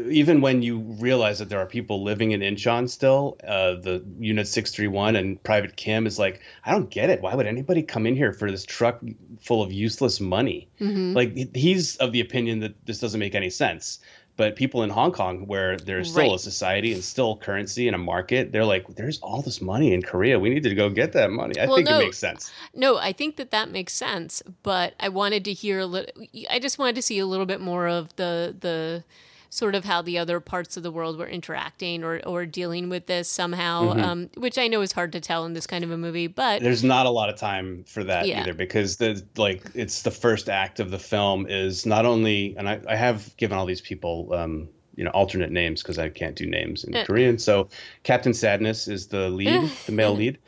even 0.10 0.42
when 0.42 0.62
you 0.62 0.80
realize 0.80 1.40
that 1.40 1.50
there 1.50 1.60
are 1.60 1.66
people 1.66 2.04
living 2.04 2.32
in 2.32 2.42
Incheon 2.42 2.90
still, 2.90 3.38
uh, 3.48 3.76
the 3.76 4.04
Unit 4.20 4.48
Six 4.48 4.72
Three 4.72 4.88
One 4.88 5.16
and 5.16 5.42
Private 5.44 5.76
Kim 5.76 6.06
is 6.08 6.20
like, 6.20 6.42
I 6.66 6.72
don't 6.72 6.90
get 6.90 7.10
it. 7.10 7.22
Why 7.22 7.36
would 7.36 7.48
anybody 7.48 7.84
come 7.84 8.06
in 8.06 8.16
here 8.16 8.34
for 8.34 8.52
this 8.52 8.66
truck 8.66 9.00
full 9.40 9.62
of 9.62 9.72
useless 9.72 10.20
money? 10.20 10.68
Mm-hmm. 10.80 11.14
Like 11.14 11.56
he's 11.56 11.96
of 11.98 12.12
the 12.12 12.22
opinion 12.22 12.60
that 12.60 12.86
this 12.86 13.00
doesn't 13.00 13.20
make 13.20 13.36
any 13.36 13.50
sense. 13.50 14.00
But 14.36 14.56
people 14.56 14.84
in 14.84 14.92
Hong 14.92 15.12
Kong, 15.14 15.48
where 15.48 15.78
there's 15.78 16.12
still 16.12 16.36
a 16.36 16.38
society 16.38 16.94
and 16.94 17.04
still 17.04 17.38
currency 17.38 17.88
and 17.88 17.96
a 17.96 17.98
market, 17.98 18.52
they're 18.52 18.66
like, 18.66 18.86
"There's 18.90 19.20
all 19.22 19.42
this 19.42 19.62
money 19.64 19.94
in 19.94 20.04
Korea. 20.04 20.38
We 20.38 20.50
need 20.50 20.62
to 20.62 20.76
go 20.76 20.92
get 20.92 21.14
that 21.14 21.32
money." 21.32 21.60
I 21.60 21.66
Well, 21.66 21.78
think 21.78 21.90
no. 21.90 21.98
it 21.98 22.04
makes 22.04 22.20
sense. 22.20 22.52
no, 22.76 22.98
I 22.98 23.14
think 23.14 23.38
that 23.38 23.50
that 23.50 23.72
makes 23.72 23.94
sense, 23.94 24.44
but 24.62 24.94
I 25.00 25.10
wanted 25.10 25.44
to 25.46 25.54
hear 25.54 25.80
a 25.80 25.88
little. 25.88 26.12
I 26.52 26.60
just 26.60 26.78
wanted 26.78 26.94
to 26.98 27.02
see 27.02 27.18
a 27.18 27.26
little 27.26 27.48
bit 27.48 27.62
more 27.62 27.88
of 27.88 28.16
the 28.18 28.56
the 28.60 29.04
sort 29.50 29.76
of 29.76 29.86
how 29.86 30.02
the 30.02 30.18
other 30.18 30.40
parts 30.40 30.78
of 30.78 30.84
the 30.84 30.92
world 30.92 31.18
were 31.18 31.28
interacting 31.28 32.04
or 32.04 32.20
or 32.26 32.46
dealing 32.46 32.90
with 32.90 33.06
this 33.08 33.30
somehow, 33.30 33.90
Mm-hmm. 33.94 34.00
um, 34.04 34.30
which 34.38 34.58
I 34.58 34.68
know 34.68 34.82
is 34.82 34.92
hard 34.92 35.12
to 35.14 35.22
tell 35.22 35.46
in 35.46 35.54
this 35.54 35.68
kind 35.68 35.84
of 35.84 35.92
a 35.92 35.98
movie, 35.98 36.28
but 36.28 36.62
there's 36.62 36.84
not 36.84 37.06
a 37.06 37.10
lot 37.10 37.30
of 37.30 37.38
time 37.38 37.84
for 37.88 38.04
that 38.04 38.28
Yeah. 38.28 38.42
either 38.42 38.54
because 38.54 38.98
the 38.98 39.24
like 39.38 39.64
it's 39.74 40.02
the 40.02 40.12
first 40.12 40.50
act 40.50 40.80
of 40.80 40.92
the 40.92 41.00
film 41.00 41.46
is 41.48 41.86
not 41.86 42.06
only 42.06 42.56
and 42.58 42.68
I, 42.68 42.80
I 42.88 42.96
have 42.96 43.36
given 43.38 43.58
all 43.58 43.66
these 43.66 43.82
people 43.82 44.34
um 44.34 44.70
you 44.96 45.04
know 45.04 45.12
alternate 45.12 45.52
names 45.52 45.82
because 45.84 45.98
I 46.00 46.10
can't 46.10 46.36
do 46.36 46.46
names 46.46 46.84
in 46.84 46.96
Uh. 46.96 47.06
Korean 47.06 47.38
so 47.38 47.70
Captain 48.04 48.34
Sadness 48.34 48.88
is 48.88 49.08
the 49.08 49.30
lead 49.30 49.70
the 49.86 49.92
male 49.92 50.14
lead 50.16 50.40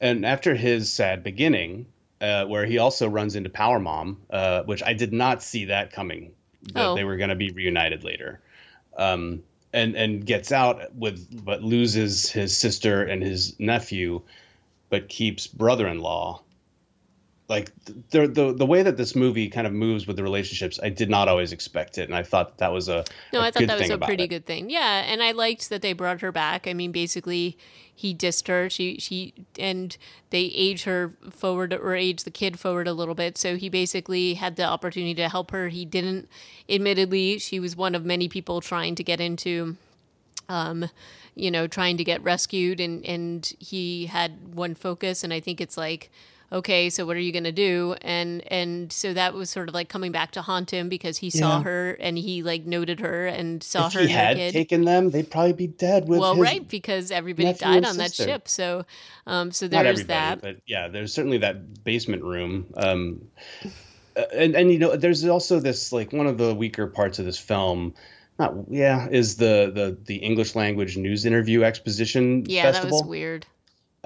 and 0.00 0.24
after 0.24 0.54
his 0.54 0.92
sad 0.92 1.22
beginning 1.24 1.86
uh, 2.20 2.44
where 2.46 2.64
he 2.64 2.78
also 2.78 3.08
runs 3.08 3.36
into 3.36 3.50
Power 3.50 3.78
Mom 3.80 4.18
uh, 4.30 4.62
which 4.62 4.82
I 4.82 4.92
did 4.94 5.12
not 5.12 5.42
see 5.42 5.66
that 5.66 5.92
coming 5.92 6.32
that 6.72 6.84
Oh. 6.86 6.94
they 6.94 7.04
were 7.04 7.16
going 7.16 7.28
to 7.30 7.36
be 7.36 7.50
reunited 7.50 8.02
later 8.04 8.40
um, 8.96 9.42
and 9.72 9.94
and 9.96 10.24
gets 10.24 10.52
out 10.52 10.94
with 10.94 11.44
but 11.44 11.62
loses 11.62 12.30
his 12.30 12.56
sister 12.56 13.02
and 13.02 13.22
his 13.22 13.58
nephew, 13.58 14.22
but 14.90 15.08
keeps 15.08 15.46
brother-in-law. 15.46 16.42
Like 17.48 17.70
the 18.10 18.26
the 18.26 18.52
the 18.52 18.66
way 18.66 18.82
that 18.82 18.96
this 18.96 19.14
movie 19.14 19.48
kind 19.48 19.66
of 19.66 19.72
moves 19.72 20.06
with 20.06 20.16
the 20.16 20.22
relationships, 20.22 20.80
I 20.82 20.88
did 20.88 21.08
not 21.08 21.28
always 21.28 21.52
expect 21.52 21.96
it, 21.96 22.08
and 22.08 22.14
I 22.14 22.24
thought 22.24 22.58
that 22.58 22.72
was 22.72 22.88
a 22.88 23.04
No, 23.32 23.40
a 23.40 23.44
I 23.44 23.50
thought 23.52 23.66
that 23.68 23.78
was 23.78 23.90
a 23.90 23.98
pretty 23.98 24.24
it. 24.24 24.28
good 24.28 24.46
thing. 24.46 24.68
Yeah, 24.68 25.04
and 25.06 25.22
I 25.22 25.30
liked 25.30 25.68
that 25.70 25.80
they 25.80 25.92
brought 25.92 26.22
her 26.22 26.32
back. 26.32 26.66
I 26.66 26.74
mean, 26.74 26.90
basically, 26.90 27.56
he 27.94 28.12
dissed 28.14 28.48
her. 28.48 28.68
She 28.68 28.98
she 28.98 29.32
and 29.58 29.96
they 30.30 30.40
age 30.40 30.84
her 30.84 31.12
forward 31.30 31.72
or 31.72 31.94
age 31.94 32.24
the 32.24 32.32
kid 32.32 32.58
forward 32.58 32.88
a 32.88 32.92
little 32.92 33.14
bit. 33.14 33.38
So 33.38 33.56
he 33.56 33.68
basically 33.68 34.34
had 34.34 34.56
the 34.56 34.64
opportunity 34.64 35.14
to 35.14 35.28
help 35.28 35.52
her. 35.52 35.68
He 35.68 35.84
didn't. 35.84 36.28
Admittedly, 36.68 37.38
she 37.38 37.60
was 37.60 37.76
one 37.76 37.94
of 37.94 38.04
many 38.04 38.28
people 38.28 38.60
trying 38.60 38.96
to 38.96 39.04
get 39.04 39.20
into 39.20 39.76
um, 40.48 40.88
you 41.34 41.50
know, 41.50 41.66
trying 41.66 41.96
to 41.98 42.04
get 42.04 42.22
rescued, 42.22 42.80
and 42.80 43.04
and 43.04 43.52
he 43.58 44.06
had 44.06 44.54
one 44.54 44.74
focus, 44.74 45.22
and 45.24 45.32
I 45.32 45.40
think 45.40 45.60
it's 45.60 45.76
like, 45.76 46.10
okay, 46.52 46.90
so 46.90 47.04
what 47.06 47.16
are 47.16 47.20
you 47.20 47.32
gonna 47.32 47.52
do? 47.52 47.94
And 48.02 48.42
and 48.52 48.92
so 48.92 49.12
that 49.14 49.34
was 49.34 49.50
sort 49.50 49.68
of 49.68 49.74
like 49.74 49.88
coming 49.88 50.12
back 50.12 50.30
to 50.32 50.42
haunt 50.42 50.70
him 50.72 50.88
because 50.88 51.18
he 51.18 51.30
saw 51.30 51.58
Yeah. 51.58 51.62
her 51.64 51.90
and 52.00 52.16
he 52.18 52.42
like 52.42 52.66
noted 52.66 53.00
her 53.00 53.26
and 53.26 53.62
saw 53.62 53.86
If 53.88 53.94
her 53.94 54.00
he 54.02 54.08
had 54.08 54.36
kid. 54.36 54.52
taken 54.52 54.84
them, 54.84 55.10
they'd 55.10 55.30
probably 55.30 55.52
be 55.52 55.66
dead 55.66 56.08
with 56.08 56.20
well, 56.20 56.36
right, 56.36 56.66
because 56.68 57.10
everybody 57.10 57.52
died 57.52 57.84
on 57.84 57.96
that 57.98 58.14
ship. 58.14 58.48
So, 58.48 58.84
um, 59.26 59.50
so 59.52 59.68
there's 59.68 60.06
that. 60.06 60.40
but 60.40 60.56
yeah, 60.66 60.88
there's 60.88 61.12
certainly 61.12 61.38
that 61.38 61.84
basement 61.84 62.22
room. 62.22 62.66
Um, 62.76 63.22
uh, 64.16 64.22
and 64.32 64.54
and 64.54 64.72
you 64.72 64.78
know, 64.78 64.96
there's 64.96 65.24
also 65.26 65.60
this 65.60 65.92
like 65.92 66.12
one 66.12 66.26
of 66.26 66.38
the 66.38 66.54
weaker 66.54 66.86
parts 66.86 67.18
of 67.18 67.24
this 67.24 67.38
film. 67.38 67.94
Not 68.38 68.54
yeah, 68.70 69.08
is 69.10 69.36
the 69.36 69.70
the 69.74 69.96
the 70.04 70.16
English 70.16 70.54
language 70.54 70.96
news 70.96 71.24
interview 71.24 71.64
exposition 71.64 72.44
Yeah, 72.46 72.64
festival. 72.64 72.98
that 72.98 73.04
was 73.04 73.10
weird. 73.10 73.46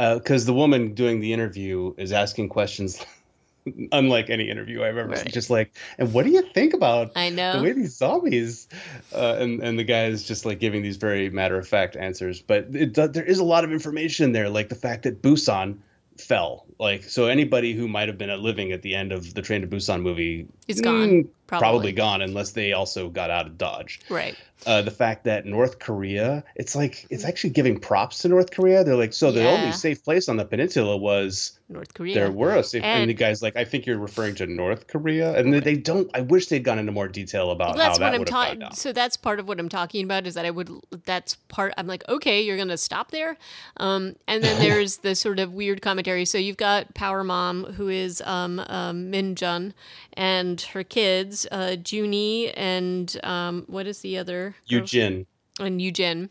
Because 0.01 0.47
the 0.47 0.55
woman 0.55 0.95
doing 0.95 1.21
the 1.21 1.33
interview 1.33 1.95
is 1.99 2.13
asking 2.13 2.49
questions 2.49 3.05
unlike 3.93 4.31
any 4.31 4.49
interview 4.49 4.83
I've 4.83 4.97
ever 4.97 5.15
seen. 5.17 5.29
Just 5.29 5.51
like, 5.51 5.73
and 5.99 6.13
what 6.13 6.25
do 6.25 6.31
you 6.31 6.43
think 6.43 6.75
about 6.75 7.13
I 7.17 7.29
know 7.29 7.59
the 7.59 7.63
way 7.63 7.73
these 7.73 7.97
zombies? 7.97 8.69
Uh, 9.15 9.37
and 9.39 9.63
and 9.63 9.79
the 9.79 9.85
guy 9.85 10.07
is 10.07 10.25
just 10.25 10.45
like 10.45 10.59
giving 10.59 10.83
these 10.83 10.97
very 10.97 11.31
matter 11.31 11.59
of 11.59 11.69
fact 11.69 11.97
answers, 11.97 12.41
but 12.41 12.69
it, 12.73 12.95
there 12.95 13.25
is 13.25 13.39
a 13.39 13.45
lot 13.45 13.65
of 13.65 13.73
information 13.73 14.33
there, 14.33 14.49
like 14.49 14.69
the 14.69 14.75
fact 14.75 15.03
that 15.03 15.23
Busan 15.23 15.79
fell. 16.21 16.67
Like, 16.79 17.05
so 17.05 17.27
anybody 17.27 17.73
who 17.73 17.89
might 17.89 18.09
have 18.09 18.19
been 18.19 18.31
living 18.43 18.73
at 18.73 18.83
the 18.83 18.95
end 18.95 19.13
of 19.13 19.35
the 19.35 19.43
Train 19.43 19.63
to 19.63 19.67
Busan 19.67 20.03
movie 20.03 20.47
It's 20.69 20.81
gone, 20.81 21.09
mm, 21.09 21.29
probably. 21.51 21.69
probably 21.69 21.93
gone, 21.93 22.23
unless 22.23 22.53
they 22.53 22.73
also 22.73 23.09
got 23.09 23.31
out 23.31 23.47
of 23.47 23.59
Dodge 23.59 24.01
Right. 24.09 24.35
uh, 24.67 24.83
the 24.83 24.91
fact 24.91 25.25
that 25.25 25.45
North 25.47 25.79
Korea, 25.79 26.45
it's 26.57 26.75
like 26.77 27.07
it's 27.11 27.25
actually 27.25 27.51
giving 27.51 27.79
props 27.79 28.21
to 28.21 28.29
North 28.29 28.51
Korea. 28.53 28.85
They're 28.85 28.97
like, 28.97 29.13
so 29.13 29.31
the 29.33 29.43
Yeah. 29.43 29.51
only 29.51 29.73
safe 29.73 30.03
place 30.05 30.29
on 30.29 30.37
the 30.37 30.45
peninsula 30.45 30.97
was 30.97 31.59
North 31.69 31.95
Korea. 31.95 32.15
there 32.15 32.31
were 32.33 32.57
a 32.57 32.63
safe. 32.65 32.83
And, 32.83 33.03
And- 33.03 33.11
the 33.11 33.15
guy's 33.15 33.43
like, 33.43 33.57
I 33.57 33.65
think 33.65 33.87
you're 33.87 33.99
referring 33.99 34.35
to 34.37 34.47
North 34.47 34.87
Korea, 34.89 35.37
and 35.39 35.53
they- 35.55 35.61
they 35.61 35.77
don't. 35.77 36.11
I 36.15 36.21
wish 36.21 36.47
they'd 36.47 36.65
gone 36.65 36.79
into 36.79 36.93
more 36.93 37.09
detail 37.09 37.51
about 37.53 37.71
Well, 37.71 37.79
that's 37.79 37.99
how 37.99 38.05
what 38.05 38.11
that 38.11 38.15
I'm 38.21 38.25
gone 38.25 38.45
talking. 38.47 38.59
down. 38.61 38.75
So 38.75 38.93
that's 38.93 39.17
part 39.17 39.39
of 39.41 39.47
what 39.49 39.59
I'm 39.61 39.69
talking 39.69 40.05
about 40.05 40.27
is 40.27 40.35
that 40.35 40.45
I 40.47 40.51
would. 40.51 40.71
That's 41.05 41.37
part. 41.49 41.73
I'm 41.79 41.87
like, 41.87 42.03
okay, 42.09 42.43
you're 42.43 42.57
gonna 42.57 42.77
stop 42.77 43.11
there, 43.13 43.37
um, 43.79 44.17
and 44.29 44.43
then 44.43 44.59
there's 44.83 44.99
the 44.99 45.15
sort 45.15 45.39
of 45.39 45.53
weird 45.55 45.81
commentary. 45.83 46.25
So 46.25 46.39
you've 46.39 46.57
got 46.57 46.95
Power 46.95 47.23
Mom, 47.25 47.65
who 47.65 47.89
is 47.89 48.21
um, 48.27 48.59
um, 48.67 49.11
Min 49.11 49.35
Jun, 49.37 49.73
and 50.15 50.61
her 50.73 50.83
kids, 50.85 51.40
uh, 51.51 51.77
Junie, 51.85 52.51
and 52.53 53.19
um, 53.23 53.65
what 53.67 53.87
is 53.87 54.01
the 54.01 54.19
other? 54.19 54.55
Eugene, 54.67 55.27
and 55.59 55.81
Eugene, 55.81 56.31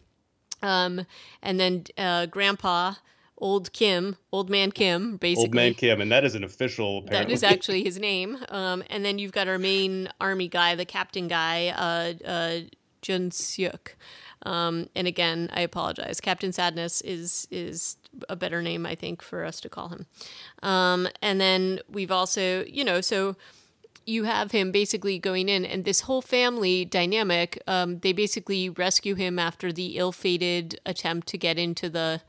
um, 0.62 1.05
and 1.41 1.60
then 1.60 1.86
uh, 1.97 2.26
Grandpa. 2.26 2.95
old 3.41 3.72
Kim, 3.72 4.18
old 4.32 4.49
man 4.49 4.72
Kim, 4.72 5.18
basically. 5.18 5.45
Old 5.45 5.55
man 5.55 5.74
Kim, 5.74 6.01
and 6.01 6.12
that 6.12 6.26
is 6.26 6.36
an 6.36 6.43
official. 6.43 6.99
Apparently. 6.99 7.26
That 7.26 7.32
is 7.34 7.43
actually 7.43 7.84
his 7.84 7.97
name. 7.97 8.38
Um, 8.49 8.84
and 8.89 9.05
then 9.05 9.18
you've 9.18 9.32
got 9.32 9.47
our 9.47 9.57
main 9.57 10.10
army 10.20 10.47
guy, 10.47 10.76
the 10.76 10.86
captain 10.86 11.28
guy, 11.28 11.70
uh, 11.70 12.28
uh, 12.28 12.60
Jun 13.01 13.30
Seok. 13.30 13.93
Um, 14.43 14.89
and 14.95 15.07
again, 15.07 15.49
I 15.53 15.62
apologize. 15.62 16.20
Captain 16.20 16.51
Sadness 16.51 17.01
is 17.01 17.47
is 17.51 17.97
a 18.28 18.36
better 18.36 18.62
name, 18.62 18.86
I 18.86 18.95
think, 18.95 19.22
for 19.22 19.45
us 19.45 19.60
to 19.62 19.70
call 19.70 19.89
him. 19.89 20.05
Um, 20.64 21.07
and 21.22 21.39
then 21.39 21.80
we've 21.89 22.12
also, 22.12 22.64
you 22.66 22.84
know, 22.84 23.01
so 23.01 23.36
you 24.10 24.24
have 24.26 24.51
him 24.51 24.72
basically 24.72 25.20
going 25.20 25.47
in, 25.49 25.66
and 25.66 25.86
this 25.86 26.01
whole 26.01 26.22
family 26.22 26.86
dynamic. 26.86 27.62
Um, 27.68 27.99
they 27.99 28.14
basically 28.14 28.70
rescue 28.70 29.16
him 29.16 29.39
after 29.39 29.72
the 29.72 29.97
ill-fated 29.97 30.80
attempt 30.86 31.28
to 31.30 31.38
get 31.38 31.57
into 31.57 31.89
the 31.89 32.22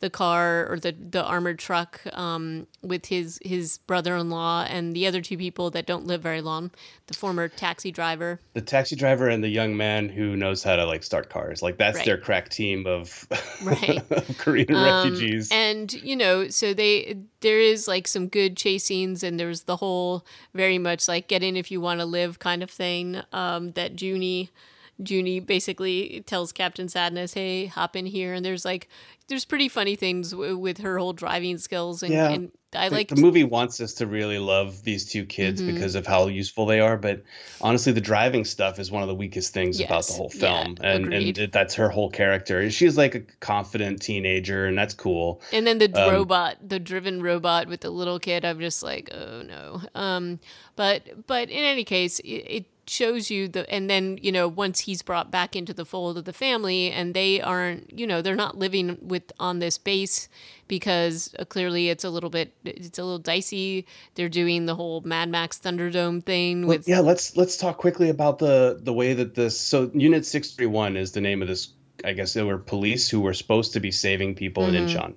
the 0.00 0.10
car 0.10 0.66
or 0.70 0.78
the 0.78 0.92
the 0.92 1.22
armored 1.24 1.58
truck 1.58 2.00
um, 2.12 2.66
with 2.82 3.06
his 3.06 3.38
his 3.42 3.78
brother-in-law 3.86 4.66
and 4.68 4.94
the 4.94 5.06
other 5.06 5.20
two 5.20 5.38
people 5.38 5.70
that 5.70 5.86
don't 5.86 6.06
live 6.06 6.20
very 6.20 6.40
long 6.40 6.70
the 7.06 7.14
former 7.14 7.48
taxi 7.48 7.90
driver 7.90 8.40
the 8.54 8.60
taxi 8.60 8.96
driver 8.96 9.28
and 9.28 9.42
the 9.42 9.48
young 9.48 9.76
man 9.76 10.08
who 10.08 10.36
knows 10.36 10.62
how 10.62 10.76
to 10.76 10.84
like 10.84 11.02
start 11.02 11.30
cars 11.30 11.62
like 11.62 11.78
that's 11.78 11.96
right. 11.98 12.06
their 12.06 12.18
crack 12.18 12.48
team 12.48 12.86
of, 12.86 13.26
right. 13.62 14.02
of 14.10 14.38
korean 14.38 14.74
um, 14.74 14.84
refugees 14.84 15.48
and 15.52 15.92
you 15.94 16.16
know 16.16 16.48
so 16.48 16.74
they 16.74 17.16
there 17.40 17.60
is 17.60 17.86
like 17.88 18.08
some 18.08 18.28
good 18.28 18.56
chase 18.56 18.84
scenes 18.84 19.22
and 19.22 19.38
there's 19.38 19.62
the 19.62 19.76
whole 19.76 20.24
very 20.54 20.78
much 20.78 21.08
like 21.08 21.28
get 21.28 21.42
in 21.42 21.56
if 21.56 21.70
you 21.70 21.80
want 21.80 22.00
to 22.00 22.06
live 22.06 22.38
kind 22.38 22.62
of 22.62 22.70
thing 22.70 23.20
um, 23.32 23.72
that 23.72 24.00
junie 24.02 24.50
Junie 24.98 25.40
basically 25.40 26.22
tells 26.26 26.52
Captain 26.52 26.88
Sadness, 26.88 27.34
"Hey, 27.34 27.66
hop 27.66 27.96
in 27.96 28.06
here." 28.06 28.32
And 28.34 28.44
there's 28.44 28.64
like, 28.64 28.88
there's 29.28 29.44
pretty 29.44 29.68
funny 29.68 29.96
things 29.96 30.30
w- 30.30 30.56
with 30.56 30.78
her 30.78 30.98
whole 30.98 31.12
driving 31.12 31.58
skills, 31.58 32.02
and, 32.02 32.12
yeah. 32.12 32.30
and 32.30 32.52
I 32.74 32.88
like 32.88 33.08
the 33.08 33.16
movie 33.16 33.44
wants 33.44 33.80
us 33.80 33.94
to 33.94 34.06
really 34.06 34.38
love 34.38 34.82
these 34.82 35.10
two 35.10 35.24
kids 35.24 35.62
mm-hmm. 35.62 35.74
because 35.74 35.94
of 35.94 36.06
how 36.06 36.26
useful 36.26 36.66
they 36.66 36.80
are. 36.80 36.96
But 36.96 37.22
honestly, 37.60 37.92
the 37.92 38.00
driving 38.00 38.44
stuff 38.44 38.78
is 38.78 38.90
one 38.90 39.02
of 39.02 39.08
the 39.08 39.14
weakest 39.14 39.54
things 39.54 39.80
yes. 39.80 39.88
about 39.88 40.06
the 40.06 40.12
whole 40.12 40.30
film, 40.30 40.76
yeah, 40.80 40.90
and 40.90 41.14
and 41.14 41.38
it, 41.38 41.52
that's 41.52 41.74
her 41.74 41.88
whole 41.88 42.10
character. 42.10 42.70
She's 42.70 42.98
like 42.98 43.14
a 43.14 43.20
confident 43.40 44.02
teenager, 44.02 44.66
and 44.66 44.76
that's 44.76 44.94
cool. 44.94 45.40
And 45.52 45.66
then 45.66 45.78
the 45.78 45.90
um, 45.94 46.12
robot, 46.12 46.56
the 46.66 46.78
driven 46.78 47.22
robot 47.22 47.68
with 47.68 47.80
the 47.80 47.90
little 47.90 48.18
kid, 48.18 48.44
I'm 48.44 48.60
just 48.60 48.82
like, 48.82 49.10
oh 49.14 49.42
no. 49.42 49.80
Um, 49.94 50.38
but 50.76 51.26
but 51.26 51.48
in 51.48 51.64
any 51.64 51.84
case, 51.84 52.18
it, 52.20 52.26
it 52.26 52.66
shows 52.86 53.30
you 53.30 53.48
the 53.48 53.68
and 53.72 53.88
then 53.88 54.18
you 54.20 54.30
know 54.30 54.46
once 54.46 54.80
he's 54.80 55.02
brought 55.02 55.30
back 55.30 55.56
into 55.56 55.72
the 55.72 55.84
fold 55.84 56.18
of 56.18 56.24
the 56.24 56.32
family 56.32 56.90
and 56.90 57.14
they 57.14 57.40
aren't 57.40 57.98
you 57.98 58.06
know 58.06 58.20
they're 58.20 58.34
not 58.34 58.58
living 58.58 58.98
with 59.00 59.32
on 59.38 59.58
this 59.58 59.78
base 59.78 60.28
because 60.68 61.34
uh, 61.38 61.44
clearly 61.44 61.88
it's 61.88 62.04
a 62.04 62.10
little 62.10 62.30
bit 62.30 62.54
it's 62.64 62.98
a 62.98 63.04
little 63.04 63.18
dicey 63.18 63.86
they're 64.14 64.28
doing 64.28 64.66
the 64.66 64.74
whole 64.74 65.00
mad 65.02 65.28
max 65.28 65.58
thunderdome 65.58 66.22
thing 66.22 66.66
with 66.66 66.86
yeah 66.86 67.00
let's 67.00 67.36
let's 67.36 67.56
talk 67.56 67.78
quickly 67.78 68.10
about 68.10 68.38
the 68.38 68.78
the 68.82 68.92
way 68.92 69.14
that 69.14 69.34
this 69.34 69.58
so 69.58 69.90
unit 69.94 70.26
631 70.26 70.96
is 70.96 71.12
the 71.12 71.20
name 71.20 71.42
of 71.42 71.48
this 71.48 71.72
i 72.04 72.12
guess 72.12 72.34
they 72.34 72.42
were 72.42 72.58
police 72.58 73.08
who 73.08 73.20
were 73.20 73.34
supposed 73.34 73.72
to 73.72 73.80
be 73.80 73.90
saving 73.90 74.34
people 74.34 74.64
mm-hmm. 74.64 74.76
in 74.76 74.86
incheon 74.86 75.14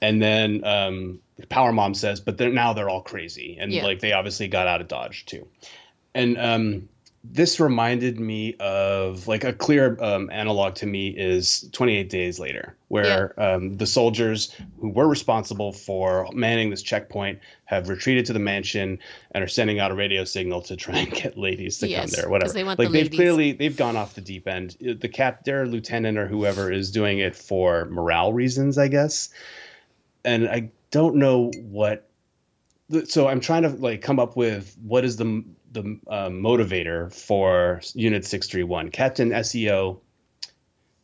and 0.00 0.22
then 0.22 0.64
um 0.64 1.20
power 1.48 1.72
mom 1.72 1.94
says 1.94 2.20
but 2.20 2.38
they're 2.38 2.52
now 2.52 2.72
they're 2.72 2.88
all 2.88 3.02
crazy 3.02 3.56
and 3.60 3.72
yeah. 3.72 3.82
like 3.82 4.00
they 4.00 4.12
obviously 4.12 4.46
got 4.46 4.66
out 4.66 4.80
of 4.80 4.88
dodge 4.88 5.24
too 5.26 5.46
and 6.14 6.38
um 6.38 6.88
this 7.22 7.60
reminded 7.60 8.18
me 8.18 8.54
of 8.60 9.28
like 9.28 9.44
a 9.44 9.52
clear 9.52 10.02
um, 10.02 10.30
analog 10.30 10.74
to 10.76 10.86
me 10.86 11.08
is 11.08 11.68
28 11.72 12.08
days 12.08 12.38
later 12.38 12.74
where 12.88 13.34
yeah. 13.36 13.52
um, 13.52 13.76
the 13.76 13.86
soldiers 13.86 14.56
who 14.80 14.88
were 14.88 15.06
responsible 15.06 15.70
for 15.70 16.26
manning 16.32 16.70
this 16.70 16.80
checkpoint 16.80 17.38
have 17.66 17.90
retreated 17.90 18.24
to 18.24 18.32
the 18.32 18.38
mansion 18.38 18.98
and 19.32 19.44
are 19.44 19.48
sending 19.48 19.78
out 19.78 19.90
a 19.90 19.94
radio 19.94 20.24
signal 20.24 20.62
to 20.62 20.74
try 20.76 20.98
and 20.98 21.12
get 21.12 21.36
ladies 21.36 21.78
to 21.78 21.88
yes, 21.88 22.00
come 22.14 22.22
there 22.22 22.30
whatever 22.30 22.52
they 22.54 22.64
like 22.64 22.78
the 22.78 22.84
they've 22.84 22.92
ladies. 22.92 23.16
clearly 23.18 23.52
they've 23.52 23.76
gone 23.76 23.96
off 23.96 24.14
the 24.14 24.22
deep 24.22 24.48
end 24.48 24.76
the 24.80 25.08
cap 25.08 25.44
their 25.44 25.66
lieutenant 25.66 26.16
or 26.16 26.26
whoever 26.26 26.72
is 26.72 26.90
doing 26.90 27.18
it 27.18 27.36
for 27.36 27.84
morale 27.86 28.32
reasons 28.32 28.78
i 28.78 28.88
guess 28.88 29.28
and 30.24 30.48
i 30.48 30.70
don't 30.90 31.16
know 31.16 31.50
what 31.60 32.08
so 33.04 33.28
i'm 33.28 33.40
trying 33.40 33.62
to 33.62 33.68
like 33.68 34.00
come 34.00 34.18
up 34.18 34.36
with 34.36 34.74
what 34.82 35.04
is 35.04 35.16
the 35.16 35.44
the 35.70 35.98
uh, 36.08 36.28
motivator 36.28 37.12
for 37.12 37.80
Unit 37.94 38.24
631. 38.24 38.90
Captain 38.90 39.30
SEO, 39.30 40.00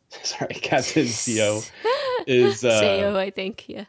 sorry, 0.23 0.53
Captain 0.55 1.07
CO 1.07 1.61
is. 2.27 2.63
Uh, 2.63 2.81
SEO, 2.81 3.15
I 3.15 3.29
think, 3.29 3.67
yeah. 3.67 3.85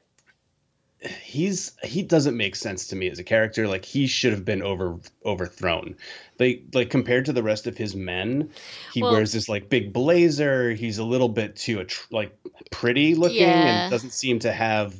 He's 1.22 1.76
he 1.85 2.03
doesn't 2.03 2.37
make 2.37 2.57
sense 2.57 2.89
to 2.89 2.97
me 2.97 3.09
as 3.09 3.20
a 3.20 3.24
character. 3.24 3.68
Like 3.68 3.85
he 3.85 4.09
should 4.09 4.33
have 4.33 4.45
been 4.45 4.62
over 4.62 4.99
overthrown. 5.24 5.95
Like 6.41 6.64
like 6.74 6.91
compared 6.91 7.26
to 7.26 7.33
the 7.33 7.43
rest 7.43 7.68
of 7.68 7.76
his 7.76 7.95
men, 7.95 8.51
he 8.93 9.01
well, 9.01 9.12
wears 9.12 9.31
this 9.31 9.49
like 9.49 9.68
big 9.68 9.93
blazer. 9.93 10.72
He's 10.72 10.99
a 10.99 11.05
little 11.05 11.29
bit 11.29 11.55
too 11.55 11.87
like 12.11 12.37
pretty 12.72 13.14
looking 13.14 13.43
yeah. 13.43 13.85
and 13.85 13.93
doesn't 13.93 14.11
seem 14.11 14.41
to 14.41 14.51
have 14.51 14.97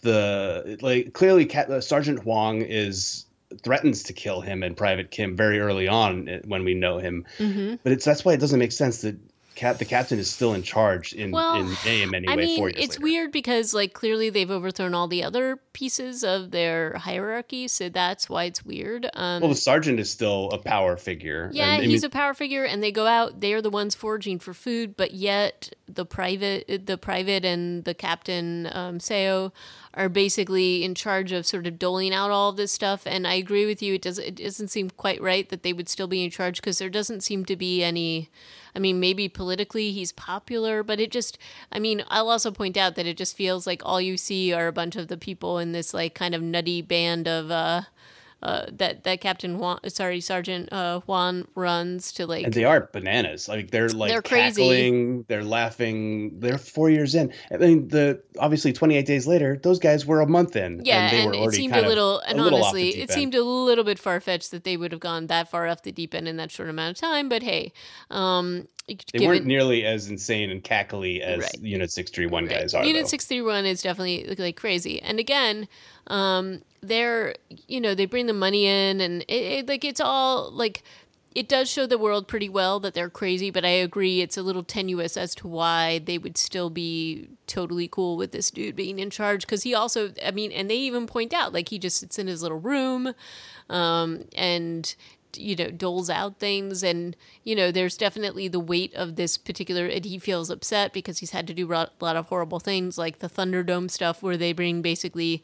the 0.00 0.78
like 0.80 1.12
clearly 1.12 1.52
uh, 1.54 1.82
Sergeant 1.82 2.20
Hwang 2.20 2.62
is 2.62 3.26
threatens 3.62 4.04
to 4.04 4.12
kill 4.12 4.40
him 4.40 4.62
and 4.62 4.76
Private 4.76 5.10
Kim 5.10 5.36
very 5.36 5.60
early 5.60 5.88
on 5.88 6.28
eh, 6.28 6.40
when 6.44 6.64
we 6.64 6.74
know 6.74 6.98
him. 6.98 7.24
Mm-hmm. 7.38 7.76
But 7.82 7.92
it's 7.92 8.04
that's 8.04 8.24
why 8.24 8.32
it 8.32 8.40
doesn't 8.40 8.58
make 8.58 8.72
sense 8.72 9.02
that 9.02 9.16
Cap, 9.54 9.78
the 9.78 9.84
captain 9.84 10.18
is 10.18 10.30
still 10.30 10.52
in 10.54 10.62
charge 10.62 11.12
in 11.12 11.30
well, 11.30 11.54
in 11.54 11.76
name 11.84 12.12
anyway. 12.12 12.32
I 12.32 12.36
mean, 12.36 12.68
it's 12.76 12.96
later. 12.96 13.02
weird 13.02 13.32
because 13.32 13.72
like 13.72 13.92
clearly 13.92 14.28
they've 14.28 14.50
overthrown 14.50 14.94
all 14.94 15.06
the 15.06 15.22
other 15.22 15.58
pieces 15.72 16.24
of 16.24 16.50
their 16.50 16.94
hierarchy, 16.94 17.68
so 17.68 17.88
that's 17.88 18.28
why 18.28 18.44
it's 18.44 18.64
weird. 18.64 19.08
Um, 19.14 19.42
well, 19.42 19.50
the 19.50 19.56
sergeant 19.56 20.00
is 20.00 20.10
still 20.10 20.50
a 20.50 20.58
power 20.58 20.96
figure. 20.96 21.50
Yeah, 21.52 21.74
and, 21.74 21.84
he's 21.84 22.02
mean, 22.02 22.06
a 22.06 22.10
power 22.10 22.34
figure, 22.34 22.64
and 22.64 22.82
they 22.82 22.90
go 22.90 23.06
out. 23.06 23.40
They 23.40 23.52
are 23.52 23.62
the 23.62 23.70
ones 23.70 23.94
foraging 23.94 24.38
for 24.40 24.54
food, 24.54 24.96
but 24.96 25.12
yet 25.12 25.72
the 25.86 26.04
private, 26.04 26.86
the 26.86 26.98
private, 26.98 27.44
and 27.44 27.84
the 27.84 27.94
captain 27.94 28.68
um, 28.72 28.98
Seo 28.98 29.52
are 29.94 30.08
basically 30.08 30.82
in 30.82 30.94
charge 30.94 31.32
of 31.32 31.46
sort 31.46 31.66
of 31.66 31.78
doling 31.78 32.12
out 32.12 32.30
all 32.30 32.50
of 32.50 32.56
this 32.56 32.72
stuff. 32.72 33.06
And 33.06 33.26
I 33.26 33.34
agree 33.34 33.66
with 33.66 33.82
you; 33.82 33.94
it 33.94 34.02
does 34.02 34.18
it 34.18 34.36
doesn't 34.36 34.68
seem 34.68 34.90
quite 34.90 35.20
right 35.22 35.48
that 35.50 35.62
they 35.62 35.72
would 35.72 35.88
still 35.88 36.08
be 36.08 36.24
in 36.24 36.30
charge 36.30 36.56
because 36.56 36.78
there 36.78 36.90
doesn't 36.90 37.22
seem 37.22 37.44
to 37.44 37.56
be 37.56 37.82
any. 37.82 38.30
I 38.74 38.78
mean, 38.78 38.98
maybe 39.00 39.28
politically 39.28 39.92
he's 39.92 40.12
popular, 40.12 40.82
but 40.82 41.00
it 41.00 41.10
just, 41.10 41.38
I 41.70 41.78
mean, 41.78 42.04
I'll 42.08 42.28
also 42.28 42.50
point 42.50 42.76
out 42.76 42.96
that 42.96 43.06
it 43.06 43.16
just 43.16 43.36
feels 43.36 43.66
like 43.66 43.82
all 43.84 44.00
you 44.00 44.16
see 44.16 44.52
are 44.52 44.66
a 44.66 44.72
bunch 44.72 44.96
of 44.96 45.08
the 45.08 45.16
people 45.16 45.58
in 45.58 45.72
this 45.72 45.94
like 45.94 46.14
kind 46.14 46.34
of 46.34 46.42
nutty 46.42 46.82
band 46.82 47.28
of, 47.28 47.50
uh, 47.50 47.82
uh, 48.44 48.66
that 48.72 49.04
that 49.04 49.20
Captain 49.22 49.58
Juan, 49.58 49.78
sorry, 49.88 50.20
Sergeant 50.20 50.70
uh, 50.70 51.00
Juan 51.00 51.48
runs 51.54 52.12
to 52.12 52.26
like. 52.26 52.44
And 52.44 52.52
they 52.52 52.64
are 52.64 52.90
bananas. 52.92 53.48
Like 53.48 53.70
they're 53.70 53.88
like 53.88 54.10
they're 54.10 54.20
cackling, 54.20 55.14
crazy. 55.14 55.24
they're 55.28 55.44
laughing. 55.44 56.38
They're 56.40 56.58
four 56.58 56.90
years 56.90 57.14
in. 57.14 57.32
I 57.50 57.56
mean, 57.56 57.88
the 57.88 58.22
obviously 58.38 58.72
28 58.72 59.06
days 59.06 59.26
later, 59.26 59.58
those 59.62 59.78
guys 59.78 60.04
were 60.04 60.20
a 60.20 60.26
month 60.26 60.56
in. 60.56 60.82
Yeah, 60.84 61.10
and, 61.10 61.34
and 61.34 61.44
it 61.44 61.54
seemed 61.54 61.74
a 61.74 61.88
little. 61.88 62.20
And 62.20 62.38
a 62.38 62.42
little 62.42 62.62
honestly, 62.62 62.90
it 62.90 63.10
seemed 63.10 63.34
a 63.34 63.42
little 63.42 63.84
bit 63.84 63.98
far 63.98 64.20
fetched 64.20 64.50
that 64.50 64.64
they 64.64 64.76
would 64.76 64.92
have 64.92 65.00
gone 65.00 65.28
that 65.28 65.50
far 65.50 65.66
off 65.66 65.82
the 65.82 65.92
deep 65.92 66.14
end 66.14 66.28
in 66.28 66.36
that 66.36 66.50
short 66.50 66.68
amount 66.68 66.96
of 66.96 67.00
time. 67.00 67.30
But 67.30 67.42
hey, 67.42 67.72
um, 68.10 68.68
they 68.86 68.96
given, 69.12 69.28
weren't 69.28 69.46
nearly 69.46 69.84
as 69.84 70.08
insane 70.08 70.50
and 70.50 70.62
cackly 70.62 71.20
as 71.20 71.40
right. 71.40 71.58
Unit 71.60 71.90
631 71.90 72.44
right. 72.44 72.60
guys 72.60 72.74
are. 72.74 72.84
Unit 72.84 73.08
631 73.08 73.64
is 73.64 73.82
definitely 73.82 74.34
like 74.38 74.56
crazy. 74.56 75.00
And 75.00 75.18
again, 75.18 75.68
um, 76.08 76.60
they're 76.82 77.34
you 77.66 77.80
know 77.80 77.94
they 77.94 78.06
bring 78.06 78.26
the 78.26 78.32
money 78.32 78.66
in 78.66 79.00
and 79.00 79.22
it, 79.22 79.32
it, 79.32 79.68
like 79.68 79.84
it's 79.84 80.00
all 80.00 80.50
like 80.50 80.82
it 81.34 81.48
does 81.48 81.68
show 81.68 81.86
the 81.86 81.98
world 81.98 82.28
pretty 82.28 82.48
well 82.48 82.78
that 82.78 82.94
they're 82.94 83.10
crazy 83.10 83.50
but 83.50 83.64
i 83.64 83.68
agree 83.68 84.20
it's 84.20 84.36
a 84.36 84.42
little 84.42 84.62
tenuous 84.62 85.16
as 85.16 85.34
to 85.34 85.48
why 85.48 85.98
they 86.04 86.18
would 86.18 86.36
still 86.36 86.70
be 86.70 87.28
totally 87.46 87.88
cool 87.88 88.16
with 88.16 88.32
this 88.32 88.50
dude 88.50 88.76
being 88.76 88.98
in 88.98 89.10
charge 89.10 89.42
because 89.46 89.62
he 89.62 89.74
also 89.74 90.12
i 90.24 90.30
mean 90.30 90.52
and 90.52 90.70
they 90.70 90.76
even 90.76 91.06
point 91.06 91.32
out 91.32 91.52
like 91.52 91.70
he 91.70 91.78
just 91.78 91.96
sits 91.96 92.18
in 92.18 92.26
his 92.26 92.42
little 92.42 92.60
room 92.60 93.14
um, 93.70 94.24
and 94.36 94.94
you 95.38 95.56
know 95.56 95.70
doles 95.70 96.10
out 96.10 96.38
things 96.38 96.82
and 96.82 97.16
you 97.42 97.54
know 97.54 97.70
there's 97.70 97.96
definitely 97.96 98.48
the 98.48 98.60
weight 98.60 98.94
of 98.94 99.16
this 99.16 99.36
particular 99.36 99.86
and 99.86 100.04
he 100.04 100.18
feels 100.18 100.50
upset 100.50 100.92
because 100.92 101.18
he's 101.18 101.30
had 101.30 101.46
to 101.46 101.54
do 101.54 101.72
a 101.72 101.88
lot 102.00 102.16
of 102.16 102.26
horrible 102.28 102.60
things 102.60 102.98
like 102.98 103.18
the 103.18 103.28
thunderdome 103.28 103.90
stuff 103.90 104.22
where 104.22 104.36
they 104.36 104.52
bring 104.52 104.82
basically 104.82 105.42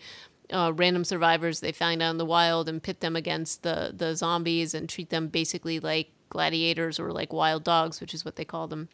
uh, 0.53 0.73
random 0.75 1.05
survivors 1.05 1.61
they 1.61 1.73
find 1.73 2.03
out 2.03 2.11
in 2.11 2.19
the 2.19 2.25
wild 2.25 2.69
and 2.69 2.83
pit 2.83 3.01
them 3.01 3.15
against 3.17 3.63
the 3.63 3.93
the 3.97 4.15
zombies 4.17 4.75
and 4.75 4.89
treat 4.89 5.11
them 5.11 5.29
basically 5.29 5.79
like 5.79 6.11
gladiators 6.31 6.99
or 6.99 7.13
like 7.13 7.33
wild 7.33 7.63
dogs, 7.63 8.01
which 8.01 8.15
is 8.15 8.25
what 8.25 8.37
they 8.37 8.45
call 8.45 8.67
them. 8.69 8.89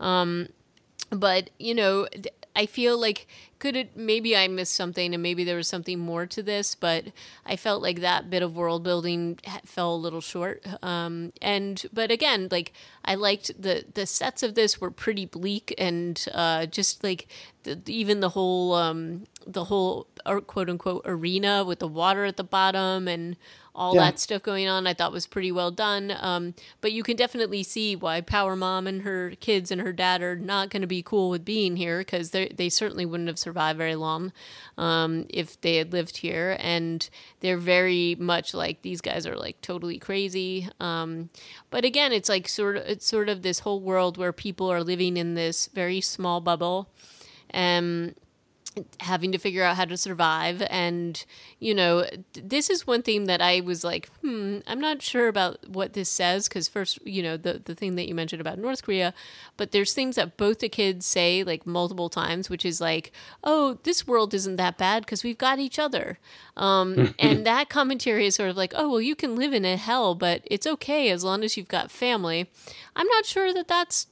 Um, 0.00 0.48
but 1.10 1.50
you 1.58 1.74
know, 1.74 2.08
I 2.56 2.66
feel 2.66 2.98
like 2.98 3.28
could 3.58 3.76
it 3.76 3.96
maybe 3.96 4.36
I 4.36 4.48
missed 4.48 4.74
something 4.74 5.14
and 5.14 5.22
maybe 5.22 5.44
there 5.44 5.56
was 5.56 5.68
something 5.68 5.98
more 5.98 6.26
to 6.26 6.42
this, 6.42 6.74
but 6.74 7.06
I 7.44 7.56
felt 7.56 7.82
like 7.82 8.00
that 8.00 8.30
bit 8.30 8.42
of 8.42 8.54
world 8.54 8.82
building 8.82 9.38
fell 9.64 9.94
a 9.94 9.96
little 9.96 10.20
short. 10.20 10.64
Um, 10.82 11.32
and 11.42 11.84
but 11.92 12.10
again, 12.10 12.48
like 12.50 12.72
I 13.04 13.14
liked 13.14 13.60
the 13.60 13.84
the 13.92 14.06
sets 14.06 14.42
of 14.42 14.54
this 14.54 14.80
were 14.80 14.90
pretty 14.90 15.26
bleak 15.26 15.74
and 15.78 16.24
uh, 16.32 16.66
just 16.66 17.02
like 17.02 17.26
the, 17.64 17.80
even 17.86 18.20
the 18.20 18.30
whole 18.30 18.74
um, 18.74 19.24
the 19.46 19.64
whole 19.64 20.06
uh, 20.24 20.40
quote 20.40 20.70
unquote 20.70 21.02
arena 21.04 21.64
with 21.64 21.80
the 21.80 21.88
water 21.88 22.24
at 22.24 22.36
the 22.36 22.44
bottom 22.44 23.08
and 23.08 23.36
all 23.78 23.94
yeah. 23.94 24.02
that 24.02 24.18
stuff 24.18 24.42
going 24.42 24.66
on. 24.68 24.86
I 24.86 24.92
thought 24.92 25.12
was 25.12 25.26
pretty 25.26 25.52
well 25.52 25.70
done. 25.70 26.12
Um, 26.18 26.54
but 26.80 26.92
you 26.92 27.02
can 27.02 27.16
definitely 27.16 27.62
see 27.62 27.94
why 27.94 28.20
Power 28.20 28.56
Mom 28.56 28.86
and 28.86 29.02
her 29.02 29.32
kids 29.40 29.70
and 29.70 29.80
her 29.80 29.92
dad 29.92 30.20
are 30.20 30.36
not 30.36 30.68
going 30.68 30.80
to 30.82 30.88
be 30.88 31.02
cool 31.02 31.30
with 31.30 31.44
being 31.44 31.76
here 31.76 31.98
because 31.98 32.30
they 32.30 32.48
they 32.48 32.68
certainly 32.68 33.06
wouldn't 33.06 33.28
have 33.28 33.38
survived 33.48 33.78
very 33.78 33.96
long 33.96 34.32
um, 34.76 35.24
if 35.30 35.58
they 35.60 35.76
had 35.76 35.92
lived 35.92 36.18
here. 36.18 36.56
And 36.60 37.08
they're 37.40 37.56
very 37.56 38.14
much 38.18 38.54
like 38.54 38.82
these 38.82 39.00
guys 39.00 39.26
are 39.26 39.36
like 39.36 39.60
totally 39.62 39.98
crazy. 39.98 40.68
Um, 40.80 41.30
but 41.70 41.84
again, 41.84 42.12
it's 42.12 42.28
like 42.28 42.48
sort 42.48 42.76
of 42.76 42.82
it's 42.86 43.06
sort 43.06 43.28
of 43.28 43.42
this 43.42 43.60
whole 43.60 43.80
world 43.80 44.18
where 44.18 44.32
people 44.32 44.70
are 44.70 44.84
living 44.84 45.16
in 45.16 45.34
this 45.34 45.68
very 45.74 46.00
small 46.00 46.40
bubble. 46.40 46.90
and 47.50 48.14
having 49.00 49.32
to 49.32 49.38
figure 49.38 49.64
out 49.64 49.76
how 49.76 49.84
to 49.84 49.96
survive. 49.96 50.62
And 50.70 51.24
you 51.60 51.74
know 51.74 52.04
this 52.32 52.70
is 52.70 52.86
one 52.86 53.02
theme 53.02 53.24
that 53.26 53.40
i 53.40 53.60
was 53.60 53.82
like 53.82 54.08
hmm 54.20 54.58
i'm 54.66 54.80
not 54.80 55.02
sure 55.02 55.26
about 55.28 55.68
what 55.68 55.92
this 55.92 56.08
says 56.08 56.48
because 56.48 56.68
first 56.68 57.04
you 57.04 57.22
know 57.22 57.36
the, 57.36 57.60
the 57.64 57.74
thing 57.74 57.96
that 57.96 58.06
you 58.06 58.14
mentioned 58.14 58.40
about 58.40 58.58
north 58.58 58.82
korea 58.82 59.12
but 59.56 59.72
there's 59.72 59.92
things 59.92 60.16
that 60.16 60.36
both 60.36 60.60
the 60.60 60.68
kids 60.68 61.04
say 61.04 61.42
like 61.42 61.66
multiple 61.66 62.08
times 62.08 62.48
which 62.48 62.64
is 62.64 62.80
like 62.80 63.12
oh 63.42 63.78
this 63.82 64.06
world 64.06 64.32
isn't 64.34 64.56
that 64.56 64.78
bad 64.78 65.04
because 65.04 65.24
we've 65.24 65.38
got 65.38 65.58
each 65.58 65.78
other. 65.78 66.18
Um, 66.56 67.14
and 67.18 67.46
that 67.46 67.68
commentary 67.68 68.26
is 68.26 68.34
sort 68.34 68.50
of 68.50 68.56
like 68.56 68.72
oh 68.76 68.88
well 68.90 69.00
you 69.00 69.16
can 69.16 69.36
live 69.36 69.52
in 69.52 69.64
a 69.64 69.76
hell 69.76 70.14
but 70.14 70.42
it's 70.44 70.66
okay 70.66 71.10
as 71.10 71.24
long 71.24 71.42
as 71.42 71.56
you've 71.56 71.68
got 71.68 71.90
family. 71.90 72.50
I'm 72.94 73.06
not 73.08 73.26
sure 73.26 73.52
that 73.52 73.68
that's 73.68 74.06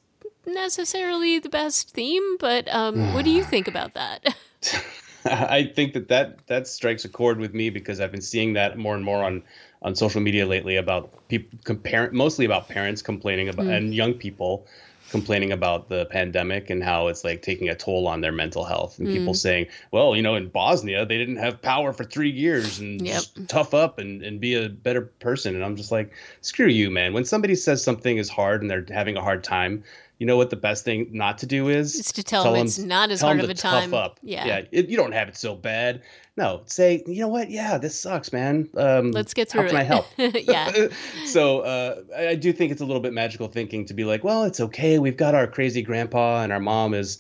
necessarily 0.47 1.39
the 1.39 1.49
best 1.49 1.91
theme 1.91 2.37
but 2.39 2.73
um, 2.73 3.15
what 3.15 3.25
do 3.25 3.31
you 3.31 3.45
think 3.53 3.69
about 3.69 3.95
that 3.95 4.35
I 5.25 5.65
think 5.65 5.93
that, 5.95 6.09
that 6.09 6.47
that 6.47 6.69
strikes 6.69 7.05
a 7.05 7.09
chord 7.09 7.39
with 7.39 7.53
me 7.53 7.71
because 7.71 8.01
I've 8.01 8.13
been 8.13 8.21
seeing 8.21 8.53
that 8.53 8.79
more 8.79 8.95
and 8.95 9.05
more 9.05 9.25
on 9.25 9.43
on 9.83 9.95
social 9.95 10.21
media 10.21 10.47
lately 10.47 10.77
about 10.77 11.29
people 11.29 11.59
compare 11.65 12.11
mostly 12.13 12.45
about 12.45 12.69
parents 12.69 13.03
complaining 13.03 13.49
about 13.49 13.67
mm. 13.67 13.77
and 13.77 13.95
young 13.95 14.15
people 14.15 14.67
complaining 15.11 15.53
about 15.53 15.89
the 15.89 16.07
pandemic 16.07 16.69
and 16.69 16.83
how 16.83 17.07
it's 17.07 17.23
like 17.23 17.41
taking 17.41 17.69
a 17.69 17.75
toll 17.75 18.09
on 18.09 18.21
their 18.21 18.33
mental 18.33 18.65
health 18.65 18.99
and 18.99 19.07
mm. 19.07 19.13
people 19.13 19.35
saying 19.35 19.67
well 19.93 20.17
you 20.17 20.23
know 20.23 20.35
in 20.35 20.49
bosnia 20.49 21.07
they 21.07 21.17
didn't 21.17 21.37
have 21.37 21.63
power 21.63 21.93
for 21.93 22.03
three 22.03 22.31
years 22.31 22.81
and 22.81 23.07
yep. 23.07 23.23
tough 23.47 23.73
up 23.73 23.99
and, 23.99 24.23
and 24.23 24.41
be 24.41 24.55
a 24.55 24.69
better 24.69 25.03
person 25.03 25.55
and 25.55 25.65
i'm 25.65 25.77
just 25.77 25.93
like 25.93 26.13
screw 26.41 26.67
you 26.67 26.91
man 26.91 27.13
when 27.13 27.25
somebody 27.25 27.55
says 27.55 27.83
something 27.85 28.17
is 28.17 28.29
hard 28.29 28.63
and 28.63 28.71
they're 28.71 28.87
having 28.89 29.17
a 29.17 29.23
hard 29.23 29.45
time 29.45 29.85
you 30.19 30.27
know 30.27 30.37
what 30.37 30.51
the 30.51 30.57
best 30.57 30.85
thing 30.85 31.09
not 31.13 31.39
to 31.39 31.47
do 31.47 31.69
is? 31.69 31.99
It's 31.99 32.13
to 32.13 32.23
tell, 32.23 32.43
tell 32.43 32.53
them, 32.53 32.61
them 32.61 32.67
it's 32.67 32.79
not 32.79 33.11
as 33.11 33.21
hard 33.21 33.41
of 33.41 33.51
a 33.51 33.55
time. 33.55 33.93
Up. 33.93 34.19
Yeah, 34.23 34.47
yeah. 34.47 34.63
It, 34.71 34.89
you 34.89 34.97
don't 34.97 35.13
have 35.13 35.29
it 35.29 35.37
so 35.37 35.55
bad. 35.55 36.03
No, 36.37 36.63
say 36.67 37.03
you 37.07 37.21
know 37.21 37.29
what? 37.29 37.51
Yeah, 37.51 37.79
this 37.79 38.01
sucks, 38.01 38.33
man. 38.33 38.69
Um, 38.77 39.13
Let's 39.13 39.35
get 39.35 39.51
through 39.51 39.63
how 39.63 39.67
it. 39.67 39.71
Can 39.71 39.79
I 39.79 39.83
help? 39.83 40.07
yeah. 40.19 40.89
so 41.27 41.61
uh, 41.61 42.03
I 42.17 42.35
do 42.35 42.53
think 42.53 42.73
it's 42.73 42.81
a 42.81 42.87
little 42.87 43.03
bit 43.03 43.13
magical 43.13 43.49
thinking 43.49 43.85
to 43.87 43.95
be 43.95 44.05
like, 44.05 44.25
well, 44.25 44.45
it's 44.45 44.61
okay. 44.61 44.99
We've 44.99 45.17
got 45.17 45.35
our 45.35 45.47
crazy 45.47 45.83
grandpa, 45.83 46.43
and 46.43 46.53
our 46.53 46.61
mom 46.61 46.95
is 46.95 47.19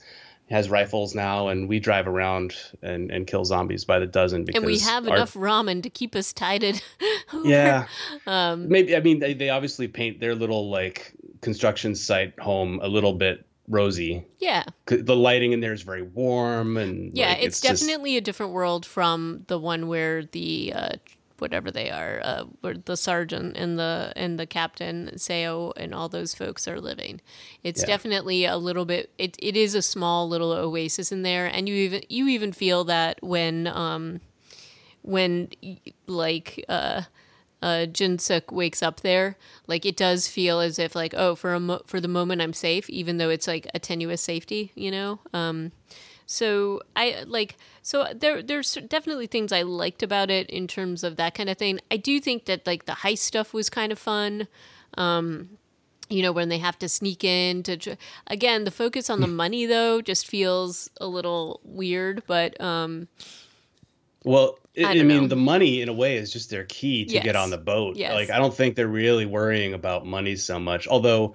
has 0.49 0.71
rifles 0.71 1.15
now, 1.15 1.49
and 1.49 1.69
we 1.69 1.81
drive 1.81 2.07
around 2.07 2.55
and, 2.83 3.11
and 3.11 3.27
kill 3.27 3.45
zombies 3.45 3.85
by 3.85 3.99
the 3.99 4.07
dozen. 4.07 4.45
Because 4.45 4.63
and 4.63 4.67
we 4.67 4.79
have 4.79 5.09
our, 5.09 5.17
enough 5.17 5.35
ramen 5.35 5.83
to 5.83 5.91
keep 5.91 6.15
us 6.15 6.33
tided. 6.33 6.81
yeah, 7.45 7.87
um, 8.27 8.69
maybe. 8.69 8.97
I 8.97 9.01
mean, 9.01 9.19
they, 9.19 9.35
they 9.35 9.51
obviously 9.51 9.89
paint 9.89 10.21
their 10.21 10.35
little 10.35 10.71
like 10.71 11.15
construction 11.41 11.95
site 11.95 12.39
home 12.39 12.79
a 12.83 12.89
little 12.89 13.13
bit 13.13 13.47
rosy. 13.69 14.25
Yeah. 14.39 14.65
The 14.87 15.17
lighting 15.17 15.53
in 15.53 15.61
there 15.61 15.73
is 15.73 15.83
very 15.83 16.03
warm 16.03 16.77
and 16.77 17.17
yeah, 17.17 17.31
like, 17.31 17.39
it's, 17.39 17.65
it's, 17.65 17.81
definitely 17.81 18.13
just... 18.13 18.21
a 18.21 18.25
different 18.25 18.53
world 18.53 18.87
from 18.87 19.45
the 19.49 19.59
one 19.59 19.89
where 19.89 20.25
the 20.25 20.73
uh, 20.75 20.91
whatever 21.39 21.71
they 21.71 21.91
are, 21.91 22.21
uh, 22.23 22.45
where 22.61 22.75
the 22.75 22.97
sergeant 22.97 23.57
and 23.57 23.79
the 23.79 24.13
and 24.17 24.39
the 24.39 24.47
captain 24.47 25.11
Seo 25.17 25.73
and 25.77 25.95
all 25.95 26.09
those 26.09 26.35
folks 26.35 26.67
are 26.69 26.81
living. 26.81 27.21
It's 27.63 27.81
yeah. 27.81 27.87
definitely 27.87 28.45
a 28.45 28.57
little 28.57 28.85
bit. 28.85 29.11
It 29.19 29.37
it 29.39 29.57
is 29.57 29.75
a 29.75 29.83
small 29.83 30.29
little 30.29 30.53
oasis 30.53 31.13
in 31.13 31.23
there, 31.23 31.47
and 31.47 31.69
you 31.69 31.75
even 31.75 32.03
you 32.09 32.29
even 32.29 32.53
feel 32.53 32.85
that 32.85 33.23
when 33.23 33.67
um 33.67 34.21
when 35.03 35.49
like 36.07 36.65
uh 36.69 37.03
uh, 37.63 37.87
Jinsuk 37.87 38.53
wakes 38.53 38.83
up 38.83 39.01
there, 39.01 39.37
like 39.67 39.87
it 39.87 39.97
does 39.97 40.29
feel 40.29 40.61
as 40.61 40.79
if 40.79 40.95
like 40.95 41.15
oh 41.17 41.35
for 41.35 41.55
a 41.55 41.61
mo- 41.61 41.83
for 41.87 42.01
the 42.01 42.09
moment 42.09 42.43
I'm 42.43 42.53
safe, 42.53 42.89
even 42.91 43.17
though 43.17 43.31
it's 43.31 43.49
like 43.49 43.67
a 43.75 43.79
tenuous 43.79 44.21
safety, 44.21 44.73
you 44.75 44.91
know. 44.91 45.21
Um, 45.33 45.73
so 46.27 46.83
I 46.95 47.25
like 47.27 47.57
so 47.83 48.07
there 48.15 48.43
there's 48.43 48.75
definitely 48.89 49.29
things 49.29 49.53
I 49.53 49.63
liked 49.63 50.03
about 50.03 50.31
it 50.31 50.51
in 50.51 50.67
terms 50.67 51.05
of 51.05 51.17
that 51.17 51.35
kind 51.35 51.49
of 51.49 51.57
thing. 51.57 51.81
I 51.91 51.97
do 51.97 52.21
think 52.21 52.45
that 52.47 52.67
like 52.67 52.85
the 52.87 52.93
heist 52.93 53.19
stuff 53.19 53.55
was 53.55 53.71
kind 53.71 53.93
of 53.93 53.99
fun. 53.99 54.49
Um, 54.99 55.51
you 56.09 56.23
know 56.23 56.33
when 56.33 56.49
they 56.49 56.59
have 56.59 56.79
to 56.79 56.89
sneak 56.89 57.25
in 57.25 57.63
to 57.65 57.97
again 58.29 58.65
the 58.65 58.71
focus 58.71 59.11
on 59.11 59.21
the 59.21 59.27
money 59.27 59.67
though 59.67 60.01
just 60.01 60.29
feels 60.29 60.89
a 61.01 61.07
little 61.07 61.61
weird 61.65 62.23
but 62.29 62.61
um 62.61 63.09
well 64.25 64.57
I, 64.79 64.91
I 64.91 65.03
mean, 65.03 65.23
know. 65.23 65.27
the 65.29 65.37
money 65.37 65.81
in 65.81 65.89
a 65.89 65.93
way 65.93 66.17
is 66.17 66.33
just 66.33 66.51
their 66.51 66.65
key 66.65 67.07
to 67.07 67.15
yes. 67.15 67.25
get 67.25 67.35
on 67.35 67.51
the 67.51 67.59
boat. 67.59 67.97
Yes. 67.97 68.13
Like, 68.13 68.31
I 68.31 68.37
don't 68.37 68.53
think 68.53 68.77
they're 68.77 68.87
really 68.87 69.25
worrying 69.25 69.73
about 69.73 70.05
money 70.05 70.37
so 70.37 70.59
much. 70.59 70.87
Although 70.87 71.35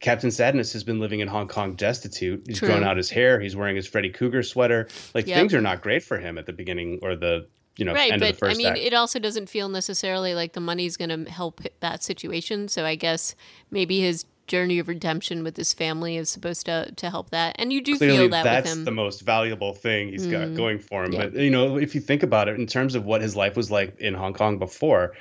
Captain 0.00 0.30
Sadness 0.30 0.72
has 0.74 0.84
been 0.84 1.00
living 1.00 1.20
in 1.20 1.28
Hong 1.28 1.48
Kong 1.48 1.74
destitute. 1.74 2.44
He's 2.46 2.58
True. 2.58 2.68
grown 2.68 2.84
out 2.84 2.96
his 2.96 3.08
hair. 3.08 3.40
He's 3.40 3.56
wearing 3.56 3.76
his 3.76 3.86
Freddy 3.86 4.10
Krueger 4.10 4.42
sweater. 4.42 4.88
Like 5.14 5.26
yep. 5.26 5.38
things 5.38 5.54
are 5.54 5.60
not 5.60 5.80
great 5.80 6.02
for 6.02 6.18
him 6.18 6.36
at 6.36 6.46
the 6.46 6.52
beginning 6.52 6.98
or 7.02 7.16
the 7.16 7.46
you 7.76 7.84
know 7.84 7.92
right, 7.92 8.12
end 8.12 8.20
but, 8.20 8.30
of 8.30 8.36
the 8.36 8.38
first 8.38 8.56
I 8.56 8.58
mean, 8.58 8.66
act. 8.68 8.78
it 8.78 8.94
also 8.94 9.18
doesn't 9.18 9.48
feel 9.48 9.68
necessarily 9.68 10.34
like 10.34 10.52
the 10.52 10.60
money's 10.60 10.96
going 10.96 11.24
to 11.24 11.30
help 11.30 11.62
that 11.80 12.02
situation. 12.02 12.68
So 12.68 12.84
I 12.84 12.94
guess 12.94 13.34
maybe 13.70 14.00
his 14.00 14.24
journey 14.46 14.78
of 14.78 14.86
redemption 14.86 15.42
with 15.42 15.56
his 15.56 15.74
family 15.74 16.16
is 16.16 16.28
supposed 16.30 16.66
to 16.66 16.92
to 16.92 17.10
help 17.10 17.30
that. 17.30 17.56
And 17.58 17.72
you 17.72 17.80
do 17.82 17.96
Clearly, 17.96 18.18
feel 18.18 18.28
that 18.30 18.44
that's 18.44 18.70
with 18.70 18.78
him. 18.78 18.84
the 18.84 18.90
most 18.90 19.22
valuable 19.22 19.72
thing 19.72 20.08
he's 20.08 20.26
mm. 20.26 20.30
got 20.30 20.54
going 20.54 20.78
for 20.78 21.04
him. 21.04 21.12
Yeah. 21.12 21.26
But 21.26 21.34
you 21.34 21.50
know, 21.50 21.78
if 21.78 21.94
you 21.94 22.02
think 22.02 22.22
about 22.22 22.48
it 22.48 22.58
in 22.58 22.66
terms 22.66 22.94
of 22.94 23.04
what 23.04 23.22
his 23.22 23.34
life 23.34 23.56
was 23.56 23.70
like 23.70 23.98
in 23.98 24.14
Hong 24.14 24.34
Kong 24.34 24.58
before, 24.58 25.14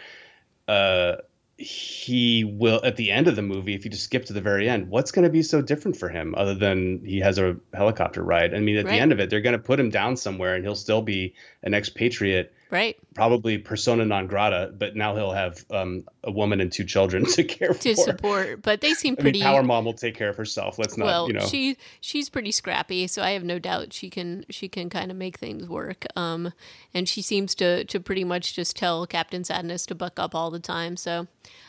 uh, 0.67 1.15
he 1.57 2.43
will 2.43 2.81
at 2.83 2.97
the 2.97 3.11
end 3.11 3.27
of 3.27 3.35
the 3.37 3.41
movie 3.41 3.73
if 3.73 3.85
you 3.85 3.91
just 3.91 4.03
skip 4.03 4.25
to 4.25 4.33
the 4.33 4.41
very 4.41 4.67
end 4.69 4.89
what's 4.89 5.11
going 5.11 5.23
to 5.23 5.29
be 5.29 5.41
so 5.41 5.61
different 5.61 5.95
for 5.95 6.09
him 6.09 6.35
other 6.35 6.53
than 6.53 7.01
he 7.05 7.19
has 7.19 7.37
a 7.37 7.55
helicopter 7.73 8.21
ride 8.21 8.53
i 8.53 8.59
mean 8.59 8.75
at 8.75 8.83
right. 8.85 8.91
the 8.91 8.99
end 8.99 9.13
of 9.13 9.19
it 9.21 9.29
they're 9.29 9.39
going 9.41 9.53
to 9.55 9.59
put 9.63 9.79
him 9.79 9.89
down 9.89 10.17
somewhere 10.17 10.55
and 10.55 10.65
he'll 10.65 10.75
still 10.75 11.01
be 11.01 11.33
an 11.63 11.73
expatriate 11.73 12.51
right. 12.71 12.97
Probably 13.13 13.57
persona 13.57 14.05
non 14.05 14.27
grata 14.27 14.73
but 14.77 14.95
now 14.95 15.15
he'll 15.15 15.31
have 15.31 15.63
um, 15.71 16.05
a 16.23 16.31
woman 16.31 16.61
and 16.61 16.71
two 16.71 16.83
children 16.83 17.25
to 17.33 17.43
care 17.43 17.69
to 17.69 17.73
for. 17.73 17.81
to 17.83 17.95
support 17.95 18.61
but 18.61 18.81
they 18.81 18.93
seem 18.93 19.15
pretty 19.15 19.41
I 19.41 19.45
mean, 19.45 19.53
power 19.53 19.63
mom 19.63 19.85
will 19.85 19.93
take 19.93 20.15
care 20.15 20.29
of 20.29 20.37
herself. 20.37 20.79
Let's 20.79 20.97
not 20.97 21.05
well 21.05 21.27
you 21.27 21.33
know. 21.33 21.45
she 21.45 21.77
she's 22.01 22.29
pretty 22.29 22.51
scrappy 22.51 23.07
so 23.07 23.21
i 23.21 23.31
have 23.31 23.43
no 23.43 23.59
doubt 23.59 23.93
she 23.93 24.09
can 24.09 24.45
she 24.49 24.67
can 24.67 24.89
kind 24.89 25.11
of 25.11 25.17
make 25.17 25.37
things 25.37 25.67
work. 25.67 26.05
Um 26.15 26.51
and 26.93 27.07
she 27.07 27.21
seems 27.21 27.53
to 27.55 27.85
to 27.85 27.99
pretty 27.99 28.23
much 28.23 28.53
just 28.53 28.75
tell 28.75 29.05
captain 29.05 29.43
sadness 29.43 29.85
to 29.87 29.95
buck 29.95 30.19
up 30.19 30.33
all 30.33 30.51
the 30.51 30.59
time. 30.59 30.97
So 30.97 31.27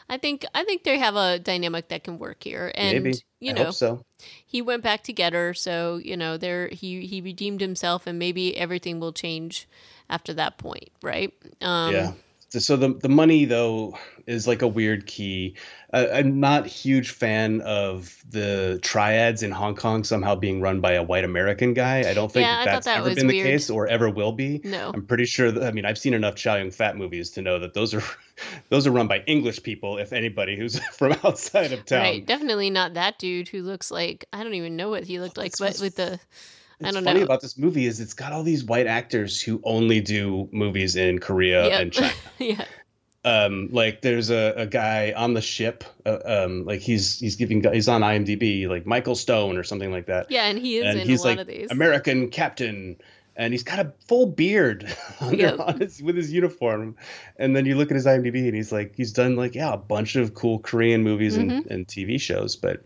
i 0.09 0.17
think 0.17 0.47
i 0.55 0.65
think 0.65 0.85
they 0.85 0.99
have 0.99 1.17
a 1.17 1.39
dynamic 1.39 1.89
that 1.89 2.05
can 2.05 2.19
work 2.19 2.43
here. 2.45 2.73
And 2.75 3.03
Maybe. 3.03 3.19
you 3.41 3.51
I 3.51 3.55
know 3.55 3.71
so 3.71 4.06
he 4.45 4.63
went 4.63 4.83
back 4.83 5.03
to 5.05 5.13
get 5.13 5.33
her 5.33 5.53
so 5.53 5.97
you 6.03 6.17
know 6.17 6.37
there 6.37 6.69
he 6.69 7.07
he 7.07 7.21
redeemed 7.21 7.61
himself 7.61 8.07
and 8.07 8.19
maybe 8.19 8.57
everything 8.57 9.01
will 9.01 9.13
change 9.13 9.69
after 10.09 10.33
that 10.35 10.59
point, 10.59 10.91
right? 11.03 11.33
Um, 11.61 11.95
yeah. 11.95 12.13
So 12.51 12.77
the 12.77 12.95
the 12.95 13.09
money 13.09 13.45
though 13.45 13.99
is 14.27 14.47
like 14.47 14.63
a 14.63 14.69
weird 14.69 15.07
key. 15.07 15.57
Uh, 15.93 16.07
I'm 16.13 16.41
not 16.41 16.67
huge 16.67 17.11
fan 17.11 17.61
of 17.61 18.25
the 18.29 18.79
triads 18.83 19.43
in 19.43 19.51
Hong 19.51 19.75
Kong 19.77 20.05
somehow 20.05 20.35
being 20.35 20.61
run 20.61 20.81
by 20.81 20.93
a 20.93 21.03
white 21.03 21.25
American 21.25 21.75
guy. 21.75 22.09
I 22.09 22.15
don't 22.15 22.31
think 22.31 22.47
yeah, 22.47 22.65
that 22.65 22.73
that's 22.73 22.87
that 22.87 22.99
ever 22.99 23.15
been 23.15 23.27
weird. 23.27 23.47
the 23.47 23.51
case 23.51 23.71
or 23.71 23.87
ever 23.87 24.11
will 24.11 24.33
be. 24.33 24.61
No, 24.65 24.91
I'm 24.93 25.07
pretty 25.07 25.27
sure. 25.27 25.51
That, 25.51 25.65
I 25.65 25.73
mean, 25.73 25.85
I've 25.85 25.99
seen 25.99 26.15
enough 26.15 26.35
Chow 26.37 26.57
Yun 26.57 26.71
Fat 26.71 26.97
movies 26.97 27.31
to 27.31 27.43
know 27.43 27.59
that 27.59 27.75
those 27.75 27.95
are 27.95 28.03
those 28.69 28.87
are 28.87 28.93
run 28.93 29.09
by 29.09 29.21
English 29.27 29.63
people. 29.63 29.99
If 29.99 30.13
anybody 30.13 30.57
who's 30.57 30.79
from 30.93 31.13
outside 31.25 31.73
of 31.73 31.85
town, 31.85 32.01
right? 32.01 32.27
Definitely 32.27 32.71
not 32.71 32.95
that 32.95 33.19
dude 33.19 33.49
who 33.49 33.63
looks 33.63 33.91
like 33.91 34.25
I 34.33 34.43
don't 34.45 34.55
even 34.55 34.77
know 34.77 34.89
what 34.91 35.05
he 35.05 35.21
looked 35.21 35.37
like, 35.37 35.53
but 35.59 35.79
with 35.81 35.97
the 35.97 36.21
What's 36.79 36.97
funny 36.99 37.21
know. 37.21 37.25
about 37.25 37.41
this 37.41 37.57
movie 37.57 37.87
is 37.87 38.01
it's 38.01 38.13
got 38.15 38.33
all 38.33 38.43
these 38.43 38.65
white 38.65 38.87
actors 38.87 39.41
who 39.41 39.61
only 39.65 40.01
do 40.01 40.49
movies 40.53 40.95
in 40.97 41.19
Korea 41.19 41.69
yep. 41.69 41.81
and 41.81 41.93
China. 41.93 42.13
yeah. 42.39 42.65
Um, 43.25 43.69
like 43.73 44.03
there's 44.03 44.31
a, 44.31 44.55
a 44.57 44.67
guy 44.67 45.13
on 45.17 45.35
the 45.35 45.41
ship, 45.41 45.83
uh, 46.05 46.19
um, 46.25 46.65
like 46.65 46.81
he's 46.81 47.19
he's 47.19 47.35
giving 47.35 47.61
he's 47.73 47.89
on 47.89 48.03
IMDb, 48.03 48.69
like 48.69 48.87
Michael 48.87 49.17
Stone 49.17 49.57
or 49.57 49.65
something 49.65 49.91
like 49.91 50.07
that. 50.07 50.31
Yeah, 50.31 50.45
and 50.47 50.59
he 50.59 50.77
is 50.77 50.85
and 50.85 51.01
in 51.01 51.09
he's 51.09 51.25
a 51.25 51.29
lot 51.29 51.31
like 51.31 51.39
of 51.41 51.47
these. 51.49 51.71
American 51.73 52.29
captain, 52.29 52.97
and 53.35 53.53
he's 53.53 53.65
got 53.65 53.81
a 53.81 53.93
full 54.07 54.27
beard 54.27 54.87
Yep. 55.33 55.59
on 55.59 55.81
his, 55.81 56.01
with 56.01 56.15
his 56.17 56.33
uniform. 56.33 56.95
And 57.37 57.57
then 57.57 57.67
you 57.67 57.75
look 57.75 57.91
at 57.91 57.97
his 57.97 58.07
IMDb, 58.07 58.47
and 58.47 58.55
he's 58.55 58.71
like 58.71 58.95
he's 58.95 59.13
done 59.13 59.35
like 59.35 59.57
yeah 59.57 59.73
a 59.73 59.77
bunch 59.77 60.15
of 60.15 60.35
cool 60.35 60.61
Korean 60.61 61.03
movies 61.03 61.37
Mm-hmm. 61.37 61.69
and 61.73 61.85
TV 61.89 62.21
shows, 62.21 62.55
but 62.55 62.81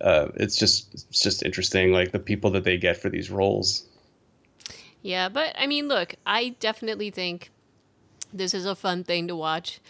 uh, 0.00 0.28
it's 0.34 0.56
just 0.56 0.92
it's 0.94 1.22
just 1.22 1.42
interesting 1.42 1.92
like 1.92 2.12
the 2.12 2.18
people 2.18 2.50
that 2.52 2.64
they 2.64 2.76
get 2.76 2.96
for 2.96 3.08
these 3.08 3.30
roles. 3.30 3.86
Yeah, 5.02 5.28
but 5.28 5.54
I 5.58 5.66
mean, 5.66 5.88
look, 5.88 6.14
I 6.26 6.56
definitely 6.60 7.10
think 7.10 7.50
this 8.32 8.54
is 8.54 8.66
a 8.66 8.76
fun 8.76 9.04
thing 9.04 9.28
to 9.28 9.36
watch. 9.36 9.80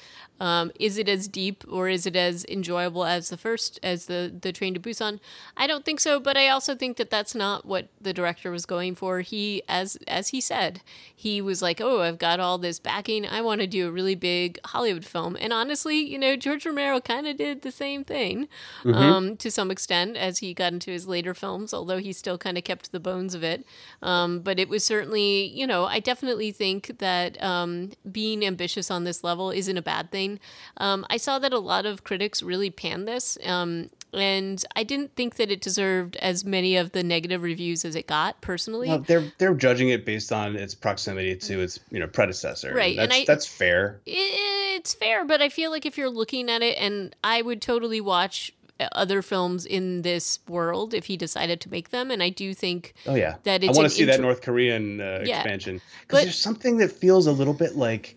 Um, 0.41 0.71
is 0.79 0.99
it 0.99 1.09
as 1.09 1.29
deep 1.29 1.65
or 1.69 1.89
is 1.89 2.07
it 2.07 2.17
as 2.17 2.45
enjoyable 2.47 3.05
as 3.05 3.29
the 3.29 3.37
first, 3.37 3.81
as 3.83 4.07
the 4.07 4.33
the 4.41 4.53
Train 4.53 4.75
to 4.75 4.81
Busan? 4.81 5.21
I 5.57 5.67
don't 5.67 5.85
think 5.85 6.01
so, 6.01 6.21
but 6.21 6.37
I 6.37 6.49
also 6.49 6.75
think 6.75 6.97
that 6.97 7.11
that's 7.11 7.35
not 7.35 7.65
what 7.65 7.89
the 8.01 8.13
director 8.13 8.51
was 8.51 8.67
going 8.67 8.95
for. 8.95 9.21
He, 9.21 9.63
as 9.69 9.97
as 10.07 10.29
he 10.29 10.41
said, 10.41 10.81
he 11.15 11.41
was 11.41 11.61
like, 11.63 11.81
"Oh, 11.81 12.03
I've 12.03 12.19
got 12.19 12.41
all 12.41 12.59
this 12.59 12.79
backing. 12.79 13.27
I 13.27 13.41
want 13.41 13.61
to 13.61 13.67
do 13.67 13.89
a 13.89 13.91
really 13.91 14.15
big 14.15 14.59
Hollywood 14.67 15.05
film." 15.05 15.37
And 15.41 15.53
honestly, 15.53 15.99
you 15.99 16.19
know, 16.19 16.37
George 16.37 16.65
Romero 16.67 17.01
kind 17.01 17.27
of 17.27 17.37
did 17.37 17.63
the 17.63 17.73
same 17.73 18.05
thing 18.05 18.49
um, 18.85 19.37
to 19.39 19.51
some 19.51 19.71
extent 19.71 20.17
as 20.17 20.39
he 20.39 20.55
got 20.55 20.73
into 20.73 20.91
his 20.91 21.07
later 21.07 21.35
films, 21.35 21.75
although 21.75 21.99
he 21.99 22.13
still 22.13 22.39
kind 22.39 22.57
of 22.57 22.65
kept 22.65 22.93
the 22.93 23.01
bones 23.01 23.35
of 23.35 23.43
it. 23.43 23.65
Um, 24.03 24.41
but 24.41 24.59
it 24.59 24.69
was 24.69 24.85
certainly, 24.85 25.47
you 25.47 25.67
know, 25.67 25.85
I 25.85 26.01
definitely 26.01 26.53
think 26.53 26.99
that 26.99 27.43
um, 27.43 27.91
being 28.11 28.45
ambitious 28.45 28.91
on 28.91 29.05
this 29.05 29.25
level 29.25 29.51
isn't 29.51 29.77
a 29.77 29.83
bad 29.83 30.11
thing. 30.11 30.28
Um, 30.77 31.07
I 31.09 31.17
saw 31.17 31.39
that 31.39 31.53
a 31.53 31.59
lot 31.59 31.87
of 31.87 32.05
critics 32.05 32.43
really 32.43 32.71
panned 32.71 33.07
this. 33.09 33.39
Um, 33.45 33.91
and 34.13 34.65
I 34.75 34.85
didn't 34.85 35.15
think 35.17 35.37
that 35.37 35.51
it 35.51 35.61
deserved 35.61 36.17
as 36.17 36.45
many 36.45 36.77
of 36.77 36.93
the 36.93 37.03
negative 37.03 37.43
reviews 37.43 37.85
as 37.85 37.95
it 37.95 38.07
got 38.07 38.41
personally. 38.41 38.89
Well, 38.89 39.01
they're 39.01 39.31
they're 39.39 39.55
judging 39.55 39.91
it 39.91 40.05
based 40.07 40.33
on 40.33 40.57
its 40.57 40.75
proximity 40.75 41.37
to 41.37 41.61
its 41.61 41.79
you 41.91 42.01
know 42.01 42.07
predecessor. 42.07 42.73
Right, 42.75 42.99
and 42.99 43.11
That's 43.11 43.21
I- 43.23 43.25
that's 43.27 43.47
fair. 43.47 44.01
it's 44.07 44.95
fair, 44.95 45.25
but 45.25 45.43
I 45.43 45.49
feel 45.51 45.71
like 45.71 45.85
if 45.85 45.99
you're 45.99 46.09
looking 46.11 46.49
at 46.51 46.63
it, 46.63 46.77
and 46.79 47.15
I 47.23 47.43
would 47.43 47.61
totally 47.61 48.01
watch 48.01 48.53
other 48.93 49.23
films 49.23 49.67
in 49.67 50.03
this 50.03 50.39
world 50.49 50.95
if 50.95 51.07
he 51.07 51.17
decided 51.17 51.61
to 51.63 51.69
make 51.71 51.91
them, 51.91 52.11
and 52.11 52.23
I 52.23 52.31
do 52.31 52.55
think 52.55 52.95
Oh 53.07 53.15
yeah, 53.15 53.35
that 53.43 53.63
I 53.63 53.67
want 53.67 53.81
to 53.85 53.91
see 53.91 54.05
that 54.05 54.21
North 54.21 54.41
Korean 54.41 55.01
uh, 55.01 55.23
Yeah, 55.25 55.41
expansion 55.41 55.81
because 56.03 56.23
there's 56.23 56.39
something 56.39 56.79
that 56.79 56.93
feels 56.93 57.27
a 57.27 57.33
little 57.33 57.55
bit 57.55 57.77
like, 57.77 58.17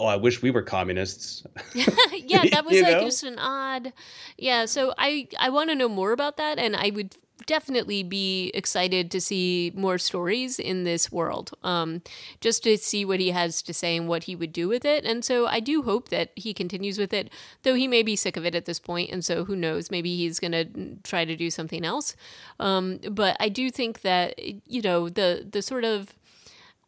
oh, 0.00 0.06
I 0.06 0.16
wish 0.16 0.42
we 0.42 0.50
were 0.50 0.62
communists. 0.62 1.44
yeah, 1.74 2.44
that 2.50 2.64
was 2.64 2.80
like 2.80 2.92
know? 2.92 3.04
just 3.04 3.22
an 3.22 3.38
odd. 3.38 3.92
Yeah, 4.38 4.64
so 4.64 4.94
I 4.98 5.28
I 5.38 5.50
want 5.50 5.70
to 5.70 5.76
know 5.76 5.88
more 5.88 6.12
about 6.12 6.38
that, 6.38 6.58
and 6.58 6.74
I 6.74 6.90
would 6.90 7.16
definitely 7.46 8.02
be 8.02 8.50
excited 8.54 9.10
to 9.10 9.20
see 9.20 9.72
more 9.74 9.98
stories 9.98 10.58
in 10.58 10.84
this 10.84 11.10
world, 11.10 11.52
um, 11.62 12.02
just 12.40 12.62
to 12.62 12.76
see 12.76 13.04
what 13.04 13.18
he 13.18 13.30
has 13.30 13.62
to 13.62 13.74
say 13.74 13.96
and 13.96 14.08
what 14.08 14.24
he 14.24 14.36
would 14.36 14.52
do 14.52 14.68
with 14.68 14.84
it. 14.84 15.04
And 15.04 15.24
so 15.24 15.46
I 15.46 15.60
do 15.60 15.82
hope 15.82 16.10
that 16.10 16.30
he 16.36 16.52
continues 16.52 16.98
with 16.98 17.12
it, 17.12 17.30
though 17.62 17.74
he 17.74 17.88
may 17.88 18.02
be 18.02 18.14
sick 18.14 18.36
of 18.36 18.44
it 18.44 18.54
at 18.54 18.66
this 18.66 18.78
point, 18.78 19.10
and 19.10 19.24
so 19.24 19.44
who 19.44 19.56
knows? 19.56 19.90
Maybe 19.90 20.16
he's 20.16 20.40
gonna 20.40 20.64
try 21.02 21.24
to 21.24 21.36
do 21.36 21.50
something 21.50 21.84
else. 21.84 22.16
Um, 22.58 23.00
but 23.10 23.36
I 23.40 23.48
do 23.48 23.70
think 23.70 24.00
that 24.02 24.38
you 24.66 24.82
know 24.82 25.08
the 25.08 25.46
the 25.50 25.62
sort 25.62 25.84
of 25.84 26.14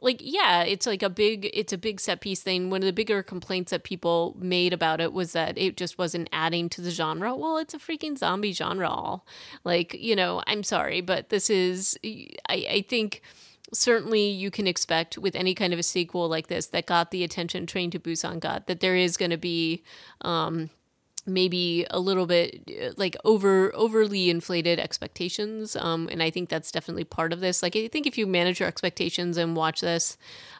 like 0.03 0.21
yeah 0.21 0.63
it's 0.63 0.87
like 0.87 1.03
a 1.03 1.11
big 1.11 1.49
it's 1.55 1.73
a 1.73 1.79
big 1.79 2.01
set 2.01 2.21
piece 2.21 2.43
thing. 2.43 2.71
One 2.71 2.83
of 2.83 2.87
the 2.87 2.93
bigger 2.93 3.23
complaints 3.23 3.71
that 3.71 3.85
people 3.85 4.37
made 4.39 4.73
about 4.73 5.01
it 5.01 5.13
was 5.13 5.33
that 5.33 5.57
it 5.57 5.77
just 5.77 5.99
wasn't 5.99 6.29
adding 6.33 6.69
to 6.71 6.81
the 6.81 6.91
genre. 6.91 7.35
Well 7.35 7.57
it's 7.59 7.75
a 7.75 7.79
freaking 7.79 8.19
zombie 8.19 8.53
genre 8.53 8.89
all. 8.89 9.27
Like 9.65 9.95
you 9.95 10.17
know 10.17 10.43
i'm 10.47 10.63
sorry 10.63 11.01
but 11.01 11.29
this 11.29 11.51
is 11.51 11.99
i, 12.05 12.33
I 12.49 12.85
think 12.89 13.23
certainly 13.73 14.29
you 14.29 14.51
can 14.51 14.67
expect 14.67 15.17
with 15.19 15.35
any 15.35 15.55
kind 15.55 15.73
of 15.73 15.79
a 15.79 15.83
sequel 15.83 16.29
like 16.29 16.49
this 16.49 16.67
that 16.69 16.87
got 16.87 17.11
the 17.11 17.25
attention 17.25 17.67
train 17.67 17.91
to 17.91 17.99
busan 17.99 18.41
got 18.41 18.67
that 18.67 18.81
there 18.81 18.97
is 18.97 19.17
going 19.17 19.31
to 19.31 19.39
be 19.39 19.83
um 20.23 20.71
maybe 21.25 21.87
a 21.91 22.01
little 22.01 22.27
bit 22.27 22.63
uh, 22.83 22.91
like 22.97 23.17
over 23.25 23.73
overly 23.75 24.29
inflated 24.29 24.81
expectations 24.81 25.77
um 25.77 26.09
and 26.11 26.23
i 26.23 26.31
think 26.31 26.49
that's 26.49 26.73
definitely 26.73 27.05
part 27.05 27.33
of 27.33 27.41
this. 27.41 27.63
Like 27.63 27.77
i 27.77 27.89
think 27.89 28.07
if 28.07 28.19
you 28.19 28.27
manage 28.27 28.59
your 28.59 28.69
expectations 28.69 29.37
and 29.37 29.55
watch 29.55 29.81
this 29.81 30.17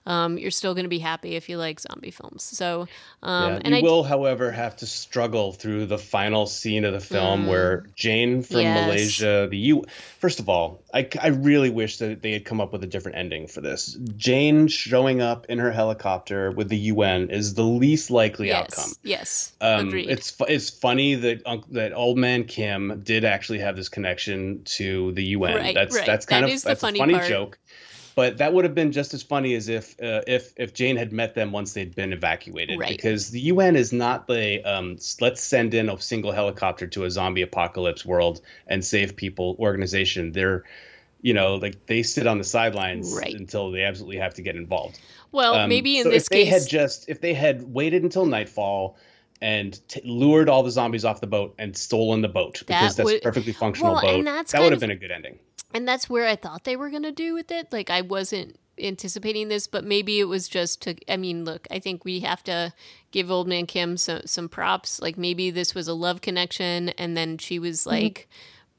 um 0.07 0.39
you're 0.39 0.51
still 0.51 0.75
going 0.75 0.85
to 0.85 0.89
be 0.91 0.99
happy 0.99 1.37
if 1.37 1.49
you 1.49 1.57
like 1.57 1.79
zombie 1.81 2.11
films 2.11 2.43
so 2.43 2.89
um 3.23 3.53
yeah. 3.55 3.61
and 3.65 3.75
you 3.75 3.81
i 3.81 3.83
will, 3.83 4.03
however, 4.03 4.51
have 4.51 4.77
to 4.77 4.87
struggle 4.87 5.53
through 5.53 5.87
the 5.87 5.99
final 5.99 6.47
scene 6.47 6.85
of 6.85 6.93
the 6.93 7.01
film 7.01 7.47
where 7.47 7.87
Jane 7.95 8.43
from 8.43 8.57
Mm. 8.57 8.63
Yes. 8.63 8.87
Malaysia, 8.87 9.49
the 9.51 9.57
U. 9.59 9.85
First 10.19 10.39
of 10.41 10.49
all, 10.49 10.81
I, 10.95 11.09
I 11.21 11.29
really 11.29 11.71
wish 11.71 11.99
that 11.99 12.23
they 12.23 12.33
had 12.33 12.45
come 12.45 12.61
up 12.61 12.73
with 12.73 12.83
a 12.85 12.87
different 12.87 13.19
ending 13.19 13.47
for 13.47 13.61
this. 13.61 13.97
Jane 14.17 14.69
showing 14.69 15.21
up 15.21 15.47
in 15.47 15.59
her 15.59 15.71
helicopter 15.73 16.51
with 16.53 16.69
the 16.69 16.77
UN 16.79 17.31
is 17.31 17.55
the 17.55 17.65
least 17.65 18.11
likely 18.11 18.49
yes 18.49 18.61
outcome. 18.79 18.93
yes 19.03 19.53
Um, 19.61 19.89
agreed 19.89 20.09
it's 20.11 20.35
it's 20.49 20.71
funny 20.71 21.15
that 21.17 21.43
that 21.71 21.93
old 21.95 22.19
man 22.19 22.45
Kim 22.45 23.01
did 23.05 23.25
actually 23.25 23.59
have 23.61 23.77
this 23.77 23.89
connection 23.89 24.63
to 24.65 25.13
the 25.13 25.25
UN. 25.37 25.57
Right, 25.57 25.75
that's 25.75 25.95
right. 25.97 26.07
that's 26.07 26.27
kind 26.27 26.45
That 26.47 26.55
of 26.55 26.63
that's 26.63 26.81
funny 26.81 26.99
a 26.99 27.03
funny 27.03 27.15
part. 27.15 27.29
joke. 27.29 27.59
But 28.15 28.39
that 28.39 28.53
would 28.53 28.65
have 28.65 28.75
been 28.75 28.93
just 28.93 29.15
as 29.15 29.23
funny 29.23 29.55
as 29.55 29.69
if 29.69 29.95
uh, 30.03 30.23
if 30.27 30.53
if 30.57 30.75
Jane 30.75 30.97
had 30.97 31.13
met 31.13 31.35
them 31.35 31.51
once 31.53 31.73
they'd 31.73 31.95
been 31.95 32.13
evacuated. 32.13 32.79
Right. 32.79 32.91
Because 32.91 33.31
the 33.31 33.41
UN 33.41 33.77
is 33.77 33.93
not 33.93 34.27
the 34.27 34.63
um, 34.65 34.99
let's 35.21 35.43
send 35.43 35.73
in 35.75 35.89
a 35.89 36.01
single 36.01 36.33
helicopter 36.33 36.87
to 36.89 37.05
a 37.05 37.11
zombie 37.11 37.43
apocalypse 37.43 38.05
world 38.05 38.41
and 38.67 38.85
save 38.85 39.17
people 39.17 39.57
organization. 39.59 40.33
They're 40.33 40.65
you 41.23 41.33
know 41.35 41.55
like 41.55 41.87
they 41.87 42.03
sit 42.03 42.27
on 42.27 42.39
the 42.39 42.45
sidelines 42.45 43.15
Right. 43.17 43.35
until 43.35 43.71
they 43.71 43.83
absolutely 43.83 44.19
have 44.19 44.35
to 44.35 44.43
get 44.43 44.57
involved. 44.57 44.99
well 45.31 45.55
Um, 45.55 45.69
maybe 45.69 45.99
in 45.99 46.03
so 46.05 46.11
this 46.11 46.25
if 46.25 46.29
they 46.31 46.45
had 46.45 46.69
just 46.69 47.09
if 47.09 47.21
they 47.21 47.33
had 47.33 47.63
waited 47.73 48.03
until 48.03 48.27
nightfall 48.27 48.97
and 49.41 49.81
t- 49.89 50.01
lured 50.05 50.49
all 50.49 50.63
the 50.65 50.71
zombies 50.71 51.05
off 51.05 51.21
the 51.21 51.27
boat 51.27 51.55
and 51.59 51.77
stolen 51.77 52.23
the 52.23 52.29
boat 52.29 52.63
because 52.67 52.97
that's 52.97 53.05
would- 53.05 53.17
a 53.17 53.21
perfectly 53.21 53.53
functional 53.53 53.95
Well, 53.95 54.03
boat, 54.23 54.47
that 54.49 54.61
would 54.61 54.73
have 54.73 54.81
been 54.81 54.91
a 54.91 54.97
good 54.97 55.11
ending. 55.13 55.39
And 55.75 55.87
that's 55.87 56.09
where 56.09 56.27
I 56.27 56.37
thought 56.37 56.65
they 56.65 56.77
were 56.77 56.91
going 56.91 57.03
to 57.03 57.13
do 57.13 57.35
with 57.35 57.51
it. 57.51 57.73
Like 57.73 57.91
I 57.91 58.01
wasn't 58.01 58.57
anticipating 58.79 59.49
this, 59.49 59.67
but 59.67 59.85
maybe 59.85 60.21
it 60.21 60.25
was 60.25 60.49
just 60.49 60.83
to. 60.83 60.95
I 61.09 61.17
mean, 61.17 61.45
look, 61.45 61.67
I 61.71 61.79
think 61.79 62.05
we 62.05 62.21
have 62.21 62.43
to 62.45 62.73
give 63.11 63.31
Old 63.31 63.49
Man 63.49 63.67
Kim 63.67 63.97
some 63.97 64.23
some 64.25 64.49
props. 64.49 65.01
Like 65.01 65.19
maybe 65.19 65.51
this 65.51 65.75
was 65.75 65.89
a 65.89 65.95
love 65.95 66.21
connection, 66.21 66.91
and 66.91 67.17
then 67.17 67.39
she 67.39 67.59
was 67.59 67.81
mm-hmm. 67.81 67.91
like. 67.91 68.29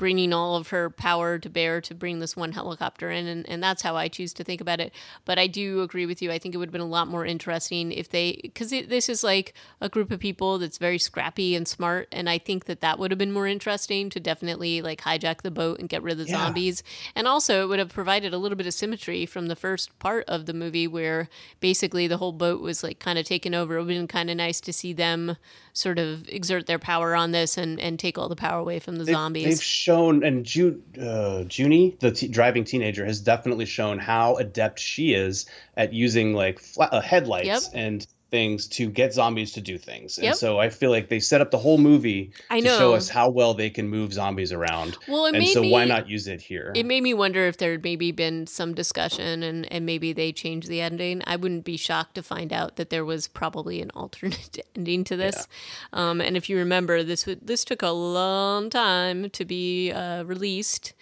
Bringing 0.03 0.33
all 0.33 0.57
of 0.57 0.67
her 0.67 0.89
power 0.89 1.39
to 1.39 1.49
bear 1.49 1.79
to 1.79 1.95
bring 1.95 2.19
this 2.19 2.35
one 2.35 2.51
helicopter 2.51 3.09
in, 3.09 3.25
and, 3.25 3.47
and 3.47 3.63
that's 3.63 3.81
how 3.81 3.95
I 3.95 4.09
choose 4.09 4.33
to 4.33 4.43
think 4.43 4.59
about 4.59 4.81
it. 4.81 4.91
But 5.23 5.39
I 5.39 5.47
do 5.47 5.81
agree 5.81 6.05
with 6.05 6.21
you. 6.21 6.29
I 6.29 6.39
think 6.39 6.53
it 6.53 6.57
would 6.57 6.67
have 6.67 6.73
been 6.73 6.81
a 6.81 6.85
lot 6.85 7.07
more 7.07 7.25
interesting 7.25 7.89
if 7.93 8.09
they, 8.09 8.37
because 8.41 8.71
this 8.71 9.07
is 9.07 9.23
like 9.23 9.53
a 9.79 9.87
group 9.87 10.11
of 10.11 10.19
people 10.19 10.57
that's 10.57 10.77
very 10.77 10.99
scrappy 10.99 11.55
and 11.55 11.65
smart, 11.65 12.09
and 12.11 12.29
I 12.29 12.37
think 12.37 12.65
that 12.65 12.81
that 12.81 12.99
would 12.99 13.11
have 13.11 13.17
been 13.17 13.31
more 13.31 13.47
interesting 13.47 14.09
to 14.09 14.19
definitely 14.19 14.81
like 14.81 14.99
hijack 14.99 15.41
the 15.41 15.51
boat 15.51 15.79
and 15.79 15.87
get 15.87 16.03
rid 16.03 16.19
of 16.19 16.25
the 16.27 16.33
Yeah. 16.33 16.43
zombies. 16.43 16.83
And 17.15 17.25
also, 17.25 17.63
it 17.63 17.67
would 17.69 17.79
have 17.79 17.93
provided 17.93 18.33
a 18.33 18.37
little 18.37 18.57
bit 18.57 18.67
of 18.67 18.73
symmetry 18.73 19.25
from 19.25 19.47
the 19.47 19.55
first 19.55 19.97
part 19.99 20.25
of 20.27 20.47
the 20.47 20.53
movie 20.53 20.85
where 20.85 21.29
basically 21.61 22.07
the 22.07 22.17
whole 22.17 22.33
boat 22.33 22.59
was 22.59 22.83
like 22.83 22.99
kind 22.99 23.17
of 23.17 23.25
taken 23.25 23.55
over. 23.55 23.77
It 23.77 23.85
would 23.85 23.91
have 23.91 23.99
been 23.99 24.07
kind 24.07 24.29
of 24.29 24.35
nice 24.35 24.59
to 24.59 24.73
see 24.73 24.91
them 24.91 25.37
sort 25.73 25.97
of 25.97 26.27
exert 26.29 26.67
their 26.67 26.79
power 26.79 27.15
on 27.15 27.31
this 27.31 27.57
and, 27.57 27.79
and 27.79 27.97
take 27.99 28.17
all 28.17 28.29
the 28.29 28.35
power 28.35 28.59
away 28.59 28.79
from 28.79 28.97
the 28.97 29.05
zombies. 29.05 29.45
They've 29.45 29.63
shown, 29.63 30.23
and 30.23 30.45
Ju, 30.45 30.81
uh, 31.01 31.43
Junie, 31.49 31.97
the 31.99 32.11
t- 32.11 32.27
driving 32.27 32.63
teenager, 32.63 33.03
has 33.05 33.19
definitely 33.19 33.65
shown 33.65 33.97
how 33.97 34.35
adept 34.35 34.79
she 34.79 35.13
is 35.13 35.47
at 35.75 35.91
using 35.91 36.33
like 36.33 36.59
fla- 36.59 36.89
uh, 36.91 37.01
headlights 37.01 37.47
Yep. 37.47 37.61
and 37.73 38.07
things 38.33 38.65
to 38.65 38.89
get 38.89 39.13
zombies 39.13 39.51
to 39.51 39.61
do 39.61 39.77
things. 39.77 40.17
Yep. 40.17 40.25
And 40.25 40.35
so 40.35 40.59
I 40.59 40.67
feel 40.69 40.89
like 40.89 41.07
they 41.07 41.19
set 41.19 41.39
up 41.39 41.51
the 41.51 41.59
whole 41.59 41.77
movie 41.77 42.31
I 42.49 42.61
to 42.61 42.67
show 42.67 42.95
us 42.95 43.07
how 43.07 43.29
well 43.29 43.53
they 43.53 43.69
can 43.69 43.87
move 43.87 44.11
zombies 44.11 44.51
around. 44.51 44.97
well, 45.07 45.27
it 45.27 45.35
and 45.35 45.47
so 45.49 45.61
me, 45.61 45.71
why 45.71 45.85
not 45.85 46.09
use 46.09 46.27
it 46.27 46.41
here? 46.41 46.71
It 46.73 46.87
made 46.87 47.03
me 47.03 47.13
wonder 47.13 47.45
if 47.45 47.57
there 47.57 47.73
had 47.73 47.83
maybe 47.83 48.11
been 48.11 48.47
some 48.47 48.73
discussion 48.73 49.43
and, 49.43 49.71
and 49.71 49.85
maybe 49.85 50.13
they 50.13 50.31
changed 50.31 50.67
the 50.67 50.81
ending. 50.81 51.21
I 51.27 51.35
wouldn't 51.35 51.63
be 51.63 51.77
shocked 51.77 52.15
to 52.15 52.23
find 52.23 52.51
out 52.51 52.77
that 52.77 52.89
there 52.89 53.05
was 53.05 53.27
probably 53.27 53.81
an 53.81 53.91
alternate 53.95 54.57
ending 54.75 55.03
to 55.03 55.15
this. 55.15 55.47
Um, 55.93 56.19
and 56.19 56.35
if 56.35 56.49
you 56.49 56.57
remember, 56.57 57.03
this 57.03 57.27
would 57.27 57.45
this 57.45 57.63
took 57.63 57.83
a 57.83 57.91
long 57.91 58.71
time 58.71 59.29
to 59.29 59.45
be 59.45 59.91
uh, 59.91 60.23
released. 60.23 60.93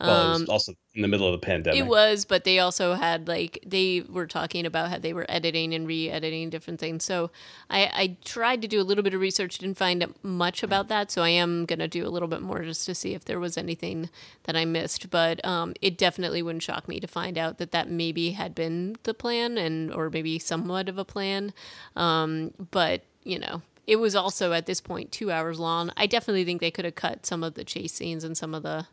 Well, 0.00 0.32
it 0.32 0.34
um, 0.34 0.40
was 0.42 0.48
also 0.48 0.72
in 0.94 1.02
the 1.02 1.08
middle 1.08 1.26
of 1.26 1.40
the 1.40 1.44
pandemic. 1.44 1.78
It 1.78 1.86
was, 1.86 2.24
but 2.24 2.44
they 2.44 2.58
also 2.58 2.94
had 2.94 3.28
like 3.28 3.58
they 3.66 4.02
were 4.08 4.26
talking 4.26 4.66
about 4.66 4.90
how 4.90 4.98
they 4.98 5.12
were 5.12 5.26
editing 5.28 5.74
and 5.74 5.86
re-editing 5.86 6.50
different 6.50 6.80
things. 6.80 7.04
So 7.04 7.30
I, 7.70 7.90
I 7.92 8.16
tried 8.24 8.62
to 8.62 8.68
do 8.68 8.80
a 8.80 8.84
little 8.84 9.02
bit 9.02 9.14
of 9.14 9.20
research, 9.20 9.58
didn't 9.58 9.76
find 9.76 10.14
much 10.22 10.62
about 10.62 10.88
that. 10.88 11.10
So 11.10 11.22
I 11.22 11.30
am 11.30 11.66
gonna 11.66 11.88
do 11.88 12.06
a 12.06 12.10
little 12.10 12.28
bit 12.28 12.42
more 12.42 12.62
just 12.62 12.86
to 12.86 12.94
see 12.94 13.14
if 13.14 13.24
there 13.24 13.40
was 13.40 13.56
anything 13.56 14.10
that 14.44 14.56
I 14.56 14.64
missed. 14.64 15.10
But 15.10 15.44
um, 15.44 15.74
it 15.80 15.98
definitely 15.98 16.42
wouldn't 16.42 16.62
shock 16.62 16.88
me 16.88 17.00
to 17.00 17.06
find 17.06 17.38
out 17.38 17.58
that 17.58 17.72
that 17.72 17.90
maybe 17.90 18.32
had 18.32 18.54
been 18.54 18.96
the 19.02 19.14
plan 19.14 19.58
and 19.58 19.92
or 19.92 20.10
maybe 20.10 20.38
somewhat 20.38 20.88
of 20.88 20.98
a 20.98 21.04
plan. 21.04 21.52
Um, 21.96 22.52
but 22.70 23.02
you 23.24 23.38
know, 23.38 23.62
it 23.86 23.96
was 23.96 24.14
also 24.14 24.52
at 24.52 24.66
this 24.66 24.80
point 24.80 25.12
two 25.12 25.30
hours 25.30 25.58
long. 25.58 25.92
I 25.96 26.06
definitely 26.06 26.44
think 26.44 26.60
they 26.60 26.70
could 26.70 26.84
have 26.84 26.94
cut 26.94 27.26
some 27.26 27.42
of 27.42 27.54
the 27.54 27.64
chase 27.64 27.92
scenes 27.92 28.24
and 28.24 28.36
some 28.36 28.54
of 28.54 28.62
the. 28.62 28.86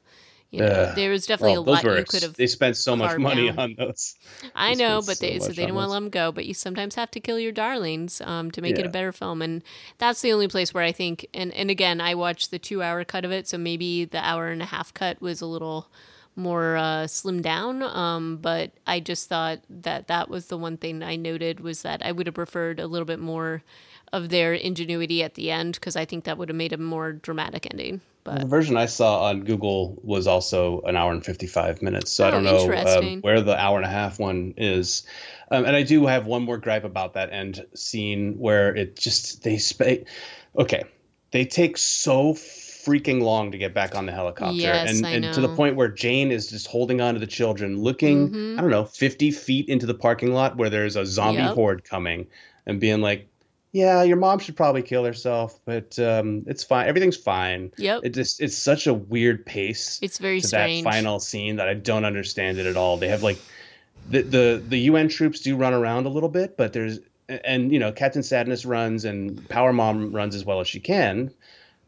You 0.51 0.61
know, 0.61 0.67
Uh, 0.67 0.95
there 0.95 1.11
was 1.11 1.25
definitely 1.25 1.53
Well, 1.53 1.69
a 1.69 1.71
lot 1.71 1.83
were 1.83 1.97
you 1.97 2.05
could 2.05 2.23
have. 2.23 2.35
They 2.35 2.47
spent 2.47 2.77
so 2.77 2.95
much 2.95 3.17
money 3.17 3.47
down. 3.47 3.59
on 3.59 3.75
those. 3.77 4.15
I 4.55 4.73
they 4.73 4.83
know, 4.83 5.01
but 5.01 5.17
so 5.17 5.25
they 5.25 5.39
so 5.39 5.47
they 5.47 5.53
didn't 5.53 5.75
want 5.75 5.87
to 5.87 5.91
let 5.91 5.99
them 5.99 6.09
go. 6.09 6.31
But 6.31 6.45
you 6.45 6.53
sometimes 6.53 6.95
have 6.95 7.11
to 7.11 7.19
kill 7.19 7.39
your 7.39 7.51
darlings 7.51 8.21
um, 8.21 8.51
to 8.51 8.61
make 8.61 8.77
it 8.77 8.85
a 8.85 8.89
better 8.89 9.11
film, 9.11 9.41
and 9.41 9.63
that's 9.97 10.21
the 10.21 10.31
only 10.31 10.47
place 10.47 10.73
where 10.73 10.83
I 10.83 10.91
think. 10.91 11.27
And 11.33 11.53
and 11.53 11.69
again, 11.69 11.99
I 11.99 12.15
watched 12.15 12.51
the 12.51 12.59
two 12.59 12.81
hour 12.81 13.03
cut 13.03 13.25
of 13.25 13.31
it, 13.31 13.47
so 13.47 13.57
maybe 13.57 14.05
the 14.05 14.23
hour 14.23 14.47
and 14.47 14.61
a 14.61 14.65
half 14.65 14.93
cut 14.93 15.21
was 15.21 15.41
a 15.41 15.45
little 15.45 15.87
more 16.35 16.75
uh, 16.75 17.03
slimmed 17.05 17.41
down. 17.41 17.81
Um, 17.83 18.37
but 18.37 18.71
I 18.85 18.99
just 18.99 19.29
thought 19.29 19.59
that 19.69 20.07
that 20.07 20.29
was 20.29 20.47
the 20.47 20.57
one 20.57 20.77
thing 20.77 21.01
I 21.03 21.15
noted 21.15 21.59
was 21.59 21.81
that 21.81 22.05
I 22.05 22.11
would 22.11 22.27
have 22.27 22.35
preferred 22.35 22.79
a 22.79 22.87
little 22.87 23.05
bit 23.05 23.19
more 23.19 23.63
of 24.13 24.29
their 24.29 24.53
ingenuity 24.53 25.23
at 25.23 25.35
the 25.35 25.51
end 25.51 25.75
because 25.75 25.95
I 25.95 26.05
think 26.05 26.23
that 26.25 26.37
would 26.37 26.49
have 26.49 26.55
made 26.55 26.73
a 26.73 26.77
more 26.77 27.13
dramatic 27.13 27.67
ending. 27.71 28.01
But 28.25 28.41
The 28.41 28.47
version 28.47 28.75
I 28.75 28.87
saw 28.87 29.25
on 29.25 29.43
Google 29.43 29.97
was 30.03 30.25
also 30.25 30.81
an 30.81 30.97
hour 30.97 31.13
and 31.13 31.23
55 31.23 31.81
minutes. 31.83 32.11
So 32.11 32.25
I 32.25 32.29
Oh, 32.29 32.31
don't 32.31 32.43
know 32.43 32.73
um, 32.97 33.21
where 33.21 33.39
the 33.39 33.55
hour 33.57 33.77
and 33.77 33.85
a 33.85 33.89
half 33.89 34.19
one 34.19 34.55
is. 34.57 35.03
Um, 35.51 35.63
and 35.63 35.75
I 35.75 35.83
do 35.83 36.07
have 36.07 36.25
one 36.25 36.41
more 36.43 36.57
gripe 36.57 36.83
about 36.83 37.13
that 37.13 37.31
end 37.31 37.63
scene 37.75 38.33
where 38.39 38.75
it 38.75 38.97
just, 38.97 39.43
they, 39.43 39.59
sp- 39.61 40.09
okay, 40.57 40.83
they 41.31 41.45
take 41.45 41.77
so 41.77 42.33
freaking 42.33 43.21
long 43.21 43.51
to 43.51 43.59
get 43.59 43.75
back 43.75 43.93
on 43.95 44.07
the 44.07 44.11
helicopter. 44.11 44.55
Yes, 44.55 44.89
and, 44.89 45.05
I 45.05 45.11
and 45.11 45.33
to 45.33 45.41
the 45.41 45.49
point 45.49 45.75
where 45.75 45.87
Jane 45.87 46.31
is 46.31 46.47
just 46.49 46.65
holding 46.65 47.01
on 47.01 47.13
to 47.13 47.19
the 47.19 47.27
children, 47.27 47.77
looking, 47.77 48.31
Mhm. 48.31 48.57
I 48.57 48.61
don't 48.61 48.71
know, 48.71 48.85
50 48.85 49.29
feet 49.29 49.69
into 49.69 49.85
the 49.85 49.93
parking 49.93 50.33
lot 50.33 50.57
where 50.57 50.71
there's 50.71 50.95
a 50.95 51.05
zombie 51.05 51.41
Yep. 51.43 51.53
horde 51.53 51.83
coming 51.83 52.25
and 52.65 52.79
being 52.79 53.01
like, 53.01 53.27
yeah, 53.75 54.03
your 54.03 54.15
mom 54.15 54.39
should 54.39 54.55
probably 54.55 54.81
kill 54.81 55.03
herself, 55.03 55.59
but 55.65 55.99
um, 55.99 56.45
it's 56.47 56.63
fine. 56.63 56.87
Everything's 56.87 57.17
fine. 57.17 57.73
yep, 57.77 58.03
It 58.05 58.11
just 58.13 58.39
it's 58.39 58.57
such 58.57 58.87
a 58.87 58.93
weird 58.93 59.45
pace 59.45 59.99
it's 60.01 60.17
very 60.17 60.39
to 60.39 60.47
strange. 60.47 60.85
that 60.85 60.89
final 60.89 61.19
scene 61.19 61.57
that 61.57 61.67
I 61.67 61.73
don't 61.73 62.05
understand 62.05 62.57
it 62.57 62.67
at 62.67 62.77
all. 62.77 62.95
They 62.95 63.09
have 63.09 63.21
like 63.21 63.37
the 64.09 64.21
the 64.21 64.63
the 64.65 64.79
UN 64.91 65.09
troops 65.09 65.41
do 65.41 65.57
run 65.57 65.73
around 65.73 66.05
a 66.05 66.09
little 66.09 66.29
bit, 66.29 66.55
but 66.55 66.71
there's 66.71 66.99
and 67.27 67.69
you 67.73 67.79
know 67.79 67.91
Captain 67.91 68.23
Sadness 68.23 68.63
runs 68.65 69.03
and 69.03 69.45
Power 69.49 69.73
Mom 69.73 70.13
runs 70.13 70.35
as 70.35 70.45
well 70.45 70.61
as 70.61 70.69
she 70.69 70.79
can. 70.79 71.31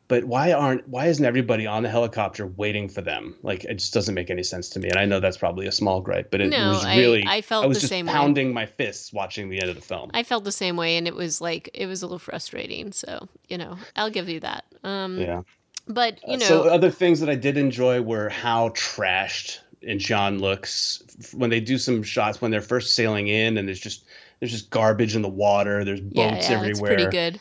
But 0.09 0.23
why 0.23 0.53
aren't 0.53 0.87
why 0.87 1.07
isn't 1.07 1.25
everybody 1.25 1.67
on 1.67 1.83
the 1.83 1.89
helicopter 1.89 2.47
waiting 2.47 2.87
for 2.87 3.01
them? 3.01 3.35
Like 3.43 3.65
it 3.65 3.75
just 3.75 3.93
doesn't 3.93 4.15
make 4.15 4.29
any 4.29 4.43
sense 4.43 4.69
to 4.69 4.79
me. 4.79 4.87
And 4.89 4.97
I 4.97 5.05
know 5.05 5.19
that's 5.19 5.35
probably 5.37 5.67
a 5.67 5.71
small 5.71 5.99
gripe, 5.99 6.31
but 6.31 6.39
it 6.39 6.49
No, 6.49 6.69
was 6.69 6.85
really 6.85 7.25
I 7.27 7.41
felt 7.41 7.65
I 7.65 7.67
was 7.67 7.77
the 7.77 7.81
just 7.81 7.89
same 7.91 8.05
way. 8.05 8.13
pounding 8.13 8.53
my 8.53 8.65
fists 8.65 9.11
watching 9.11 9.49
the 9.49 9.59
end 9.59 9.69
of 9.69 9.75
the 9.75 9.81
film. 9.81 10.09
I 10.13 10.23
felt 10.23 10.45
the 10.45 10.51
same 10.53 10.77
way, 10.77 10.95
and 10.97 11.07
it 11.07 11.15
was 11.15 11.41
like 11.41 11.69
it 11.73 11.87
was 11.87 12.03
a 12.03 12.05
little 12.05 12.19
frustrating. 12.19 12.93
So 12.93 13.27
you 13.49 13.57
know, 13.57 13.77
I'll 13.97 14.09
give 14.09 14.29
you 14.29 14.39
that. 14.39 14.63
Um, 14.83 15.19
yeah. 15.19 15.41
But 15.89 16.19
you 16.25 16.35
Uh, 16.35 16.37
know, 16.37 16.45
so 16.45 16.69
other 16.69 16.89
things 16.91 17.19
that 17.19 17.29
I 17.29 17.35
did 17.35 17.57
enjoy 17.57 18.01
were 18.01 18.29
how 18.29 18.69
trashed 18.69 19.59
Incheon 19.83 20.39
looks 20.39 21.03
when 21.33 21.49
they 21.49 21.59
do 21.59 21.77
some 21.77 22.01
shots 22.03 22.41
when 22.41 22.49
they're 22.51 22.61
first 22.61 22.95
sailing 22.95 23.27
in 23.27 23.57
and 23.57 23.67
there's 23.67 23.79
just 23.79 24.05
there's 24.39 24.51
just 24.51 24.69
garbage 24.69 25.15
in 25.15 25.21
the 25.21 25.29
water, 25.29 25.83
there's 25.83 25.99
boats 26.01 26.15
yeah, 26.49 26.51
yeah, 26.51 26.57
everywhere. 26.59 26.95
pretty 26.95 27.09
good. 27.11 27.39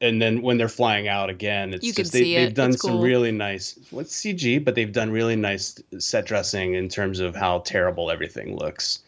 And 0.00 0.22
then 0.22 0.42
when 0.42 0.58
they're 0.58 0.68
flying 0.68 1.08
out 1.08 1.28
again, 1.28 1.74
it's 1.74 1.84
You 1.84 1.92
just 1.92 2.12
they, 2.12 2.20
see 2.22 2.36
it. 2.36 2.44
they've 2.46 2.54
done 2.54 2.70
It's 2.70 2.82
some 2.82 2.92
cool. 2.92 3.02
really 3.02 3.32
nice 3.32 3.76
what's 3.90 4.14
CG, 4.14 4.64
but 4.64 4.74
they've 4.76 4.92
done 4.92 5.10
really 5.10 5.34
nice 5.36 5.82
set 5.98 6.24
dressing 6.26 6.74
in 6.74 6.88
terms 6.88 7.18
of 7.20 7.34
how 7.34 7.58
terrible 7.60 8.10
everything 8.10 8.56
looks. 8.56 9.00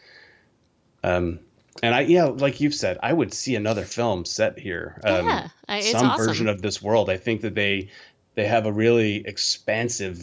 Um 1.03 1.39
and 1.81 1.95
I 1.95 2.01
yeah, 2.01 2.25
like 2.25 2.59
you've 2.59 2.73
said, 2.75 2.97
I 3.01 3.13
would 3.13 3.33
see 3.33 3.55
another 3.55 3.83
film 3.85 4.25
set 4.25 4.59
here. 4.59 4.99
Um, 5.05 5.25
yeah, 5.27 5.47
I- 5.69 5.79
some 5.81 6.07
awesome. 6.07 6.27
version 6.27 6.47
of 6.49 6.61
this 6.61 6.81
world. 6.81 7.09
I 7.09 7.15
think 7.17 7.41
that 7.41 7.55
they 7.55 7.89
they 8.35 8.45
have 8.45 8.65
a 8.65 8.71
really 8.71 9.25
expansive 9.27 10.21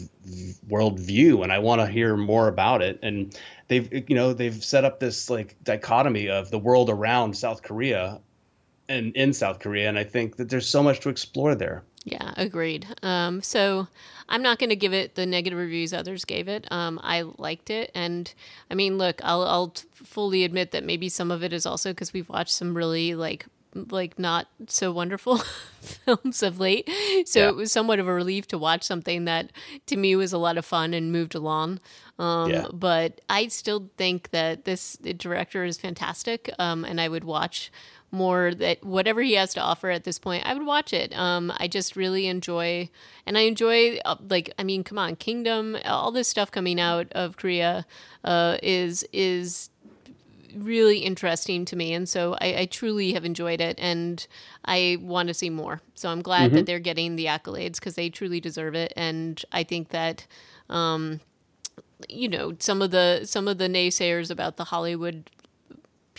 world 0.67 0.99
view, 0.99 1.43
and 1.43 1.51
I 1.51 1.59
want 1.59 1.79
to 1.81 1.87
hear 1.87 2.15
more 2.17 2.47
about 2.47 2.81
it. 2.83 2.99
And 3.01 3.35
they've 3.67 3.91
you 4.09 4.15
know 4.15 4.33
they've 4.33 4.63
set 4.63 4.85
up 4.85 4.99
this 4.99 5.29
like 5.31 5.55
dichotomy 5.63 6.29
of 6.29 6.51
the 6.51 6.59
world 6.59 6.89
around 6.91 7.35
South 7.35 7.63
Korea 7.63 8.19
and 8.89 9.15
in 9.15 9.31
South 9.33 9.59
Korea, 9.59 9.87
and 9.87 9.97
I 9.97 10.03
think 10.03 10.35
that 10.37 10.49
there's 10.49 10.67
so 10.67 10.83
much 10.83 10.99
to 11.01 11.09
explore 11.09 11.55
there. 11.55 11.83
Yeah, 12.05 12.33
agreed. 12.37 12.87
Um, 13.03 13.41
so 13.41 13.87
I'm 14.27 14.41
not 14.41 14.57
going 14.57 14.69
to 14.71 14.75
give 14.75 14.93
it 14.93 15.15
the 15.15 15.25
negative 15.25 15.59
reviews 15.59 15.93
others 15.93 16.25
gave 16.25 16.47
it. 16.47 16.65
Um, 16.71 16.99
I 17.03 17.21
liked 17.37 17.69
it, 17.69 17.91
and 17.93 18.33
I 18.71 18.75
mean, 18.75 18.97
look, 18.97 19.21
I'll, 19.23 19.43
I'll 19.43 19.73
fully 19.93 20.43
admit 20.43 20.71
that 20.71 20.83
maybe 20.83 21.07
some 21.09 21.29
of 21.31 21.43
it 21.43 21.53
is 21.53 21.65
also 21.65 21.91
because 21.91 22.11
we've 22.13 22.29
watched 22.29 22.51
some 22.51 22.75
really 22.75 23.15
like 23.15 23.45
like 23.91 24.17
not 24.17 24.47
so 24.65 24.91
wonderful 24.91 25.37
films 25.81 26.41
of 26.41 26.59
late. 26.59 26.89
So 27.25 27.41
Yeah. 27.41 27.49
it 27.49 27.55
was 27.55 27.71
somewhat 27.71 27.99
of 27.99 28.07
a 28.07 28.13
relief 28.13 28.47
to 28.47 28.57
watch 28.57 28.81
something 28.83 29.25
that 29.25 29.51
to 29.85 29.95
me 29.95 30.15
was 30.15 30.33
a 30.33 30.39
lot 30.39 30.57
of 30.57 30.65
fun 30.65 30.95
and 30.95 31.11
moved 31.11 31.35
along. 31.35 31.79
Um, 32.17 32.49
Yeah. 32.49 32.65
But 32.73 33.21
I 33.29 33.47
still 33.49 33.91
think 33.95 34.31
that 34.31 34.65
this 34.65 34.95
director 34.97 35.63
is 35.65 35.77
fantastic, 35.77 36.49
um, 36.57 36.83
and 36.83 36.99
I 36.99 37.07
would 37.09 37.23
watch 37.23 37.71
more 38.11 38.53
that 38.53 38.83
whatever 38.83 39.21
he 39.21 39.33
has 39.33 39.53
to 39.53 39.61
offer 39.61 39.89
at 39.89 40.03
this 40.03 40.19
point 40.19 40.45
i 40.45 40.53
would 40.53 40.65
watch 40.65 40.93
it. 40.93 41.13
Um 41.17 41.51
i 41.57 41.67
just 41.67 41.95
really 41.95 42.27
enjoy 42.27 42.89
and 43.25 43.37
i 43.37 43.41
enjoy 43.41 43.97
uh, 44.05 44.15
like 44.29 44.51
i 44.57 44.63
mean 44.63 44.83
come 44.83 44.97
on 44.97 45.15
kingdom 45.15 45.77
all 45.85 46.11
this 46.11 46.27
stuff 46.27 46.51
coming 46.51 46.79
out 46.79 47.07
of 47.11 47.37
korea 47.37 47.85
uh 48.23 48.57
is 48.63 49.05
is 49.13 49.69
really 50.55 50.99
interesting 50.99 51.65
to 51.65 51.75
me. 51.75 51.93
And 51.93 52.07
so 52.07 52.35
I, 52.41 52.61
I 52.61 52.65
truly 52.65 53.13
have 53.13 53.25
enjoyed 53.25 53.61
it 53.61 53.77
and 53.79 54.25
i 54.65 54.97
want 55.01 55.27
to 55.27 55.33
see 55.33 55.49
more. 55.49 55.81
So 55.95 56.09
i'm 56.09 56.21
glad 56.21 56.53
that 56.53 56.65
they're 56.65 56.79
getting 56.79 57.15
the 57.15 57.25
accolades 57.25 57.75
because 57.75 57.95
they 57.95 58.09
truly 58.09 58.39
deserve 58.39 58.75
it. 58.75 58.93
And 58.95 59.43
i 59.51 59.63
think 59.63 59.89
that 59.89 60.25
um 60.69 61.19
you 62.07 62.29
know 62.29 62.55
some 62.59 62.81
of 62.81 62.91
the 62.91 63.21
some 63.25 63.47
of 63.47 63.57
the 63.57 63.67
naysayers 63.67 64.31
about 64.31 64.55
the 64.57 64.63
hollywood 64.65 65.29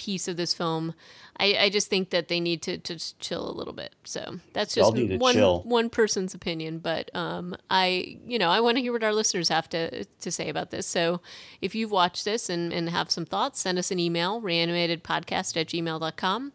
piece 0.01 0.29
of 0.29 0.39
this 0.39 0.55
film 0.55 0.95
i, 1.39 1.57
I 1.61 1.69
just 1.69 1.89
think 1.89 2.09
that 2.09 2.29
they 2.29 2.41
need 2.41 2.63
to, 2.63 2.79
to 2.79 3.19
chill 3.19 3.51
a 3.51 3.53
little 3.53 3.75
bit. 3.75 3.95
So 4.05 4.41
that's 4.55 4.75
just 4.75 4.93
one 5.21 5.35
chill. 5.35 5.63
one 5.63 5.91
person's 5.91 6.33
opinion 6.33 6.79
but 6.79 7.15
um 7.15 7.55
i 7.69 8.19
you 8.27 8.39
know 8.39 8.49
i 8.49 8.61
want 8.61 8.79
to 8.79 8.83
hear 8.83 8.93
what 8.93 9.05
our 9.05 9.13
listeners 9.13 9.51
have 9.51 9.69
to 9.71 10.05
to 10.05 10.31
say 10.31 10.49
about 10.49 10.71
this. 10.71 10.87
So 10.87 11.21
if 11.61 11.75
you've 11.75 11.91
watched 11.91 12.25
this 12.25 12.49
and, 12.49 12.73
and 12.73 12.89
have 12.89 13.11
some 13.11 13.27
thoughts 13.27 13.61
send 13.61 13.79
us 13.79 13.91
an 13.91 13.99
email 13.99 14.41
reanimatedpodcast 14.41 15.61
at 15.61 15.67
gmail.com 15.69 16.53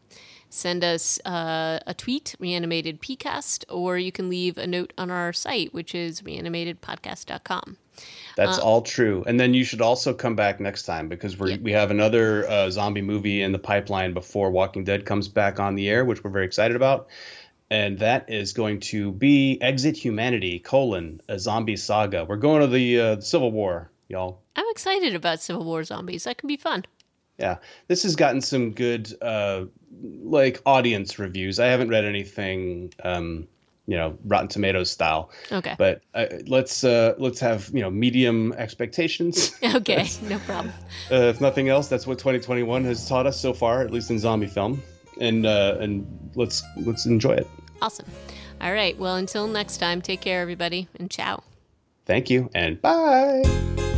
send 0.50 0.84
us 0.84 1.20
uh, 1.26 1.80
a 1.86 1.94
tweet 1.94 2.36
reanimated 2.40 3.02
pcast 3.02 3.64
or 3.70 3.98
you 3.98 4.12
can 4.12 4.30
leave 4.30 4.58
a 4.58 4.66
note 4.66 4.94
on 4.98 5.12
our 5.12 5.34
site 5.34 5.74
which 5.74 5.94
is 5.94 6.22
reanimatedpodcast.com 6.22 7.78
That's 8.38 8.58
Uh, 8.58 8.62
all 8.64 8.82
true. 8.82 9.24
And 9.28 9.40
then 9.40 9.54
you 9.54 9.64
should 9.64 9.82
also 9.82 10.14
come 10.14 10.36
back 10.36 10.60
next 10.60 10.84
time 10.84 11.08
because 11.08 11.38
we 11.40 11.52
Yeah. 11.52 11.58
we 11.62 11.72
have 11.72 11.92
another 11.92 12.48
uh, 12.50 12.70
zombie 12.70 13.02
movie 13.02 13.42
in 13.42 13.52
the 13.52 13.60
pipeline 13.60 14.14
before 14.14 14.52
Walking 14.52 14.84
Dead 14.84 15.06
comes 15.06 15.28
back 15.28 15.60
on 15.60 15.76
the 15.76 15.88
air, 15.90 16.04
which 16.06 16.24
we're 16.24 16.32
very 16.32 16.46
excited 16.46 16.76
about. 16.76 17.08
And 17.72 17.98
that 18.00 18.30
is 18.30 18.54
going 18.54 18.80
to 18.92 19.12
be 19.12 19.58
Exit 19.62 19.98
Humanity: 19.98 20.60
colon 20.60 21.22
a 21.28 21.40
zombie 21.40 21.78
saga. 21.78 22.26
We're 22.26 22.36
going 22.36 22.62
to 22.62 22.68
the 22.68 23.00
uh, 23.00 23.20
Civil 23.22 23.52
War, 23.52 23.90
y'all. 24.08 24.42
i'm 24.58 24.66
excited 24.72 25.16
about 25.16 25.42
civil 25.42 25.64
war 25.66 25.84
zombies 25.84 26.24
that 26.26 26.38
can 26.38 26.48
be 26.48 26.58
fun 26.58 26.86
Yeah, 27.40 27.58
this 27.88 28.04
has 28.04 28.16
gotten 28.16 28.40
some 28.42 28.72
good 28.72 29.12
uh, 29.22 29.66
like 30.24 30.62
audience 30.66 31.18
reviews. 31.20 31.60
I 31.60 31.68
haven't 31.68 31.90
read 31.90 32.06
anything, 32.06 32.94
um, 33.04 33.48
you 33.88 33.96
know, 33.96 34.18
Rotten 34.26 34.48
Tomatoes 34.48 34.90
style, 34.92 35.30
okay 35.52 35.76
but 35.78 36.02
uh, 36.14 36.26
let's 36.48 36.84
uh, 36.84 37.14
let's 37.18 37.40
have 37.40 37.70
you 37.74 37.82
know 37.82 37.90
medium 37.90 38.54
expectations. 38.54 39.56
okay 39.76 40.08
no 40.24 40.40
problem 40.40 40.74
Uh, 41.12 41.30
if 41.30 41.40
nothing 41.40 41.70
else, 41.70 41.88
that's 41.88 42.08
what 42.08 42.18
2021 42.18 42.84
has 42.86 43.08
taught 43.08 43.28
us 43.28 43.40
so 43.40 43.54
far, 43.54 43.82
at 43.82 43.92
least 43.92 44.10
in 44.10 44.18
zombie 44.18 44.48
film. 44.48 44.82
And 45.22 45.46
uh, 45.46 45.78
and 45.80 46.06
let's 46.36 46.64
let's 46.78 47.06
enjoy 47.06 47.34
it. 47.34 47.48
Awesome. 47.82 48.08
All 48.62 48.74
right. 48.74 48.98
Well, 48.98 49.16
until 49.16 49.48
next 49.48 49.78
time, 49.78 50.02
take 50.02 50.22
care, 50.22 50.42
everybody, 50.42 50.88
and 51.00 51.10
ciao. 51.12 51.44
Thank 52.06 52.30
you 52.30 52.50
and 52.54 52.82
bye. 52.82 53.94